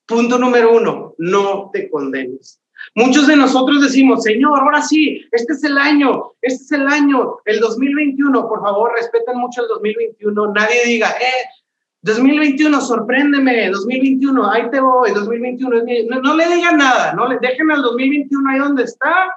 Punto 0.07 0.38
número 0.38 0.77
uno, 0.77 1.14
no 1.16 1.71
te 1.73 1.88
condenes. 1.88 2.61
Muchos 2.95 3.27
de 3.29 3.37
nosotros 3.37 3.81
decimos, 3.81 4.25
Señor, 4.25 4.59
ahora 4.61 4.83
sí, 4.83 5.25
este 5.33 5.55
es 5.55 5.64
el 5.64 5.79
año, 5.79 6.33
este 6.43 6.64
es 6.64 6.73
el 6.73 6.87
año, 6.87 7.37
el 7.47 7.61
2021, 7.61 8.47
por 8.49 8.61
favor, 8.61 8.93
respeten 8.95 9.38
mucho 9.38 9.62
el 9.62 9.69
2021, 9.69 10.53
nadie 10.53 10.85
diga, 10.85 11.09
eh, 11.11 11.45
2021, 12.03 12.81
sorpréndeme, 12.81 13.71
2021, 13.71 14.51
ahí 14.51 14.71
te 14.71 14.81
voy, 14.81 15.12
2021, 15.12 15.77
no, 16.11 16.21
no 16.21 16.37
le 16.37 16.55
digan 16.55 16.77
nada, 16.79 17.14
no 17.14 17.29
le 17.29 17.38
dejen 17.38 17.71
al 17.71 17.83
2021 17.83 18.51
ahí 18.51 18.59
donde 18.59 18.85
está 18.85 19.31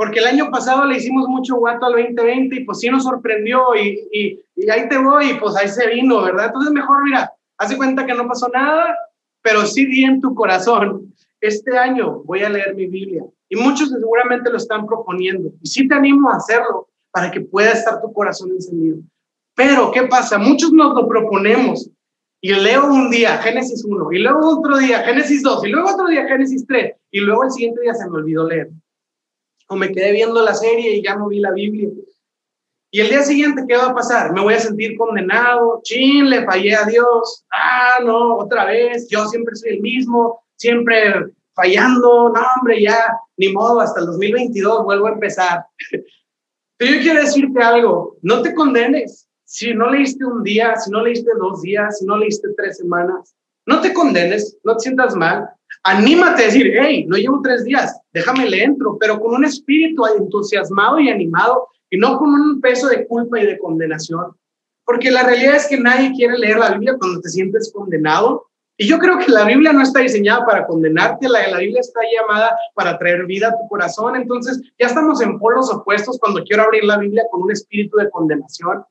porque 0.00 0.20
el 0.20 0.24
año 0.24 0.50
pasado 0.50 0.86
le 0.86 0.96
hicimos 0.96 1.28
mucho 1.28 1.56
guato 1.56 1.84
al 1.84 1.92
2020 1.92 2.56
y 2.56 2.64
pues 2.64 2.78
sí 2.78 2.88
nos 2.88 3.04
sorprendió 3.04 3.74
y, 3.74 4.08
y, 4.10 4.40
y, 4.56 4.70
ahí 4.70 4.88
te 4.88 4.96
voy 4.96 5.32
y 5.32 5.34
pues 5.34 5.54
ahí 5.56 5.68
se 5.68 5.86
vino, 5.88 6.22
¿verdad? 6.22 6.46
Entonces 6.46 6.72
mejor, 6.72 7.04
mira, 7.04 7.30
hace 7.58 7.76
cuenta 7.76 8.06
que 8.06 8.14
no 8.14 8.26
pasó 8.26 8.48
nada, 8.48 8.96
pero 9.42 9.66
sí 9.66 9.84
di 9.84 10.04
en 10.04 10.22
tu 10.22 10.34
corazón, 10.34 11.12
este 11.42 11.76
año 11.76 12.22
voy 12.24 12.42
a 12.42 12.48
leer 12.48 12.74
mi 12.74 12.86
Biblia. 12.86 13.24
Y 13.50 13.56
muchos 13.56 13.90
seguramente 13.90 14.48
lo 14.48 14.56
están 14.56 14.86
proponiendo. 14.86 15.50
Y 15.60 15.68
sí 15.68 15.86
te 15.86 15.94
animo 15.94 16.30
a 16.30 16.36
hacerlo 16.36 16.88
para 17.10 17.30
que 17.30 17.42
pueda 17.42 17.72
estar 17.72 18.00
tu 18.00 18.10
corazón 18.14 18.52
encendido. 18.52 19.00
Pero, 19.54 19.90
¿qué 19.90 20.04
pasa? 20.04 20.38
Muchos 20.38 20.72
nos 20.72 20.94
lo 20.94 21.06
proponemos 21.06 21.90
y 22.40 22.54
leo 22.54 22.86
un 22.86 23.10
día 23.10 23.36
Génesis 23.36 23.84
1 23.84 24.12
y 24.12 24.20
luego 24.20 24.60
otro 24.60 24.78
día 24.78 25.00
Génesis 25.00 25.42
2 25.42 25.66
y 25.66 25.68
luego 25.68 25.90
otro 25.90 26.06
día 26.06 26.26
Génesis 26.26 26.66
3 26.66 26.94
y 27.10 27.20
luego 27.20 27.44
el 27.44 27.50
siguiente 27.50 27.82
día 27.82 27.92
se 27.92 28.08
me 28.08 28.16
olvidó 28.16 28.48
leer 28.48 28.70
o 29.70 29.76
me 29.76 29.92
quedé 29.92 30.10
viendo 30.10 30.42
la 30.42 30.52
serie 30.52 30.96
y 30.96 31.02
ya 31.02 31.14
no 31.14 31.28
vi 31.28 31.38
la 31.38 31.52
Biblia. 31.52 31.88
Y 32.90 33.00
el 33.00 33.08
día 33.08 33.22
siguiente, 33.22 33.62
¿qué 33.68 33.76
va 33.76 33.86
a 33.86 33.94
pasar? 33.94 34.32
Me 34.32 34.40
voy 34.40 34.54
a 34.54 34.58
sentir 34.58 34.98
condenado, 34.98 35.80
chin, 35.84 36.28
le 36.28 36.44
fallé 36.44 36.74
a 36.74 36.84
Dios, 36.86 37.44
ah, 37.52 38.00
no, 38.04 38.38
otra 38.38 38.64
vez, 38.64 39.06
yo 39.08 39.28
siempre 39.28 39.54
soy 39.54 39.76
el 39.76 39.80
mismo, 39.80 40.42
siempre 40.56 41.26
fallando, 41.54 42.30
no, 42.30 42.40
hombre, 42.56 42.82
ya, 42.82 43.16
ni 43.36 43.52
modo, 43.52 43.80
hasta 43.80 44.00
el 44.00 44.06
2022 44.06 44.82
vuelvo 44.82 45.06
a 45.06 45.12
empezar. 45.12 45.64
Pero 46.76 46.94
yo 46.96 47.00
quiero 47.00 47.20
decirte 47.20 47.62
algo, 47.62 48.16
no 48.22 48.42
te 48.42 48.52
condenes. 48.52 49.28
Si 49.44 49.72
no 49.72 49.88
leíste 49.88 50.24
un 50.24 50.42
día, 50.42 50.74
si 50.76 50.90
no 50.90 51.04
leíste 51.04 51.30
dos 51.38 51.62
días, 51.62 51.98
si 51.98 52.06
no 52.06 52.16
leíste 52.16 52.48
tres 52.56 52.78
semanas, 52.78 53.36
no 53.66 53.80
te 53.80 53.92
condenes, 53.92 54.58
no 54.64 54.74
te 54.74 54.80
sientas 54.80 55.14
mal. 55.14 55.48
Anímate 55.82 56.42
a 56.42 56.46
decir, 56.46 56.72
hey, 56.78 57.06
no 57.08 57.16
llevo 57.16 57.40
tres 57.42 57.64
días, 57.64 57.98
déjame 58.12 58.48
le 58.48 58.62
entro, 58.64 58.98
pero 59.00 59.18
con 59.18 59.34
un 59.34 59.44
espíritu 59.44 60.04
entusiasmado 60.06 61.00
y 61.00 61.08
animado 61.08 61.68
y 61.88 61.96
no 61.96 62.18
con 62.18 62.28
un 62.28 62.60
peso 62.60 62.88
de 62.88 63.06
culpa 63.06 63.40
y 63.40 63.46
de 63.46 63.58
condenación. 63.58 64.36
Porque 64.84 65.10
la 65.10 65.22
realidad 65.22 65.56
es 65.56 65.68
que 65.68 65.78
nadie 65.78 66.12
quiere 66.12 66.36
leer 66.36 66.58
la 66.58 66.72
Biblia 66.72 66.96
cuando 66.98 67.20
te 67.20 67.28
sientes 67.28 67.72
condenado 67.72 68.46
Y 68.76 68.88
yo 68.88 68.98
creo 68.98 69.18
que 69.18 69.30
la 69.30 69.44
Biblia 69.44 69.72
no 69.72 69.82
está 69.82 70.00
diseñada 70.00 70.44
para 70.46 70.66
condenarte, 70.66 71.28
la, 71.28 71.46
la 71.48 71.58
Biblia 71.58 71.80
está 71.80 72.00
llamada 72.16 72.56
para 72.74 72.98
traer 72.98 73.26
vida 73.26 73.48
a 73.48 73.52
tu 73.52 73.68
corazón. 73.68 74.16
Entonces, 74.16 74.60
ya 74.78 74.86
estamos 74.86 75.20
en 75.20 75.38
polos 75.38 75.70
opuestos 75.72 76.18
cuando 76.18 76.42
quiero 76.44 76.62
abrir 76.62 76.84
la 76.84 76.98
Biblia 76.98 77.24
con 77.30 77.42
un 77.42 77.52
espíritu 77.52 77.98
de 77.98 78.10
condenación. 78.10 78.84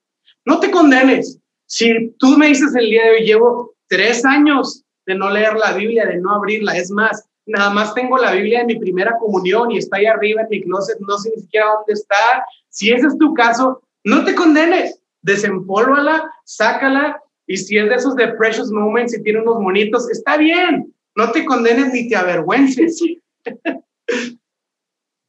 No 0.45 0.59
te 0.59 0.71
condenes. 0.71 1.39
Si 1.65 2.15
tú 2.19 2.37
me 2.37 2.47
dices 2.47 2.73
el 2.75 2.89
día 2.89 3.03
de 3.03 3.09
hoy, 3.11 3.25
llevo 3.25 3.73
tres 3.87 4.23
años 4.25 4.85
de 5.09 5.15
no 5.15 5.31
leer 5.31 5.55
la 5.55 5.73
Biblia, 5.73 6.05
de 6.05 6.19
no 6.19 6.35
abrirla, 6.35 6.77
es 6.77 6.91
más, 6.91 7.27
nada 7.47 7.71
más 7.71 7.95
tengo 7.95 8.19
la 8.19 8.31
Biblia 8.31 8.61
en 8.61 8.67
mi 8.67 8.77
primera 8.77 9.17
comunión 9.17 9.71
y 9.71 9.79
está 9.79 9.97
ahí 9.97 10.05
arriba 10.05 10.43
en 10.43 10.49
mi 10.51 10.61
closet, 10.61 10.99
no 10.99 11.17
sé 11.17 11.31
ni 11.35 11.41
siquiera 11.41 11.65
dónde 11.65 11.93
está. 11.93 12.45
Si 12.69 12.91
ese 12.91 13.07
es 13.07 13.17
tu 13.17 13.33
caso, 13.33 13.81
no 14.03 14.23
te 14.23 14.35
condenes, 14.35 15.01
desempólvala, 15.23 16.31
sácala 16.45 17.19
y 17.47 17.57
si 17.57 17.79
es 17.79 17.89
de 17.89 17.95
esos 17.95 18.15
de 18.15 18.27
precious 18.33 18.71
moments 18.71 19.17
y 19.17 19.23
tiene 19.23 19.41
unos 19.41 19.59
monitos, 19.59 20.07
está 20.11 20.37
bien, 20.37 20.93
no 21.15 21.31
te 21.31 21.43
condenes 21.43 21.91
ni 21.91 22.07
te 22.07 22.15
avergüences. 22.15 23.01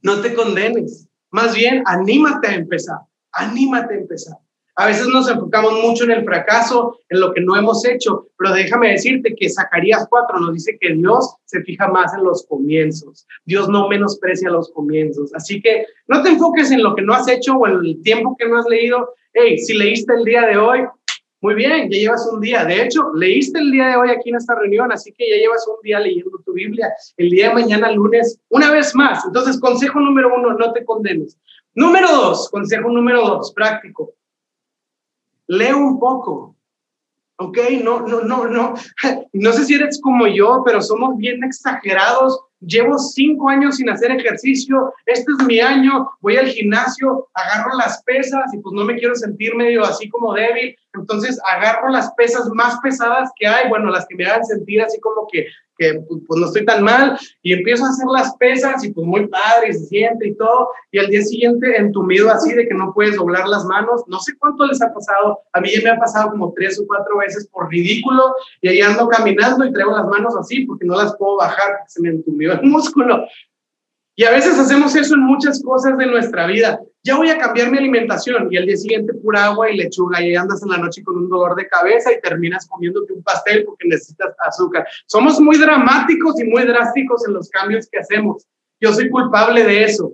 no 0.03 0.21
te 0.21 0.35
condenes, 0.35 1.09
más 1.31 1.55
bien 1.55 1.83
anímate 1.87 2.49
a 2.49 2.55
empezar, 2.55 2.99
anímate 3.33 3.95
a 3.95 3.97
empezar. 3.97 4.37
A 4.81 4.87
veces 4.87 5.09
nos 5.09 5.29
enfocamos 5.29 5.75
mucho 5.83 6.05
en 6.05 6.13
el 6.13 6.25
fracaso, 6.25 6.99
en 7.11 7.21
lo 7.21 7.35
que 7.35 7.43
no 7.43 7.55
hemos 7.55 7.85
hecho, 7.85 8.29
pero 8.39 8.55
déjame 8.55 8.93
decirte 8.93 9.35
que 9.39 9.51
Zacarías 9.51 10.07
4 10.09 10.41
nos 10.41 10.55
dice 10.55 10.79
que 10.81 10.95
Dios 10.95 11.35
se 11.45 11.61
fija 11.65 11.87
más 11.89 12.15
en 12.15 12.25
los 12.25 12.47
comienzos. 12.47 13.27
Dios 13.45 13.69
no 13.69 13.91
menosprecia 13.91 14.49
los 14.49 14.71
comienzos. 14.71 15.35
Así 15.35 15.61
que 15.61 15.85
no 16.09 16.23
te 16.23 16.31
enfoques 16.31 16.71
en 16.71 16.83
lo 16.83 16.95
que 16.95 17.03
no 17.03 17.13
has 17.13 17.29
hecho 17.29 17.57
o 17.57 17.67
en 17.69 17.75
el 17.85 18.01
tiempo 18.03 18.35
que 18.39 18.49
no 18.49 18.57
has 18.57 18.65
leído. 18.71 19.13
Hey, 19.35 19.59
si 19.59 19.75
leíste 19.75 20.15
el 20.15 20.25
día 20.25 20.47
de 20.47 20.57
hoy, 20.57 20.81
muy 21.43 21.57
bien, 21.57 21.91
ya 21.91 21.99
llevas 21.99 22.27
un 22.33 22.41
día. 22.41 22.65
De 22.65 22.83
hecho, 22.83 23.03
leíste 23.15 23.59
el 23.59 23.73
día 23.73 23.89
de 23.89 23.97
hoy 23.97 24.09
aquí 24.09 24.31
en 24.31 24.37
esta 24.37 24.55
reunión, 24.55 24.91
así 24.93 25.13
que 25.13 25.29
ya 25.29 25.37
llevas 25.37 25.63
un 25.69 25.77
día 25.83 26.01
leyendo 26.01 26.41
tu 26.43 26.55
Biblia. 26.55 26.91
El 27.19 27.29
día 27.29 27.49
de 27.49 27.55
mañana, 27.55 27.93
lunes, 27.93 28.41
una 28.49 28.71
vez 28.71 28.95
más. 28.95 29.27
Entonces, 29.27 29.61
consejo 29.61 30.01
número 30.01 30.35
uno, 30.35 30.55
no 30.55 30.73
te 30.73 30.87
condenes. 30.87 31.37
Número 31.75 32.11
dos, 32.11 32.49
consejo 32.49 32.89
número 32.89 33.21
dos, 33.21 33.53
práctico 33.53 34.15
lee 35.51 35.73
un 35.73 35.99
poco. 35.99 36.57
¿Ok? 37.39 37.59
No, 37.83 38.01
no, 38.01 38.23
no, 38.23 38.47
no. 38.47 38.75
No 39.33 39.53
sé 39.53 39.65
si 39.65 39.75
eres 39.75 40.01
como 40.01 40.27
yo, 40.27 40.63
pero 40.65 40.81
somos 40.83 41.17
bien 41.17 41.43
exagerados. 41.43 42.39
Llevo 42.61 42.99
cinco 42.99 43.49
años 43.49 43.77
sin 43.77 43.89
hacer 43.89 44.11
ejercicio. 44.11 44.93
Este 45.07 45.33
es 45.33 45.47
mi 45.47 45.61
año. 45.61 46.11
Voy 46.21 46.37
al 46.37 46.49
gimnasio, 46.49 47.29
agarro 47.35 47.77
las 47.77 48.03
pesas 48.03 48.53
y 48.53 48.59
pues 48.59 48.75
no 48.75 48.85
me 48.85 48.97
quiero 48.97 49.15
sentir 49.15 49.55
medio 49.55 49.83
así 49.83 50.09
como 50.11 50.35
débil. 50.35 50.77
Entonces 50.95 51.41
agarro 51.45 51.89
las 51.91 52.13
pesas 52.15 52.49
más 52.55 52.79
pesadas 52.81 53.31
que 53.39 53.47
hay, 53.47 53.69
bueno, 53.69 53.91
las 53.91 54.07
que 54.07 54.17
me 54.17 54.27
hagan 54.27 54.45
sentir 54.45 54.83
así 54.83 54.99
como 55.01 55.27
que 55.31 55.47
que 55.81 55.95
pues, 56.07 56.21
pues, 56.29 56.39
no 56.41 56.47
estoy 56.47 56.65
tan 56.67 56.85
mal, 56.85 57.19
y 57.43 57.55
empiezo 57.55 57.87
a 57.87 57.89
hacer 57.89 58.07
las 58.13 58.37
pesas 58.37 58.85
y 58.85 58.93
pues 58.93 59.07
muy 59.07 59.27
padre, 59.29 59.73
se 59.73 59.87
siente 59.87 60.29
y 60.29 60.35
todo, 60.37 60.69
y 60.93 60.99
al 60.99 61.09
día 61.09 61.23
siguiente 61.23 61.75
entumido 61.79 62.31
así 62.31 62.53
de 62.53 62.69
que 62.69 62.75
no 62.75 62.93
puedes 62.93 63.17
doblar 63.17 63.49
las 63.49 63.65
manos, 63.65 64.05
no 64.07 64.21
sé 64.21 64.37
cuánto 64.39 64.67
les 64.67 64.83
ha 64.83 64.93
pasado, 64.93 65.41
a 65.55 65.61
mí 65.61 65.71
ya 65.71 65.83
me 65.83 65.91
ha 65.91 65.99
pasado 65.99 66.31
como 66.31 66.53
tres 66.55 66.79
o 66.79 66.87
cuatro 66.87 67.17
veces 67.17 67.49
por 67.49 67.71
ridículo, 67.71 68.35
y 68.61 68.69
ahí 68.69 68.83
ando 68.83 69.09
caminando 69.09 69.65
y 69.65 69.73
traigo 69.73 69.93
las 69.93 70.07
manos 70.07 70.37
así 70.39 70.67
porque 70.67 70.85
no 70.85 70.97
las 70.97 71.17
puedo 71.17 71.39
bajar, 71.39 71.79
se 71.89 72.03
me 72.03 72.11
entumió 72.11 72.53
el 72.53 72.63
músculo. 72.65 73.25
Y 74.17 74.25
a 74.25 74.33
veces 74.33 74.59
hacemos 74.59 74.95
eso 74.95 75.15
en 75.15 75.23
muchas 75.23 75.63
cosas 75.63 75.97
de 75.97 76.07
nuestra 76.07 76.47
vida 76.47 76.79
ya 77.03 77.17
voy 77.17 77.31
a 77.31 77.39
cambiar 77.39 77.71
mi 77.71 77.79
alimentación 77.79 78.49
y 78.51 78.59
al 78.59 78.67
día 78.67 78.77
siguiente 78.77 79.15
pura 79.15 79.47
agua 79.47 79.71
y 79.71 79.77
lechuga 79.77 80.23
y 80.23 80.35
andas 80.35 80.63
en 80.63 80.69
la 80.69 80.79
noche 80.79 81.03
con 81.03 81.17
un 81.17 81.29
dolor 81.31 81.57
de 81.57 81.67
cabeza 81.67 82.13
y 82.13 82.21
terminas 82.21 82.67
comiéndote 82.69 83.13
un 83.13 83.23
pastel 83.23 83.65
porque 83.65 83.89
necesitas 83.89 84.35
azúcar. 84.47 84.87
Somos 85.07 85.41
muy 85.41 85.57
dramáticos 85.59 86.39
y 86.41 86.45
muy 86.45 86.65
drásticos 86.65 87.27
en 87.27 87.35
los 87.35 87.49
cambios 87.49 87.89
que 87.91 87.99
hacemos. 87.99 88.47
Yo 88.81 88.93
soy 88.93 89.09
culpable 89.09 89.65
de 89.65 89.85
eso. 89.85 90.13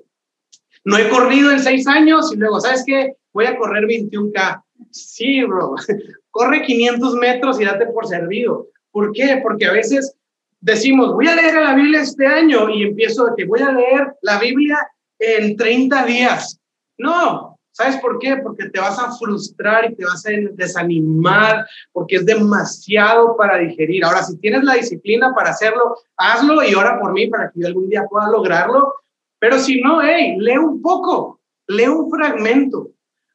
No 0.84 0.96
he 0.96 1.08
corrido 1.08 1.50
en 1.50 1.60
seis 1.60 1.86
años 1.88 2.32
y 2.32 2.36
luego, 2.36 2.60
¿sabes 2.60 2.84
qué? 2.86 3.14
Voy 3.32 3.46
a 3.46 3.58
correr 3.58 3.84
21K. 3.84 4.62
Sí, 4.90 5.42
bro. 5.42 5.74
Corre 6.30 6.62
500 6.62 7.14
metros 7.16 7.60
y 7.60 7.64
date 7.64 7.86
por 7.86 8.06
servido. 8.06 8.68
¿Por 8.92 9.10
qué? 9.12 9.40
Porque 9.42 9.66
a 9.66 9.72
veces 9.72 10.14
decimos, 10.60 11.12
voy 11.12 11.26
a 11.26 11.34
leer 11.34 11.54
la 11.54 11.74
Biblia 11.74 12.02
este 12.02 12.26
año 12.26 12.70
y 12.70 12.84
empiezo 12.84 13.26
a 13.26 13.34
que 13.34 13.44
voy 13.44 13.60
a 13.60 13.72
leer 13.72 14.14
la 14.22 14.38
Biblia 14.38 14.78
en 15.18 15.56
30 15.56 16.04
días. 16.06 16.60
No, 16.98 17.58
¿sabes 17.72 17.96
por 17.98 18.18
qué? 18.18 18.38
Porque 18.38 18.68
te 18.70 18.80
vas 18.80 18.98
a 18.98 19.12
frustrar 19.12 19.90
y 19.90 19.94
te 19.94 20.04
vas 20.04 20.24
a 20.26 20.30
desanimar, 20.52 21.66
porque 21.92 22.16
es 22.16 22.26
demasiado 22.26 23.36
para 23.36 23.58
digerir. 23.58 24.04
Ahora, 24.04 24.22
si 24.22 24.38
tienes 24.38 24.64
la 24.64 24.74
disciplina 24.74 25.34
para 25.34 25.50
hacerlo, 25.50 25.96
hazlo 26.16 26.62
y 26.64 26.74
ora 26.74 26.98
por 26.98 27.12
mí 27.12 27.28
para 27.28 27.50
que 27.50 27.60
yo 27.60 27.66
algún 27.66 27.88
día 27.88 28.06
pueda 28.08 28.28
lograrlo. 28.30 28.94
Pero 29.38 29.58
si 29.58 29.80
no, 29.80 30.02
hey, 30.02 30.36
lee 30.38 30.56
un 30.56 30.80
poco, 30.80 31.40
lee 31.68 31.88
un 31.88 32.10
fragmento, 32.10 32.88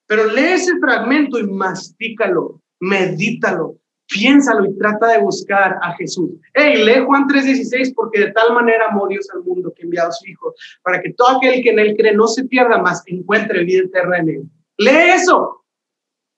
pero 0.07 0.25
lee 0.25 0.53
ese 0.53 0.79
fragmento 0.79 1.37
y 1.37 1.43
mastícalo, 1.43 2.59
medítalo, 2.79 3.75
piénsalo 4.11 4.65
y 4.65 4.77
trata 4.77 5.07
de 5.07 5.19
buscar 5.19 5.79
a 5.81 5.95
Jesús. 5.95 6.31
Hey, 6.53 6.83
lee 6.83 7.03
Juan 7.05 7.27
3:16 7.27 7.93
porque 7.95 8.19
de 8.19 8.31
tal 8.33 8.53
manera 8.53 8.87
amó 8.89 9.07
Dios 9.07 9.27
al 9.33 9.43
mundo 9.43 9.73
que 9.75 9.83
enviado 9.83 10.09
a 10.09 10.11
su 10.11 10.27
Hijo 10.29 10.53
para 10.83 11.01
que 11.01 11.13
todo 11.13 11.37
aquel 11.37 11.63
que 11.63 11.69
en 11.69 11.79
él 11.79 11.95
cree 11.97 12.13
no 12.13 12.27
se 12.27 12.43
pierda 12.45 12.77
más, 12.77 13.01
encuentre 13.07 13.63
vida 13.63 13.83
eterna 13.85 14.17
en 14.17 14.29
él. 14.29 14.41
Lee 14.77 15.11
eso 15.15 15.63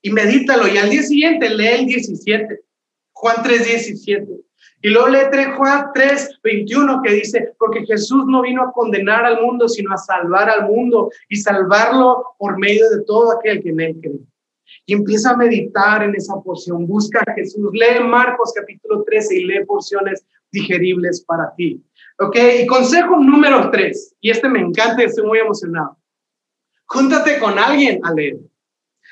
y 0.01 0.11
medítalo 0.11 0.67
y 0.67 0.77
al 0.77 0.89
día 0.89 1.03
siguiente 1.03 1.49
lee 1.49 1.79
el 1.79 1.85
17, 1.87 2.59
Juan 3.13 3.37
3:17. 3.43 4.27
Y 4.83 4.89
luego 4.89 5.07
lee 5.07 5.19
Juan 5.57 5.91
3:21 5.95 7.01
que 7.03 7.13
dice, 7.13 7.53
porque 7.57 7.85
Jesús 7.85 8.23
no 8.27 8.43
vino 8.43 8.63
a 8.63 8.71
condenar 8.71 9.25
al 9.25 9.41
mundo, 9.41 9.67
sino 9.67 9.93
a 9.93 9.97
salvar 9.97 10.49
al 10.49 10.67
mundo 10.67 11.09
y 11.29 11.37
salvarlo 11.37 12.35
por 12.37 12.59
medio 12.59 12.89
de 12.89 13.03
todo 13.05 13.31
aquel 13.31 13.63
que 13.63 13.69
en 13.69 13.79
él 13.79 13.95
cree 14.01 14.19
y 14.85 14.93
empieza 14.93 15.31
a 15.31 15.37
meditar 15.37 16.03
en 16.03 16.15
esa 16.15 16.35
porción. 16.43 16.85
Busca 16.87 17.23
a 17.25 17.33
Jesús. 17.33 17.69
Lee 17.73 18.03
Marcos 18.03 18.53
capítulo 18.55 19.03
13 19.03 19.35
y 19.35 19.45
lee 19.45 19.65
porciones 19.65 20.25
digeribles 20.51 21.23
para 21.25 21.53
ti. 21.55 21.83
¿Ok? 22.19 22.37
Y 22.61 22.67
consejo 22.67 23.17
número 23.17 23.71
3, 23.71 24.15
y 24.21 24.29
este 24.29 24.47
me 24.47 24.59
encanta, 24.59 25.03
estoy 25.03 25.25
muy 25.25 25.39
emocionado. 25.39 25.97
Júntate 26.85 27.39
con 27.39 27.57
alguien 27.57 27.99
a 28.03 28.13
leer. 28.13 28.37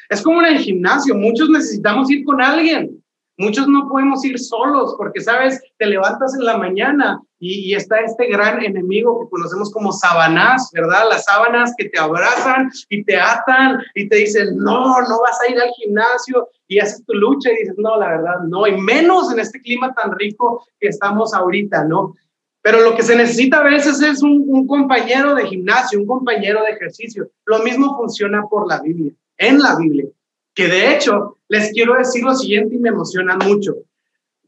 Es 0.09 0.22
como 0.22 0.41
en 0.41 0.55
el 0.55 0.59
gimnasio, 0.59 1.16
muchos 1.16 1.49
necesitamos 1.49 2.12
ir 2.12 2.24
con 2.24 2.41
alguien. 2.41 3.01
Muchos 3.41 3.67
no 3.67 3.89
podemos 3.89 4.23
ir 4.23 4.37
solos 4.37 4.93
porque, 4.99 5.19
sabes, 5.19 5.59
te 5.79 5.87
levantas 5.87 6.35
en 6.35 6.45
la 6.45 6.57
mañana 6.57 7.19
y, 7.39 7.73
está 7.73 7.99
este 8.01 8.27
gran 8.27 8.63
enemigo 8.63 9.19
que 9.19 9.31
conocemos 9.31 9.71
como 9.71 9.91
sabanás, 9.91 10.69
¿verdad? 10.71 11.05
Las 11.09 11.25
sábanas 11.25 11.73
que 11.75 11.89
te 11.89 11.99
abrazan 11.99 12.69
y 12.87 13.03
te 13.03 13.19
atan 13.19 13.81
y 13.95 14.07
te 14.07 14.17
dicen, 14.17 14.57
no, 14.57 15.01
no 15.01 15.21
vas 15.21 15.41
a 15.41 15.51
ir 15.51 15.59
al 15.59 15.71
gimnasio 15.71 16.49
y 16.67 16.77
haces 16.77 17.03
tu 17.03 17.15
lucha 17.15 17.51
y 17.51 17.61
dices, 17.61 17.73
no, 17.79 17.97
la 17.97 18.09
verdad, 18.09 18.41
no, 18.47 18.67
y 18.67 18.79
menos 18.79 19.33
en 19.33 19.39
este 19.39 19.59
clima 19.59 19.91
tan 19.95 20.11
rico 20.11 20.63
que 20.79 20.89
estamos 20.89 21.33
ahorita, 21.33 21.85
¿no? 21.85 22.13
Pero 22.61 22.81
lo 22.81 22.95
que 22.95 23.01
se 23.01 23.15
necesita 23.15 23.61
a 23.61 23.63
veces 23.63 23.99
es 24.03 24.21
un, 24.21 24.45
un 24.49 24.67
compañero 24.67 25.33
de 25.33 25.47
gimnasio, 25.47 25.99
un 25.99 26.05
compañero 26.05 26.61
de 26.61 26.73
ejercicio. 26.73 27.27
Lo 27.45 27.57
mismo 27.63 27.97
funciona 27.97 28.43
por 28.47 28.67
la 28.67 28.79
Biblia, 28.81 29.13
en 29.39 29.57
la 29.57 29.77
Biblia 29.77 30.05
que 30.54 30.68
de 30.68 30.93
hecho 30.93 31.38
les 31.47 31.72
quiero 31.72 31.95
decir 31.95 32.24
lo 32.24 32.36
siguiente 32.36 32.76
y 32.76 32.80
me 32.80 32.89
emociona 32.89 33.38
mucho. 33.38 33.76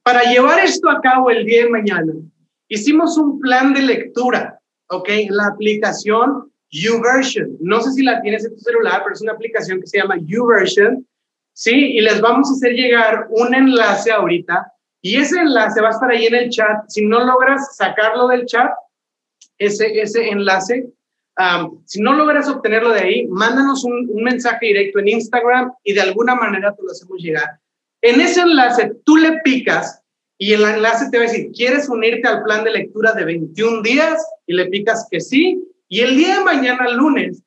Para 0.04 0.24
llevar 0.24 0.60
esto 0.60 0.90
a 0.90 1.00
cabo 1.02 1.30
el 1.30 1.46
día 1.46 1.64
de 1.64 1.70
mañana, 1.70 2.14
hicimos 2.68 3.18
un 3.18 3.40
plan 3.40 3.74
de 3.74 3.82
lectura, 3.82 4.60
¿ok? 4.90 5.10
La 5.30 5.48
aplicación 5.48 6.52
YouVersion. 6.72 7.58
No 7.62 7.82
sé 7.82 7.92
si 7.92 8.04
la 8.04 8.22
tienes 8.22 8.46
en 8.46 8.56
tu 8.56 8.62
celular, 8.62 9.02
pero 9.04 9.14
es 9.14 9.22
una 9.22 9.34
aplicación 9.34 9.80
que 9.80 9.88
se 9.88 10.00
llama 10.00 10.18
YouVersion, 10.18 11.08
¿sí? 11.54 11.72
Y 11.72 12.02
les 12.02 12.20
vamos 12.20 12.50
a 12.50 12.54
hacer 12.54 12.74
llegar 12.74 13.28
un 13.30 13.54
enlace 13.54 14.12
ahorita 14.12 14.74
y 15.02 15.18
ese 15.18 15.40
enlace 15.40 15.82
va 15.82 15.90
a 15.90 15.92
estar 15.92 16.10
ahí 16.10 16.26
en 16.26 16.36
el 16.36 16.50
chat. 16.50 16.86
Si 16.88 17.06
no 17.06 17.24
logras 17.24 17.76
sacarlo 17.76 18.28
del 18.28 18.46
chat, 18.46 18.72
ese, 19.58 20.02
ese 20.02 20.30
enlace, 20.30 20.90
si 21.86 22.02
no 22.02 22.14
logras 22.14 22.48
obtenerlo 22.48 22.92
de 22.92 23.00
ahí, 23.00 23.28
mándanos 23.28 23.84
un, 23.84 24.08
mensaje 24.24 24.68
directo 24.68 25.00
en 25.00 25.10
Instagram 25.10 25.72
y 25.84 25.94
de 25.94 26.02
alguna 26.02 26.36
manera 26.36 26.74
te 26.76 26.84
lo 26.84 26.92
hacemos 26.92 27.18
llegar. 27.20 27.60
En 28.02 28.22
ese 28.22 28.42
enlace 28.42 28.92
tú 29.04 29.18
le 29.18 29.40
picas 29.44 30.02
y 30.38 30.54
el 30.54 30.64
enlace 30.64 31.10
te 31.10 31.18
va 31.18 31.24
a 31.24 31.28
decir, 31.28 31.52
¿quieres 31.52 31.90
unirte 31.90 32.28
al 32.28 32.44
plan 32.44 32.64
de 32.64 32.72
lectura 32.72 33.14
de 33.14 33.26
21 33.26 33.82
días? 33.82 34.22
Y 34.46 34.54
le 34.54 34.66
picas 34.68 35.08
que 35.10 35.22
sí. 35.22 35.64
Y 35.88 36.02
el 36.02 36.18
día 36.18 36.40
de 36.40 36.44
mañana, 36.44 36.90
lunes, 36.90 37.44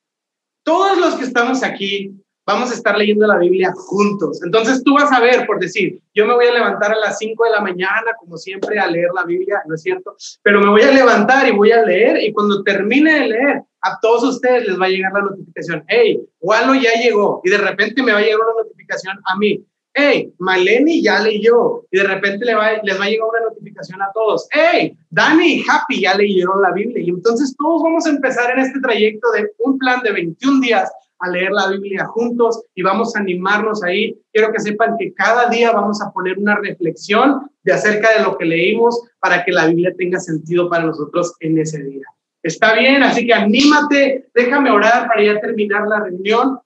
todos 0.63 0.97
los 0.97 1.15
que 1.15 1.25
estamos 1.25 1.63
aquí 1.63 2.11
vamos 2.47 2.71
a 2.71 2.75
estar 2.75 2.97
leyendo 2.97 3.27
la 3.27 3.37
Biblia 3.37 3.73
juntos. 3.75 4.41
Entonces 4.43 4.81
tú 4.81 4.93
vas 4.93 5.11
a 5.11 5.19
ver, 5.19 5.45
por 5.45 5.59
decir, 5.59 5.99
yo 6.15 6.25
me 6.25 6.33
voy 6.33 6.45
a 6.47 6.53
levantar 6.53 6.93
a 6.93 6.95
las 6.95 7.17
5 7.17 7.43
de 7.43 7.49
la 7.51 7.59
mañana, 7.59 8.13
como 8.17 8.37
siempre, 8.37 8.79
a 8.79 8.87
leer 8.87 9.09
la 9.13 9.25
Biblia, 9.25 9.61
¿no 9.67 9.75
es 9.75 9.81
cierto? 9.81 10.15
Pero 10.43 10.61
me 10.61 10.69
voy 10.69 10.81
a 10.81 10.91
levantar 10.91 11.45
y 11.47 11.51
voy 11.51 11.71
a 11.71 11.83
leer 11.83 12.23
y 12.23 12.31
cuando 12.31 12.63
termine 12.63 13.19
de 13.19 13.27
leer, 13.27 13.63
a 13.81 13.99
todos 14.01 14.23
ustedes 14.23 14.65
les 14.65 14.79
va 14.79 14.85
a 14.85 14.89
llegar 14.89 15.11
la 15.13 15.21
notificación, 15.21 15.83
hey, 15.87 16.21
Walo 16.39 16.73
ya 16.73 16.93
llegó 16.93 17.41
y 17.43 17.49
de 17.49 17.57
repente 17.57 18.01
me 18.01 18.13
va 18.13 18.19
a 18.19 18.21
llegar 18.21 18.39
una 18.39 18.63
notificación 18.63 19.17
a 19.25 19.37
mí, 19.37 19.63
hey, 19.93 20.33
Maleni 20.39 21.01
ya 21.01 21.19
leyó 21.19 21.85
y 21.91 21.97
de 21.97 22.03
repente 22.03 22.45
le 22.45 22.55
va, 22.55 22.71
les 22.81 22.99
va 22.99 23.05
a 23.05 23.09
llegar 23.09 23.27
una 23.29 23.49
notificación 23.49 24.01
a 24.01 24.11
todos, 24.13 24.47
hey, 24.51 24.97
Dani 25.09 25.63
Happy 25.69 26.01
ya 26.01 26.15
leyeron 26.15 26.61
la 26.61 26.71
Biblia 26.71 27.03
y 27.03 27.09
entonces 27.09 27.55
todos 27.57 27.83
vamos 27.83 28.05
a 28.05 28.09
empezar 28.09 28.51
en 28.51 28.59
este 28.59 28.79
trayecto 28.79 29.31
de 29.31 29.51
un 29.59 29.77
plan 29.77 30.01
de 30.01 30.13
21 30.13 30.61
días 30.61 30.91
a 31.19 31.29
leer 31.29 31.51
la 31.51 31.69
Biblia 31.69 32.05
juntos 32.05 32.61
y 32.75 32.81
vamos 32.81 33.15
a 33.15 33.19
animarnos 33.19 33.83
ahí. 33.83 34.19
Quiero 34.31 34.51
que 34.51 34.59
sepan 34.59 34.95
que 34.97 35.13
cada 35.13 35.49
día 35.49 35.71
vamos 35.71 36.01
a 36.01 36.11
poner 36.11 36.37
una 36.37 36.55
reflexión 36.55 37.49
de 37.63 37.73
acerca 37.73 38.17
de 38.17 38.23
lo 38.23 38.37
que 38.37 38.45
leímos 38.45 39.01
para 39.19 39.43
que 39.43 39.51
la 39.51 39.67
Biblia 39.67 39.93
tenga 39.97 40.19
sentido 40.19 40.69
para 40.69 40.85
nosotros 40.85 41.35
en 41.39 41.57
ese 41.57 41.83
día. 41.83 42.05
Está 42.43 42.75
bien, 42.75 43.03
así 43.03 43.25
que 43.25 43.33
anímate, 43.33 44.29
déjame 44.33 44.71
orar 44.71 45.07
para 45.07 45.21
ya 45.23 45.39
terminar 45.39 45.87
la 45.87 45.99
reunión. 45.99 46.59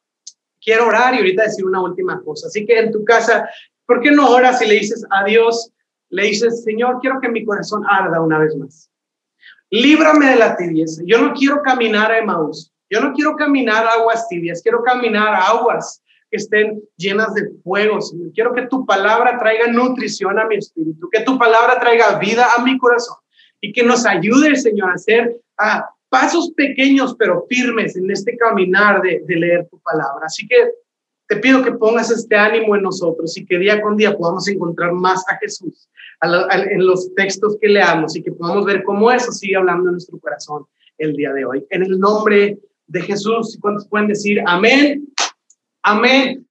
Quiero 0.63 0.87
orar 0.87 1.15
y 1.15 1.17
ahorita 1.17 1.43
decir 1.43 1.65
una 1.65 1.81
última 1.81 2.21
cosa. 2.21 2.47
Así 2.47 2.65
que 2.65 2.77
en 2.77 2.91
tu 2.91 3.03
casa, 3.03 3.49
¿por 3.85 4.01
qué 4.01 4.11
no 4.11 4.29
oras 4.29 4.61
y 4.61 4.67
le 4.67 4.75
dices 4.75 5.05
a 5.09 5.23
Dios, 5.23 5.71
le 6.09 6.23
dices, 6.23 6.63
Señor, 6.63 6.99
quiero 7.01 7.19
que 7.19 7.29
mi 7.29 7.43
corazón 7.43 7.83
arda 7.89 8.21
una 8.21 8.37
vez 8.37 8.55
más? 8.55 8.91
Líbrame 9.71 10.27
de 10.27 10.35
la 10.35 10.55
tibieza. 10.57 11.01
Yo 11.05 11.19
no 11.19 11.33
quiero 11.33 11.61
caminar 11.63 12.11
a 12.11 12.19
Emmaus. 12.19 12.70
Yo 12.91 12.99
no 12.99 13.13
quiero 13.13 13.35
caminar 13.37 13.87
aguas 13.87 14.27
tibias, 14.27 14.61
quiero 14.61 14.83
caminar 14.83 15.33
aguas 15.33 16.03
que 16.29 16.37
estén 16.37 16.81
llenas 16.97 17.33
de 17.33 17.49
fuego, 17.63 17.99
Quiero 18.33 18.53
que 18.53 18.67
tu 18.67 18.85
palabra 18.85 19.37
traiga 19.39 19.67
nutrición 19.67 20.37
a 20.37 20.45
mi 20.45 20.57
espíritu, 20.57 21.09
que 21.09 21.21
tu 21.21 21.37
palabra 21.39 21.79
traiga 21.79 22.19
vida 22.19 22.45
a 22.57 22.63
mi 22.63 22.77
corazón 22.77 23.17
y 23.61 23.71
que 23.71 23.83
nos 23.83 24.05
ayude, 24.05 24.55
Señor, 24.57 24.91
a 24.91 24.93
hacer 24.93 25.37
pasos 26.09 26.51
pequeños 26.51 27.15
pero 27.17 27.45
firmes 27.47 27.95
en 27.95 28.11
este 28.11 28.35
caminar 28.35 29.01
de, 29.01 29.21
de 29.25 29.35
leer 29.37 29.67
tu 29.69 29.79
palabra. 29.79 30.25
Así 30.25 30.45
que 30.45 30.71
te 31.27 31.37
pido 31.37 31.63
que 31.63 31.71
pongas 31.71 32.11
este 32.11 32.35
ánimo 32.35 32.75
en 32.75 32.81
nosotros 32.81 33.37
y 33.37 33.45
que 33.45 33.57
día 33.57 33.81
con 33.81 33.95
día 33.95 34.17
podamos 34.17 34.45
encontrar 34.49 34.91
más 34.91 35.23
a 35.29 35.37
Jesús 35.37 35.89
en 36.21 36.85
los 36.85 37.13
textos 37.15 37.57
que 37.59 37.69
leamos 37.69 38.17
y 38.17 38.21
que 38.21 38.33
podamos 38.33 38.65
ver 38.65 38.83
cómo 38.83 39.09
eso 39.11 39.31
sigue 39.31 39.55
hablando 39.55 39.87
en 39.87 39.93
nuestro 39.93 40.19
corazón 40.19 40.65
el 40.97 41.15
día 41.15 41.31
de 41.31 41.45
hoy. 41.45 41.65
En 41.69 41.83
el 41.83 41.97
nombre 41.97 42.59
de 42.91 43.01
Jesús, 43.01 43.57
¿cuántos 43.61 43.87
pueden 43.87 44.07
decir 44.07 44.41
amén? 44.45 45.07
Amén. 45.81 46.45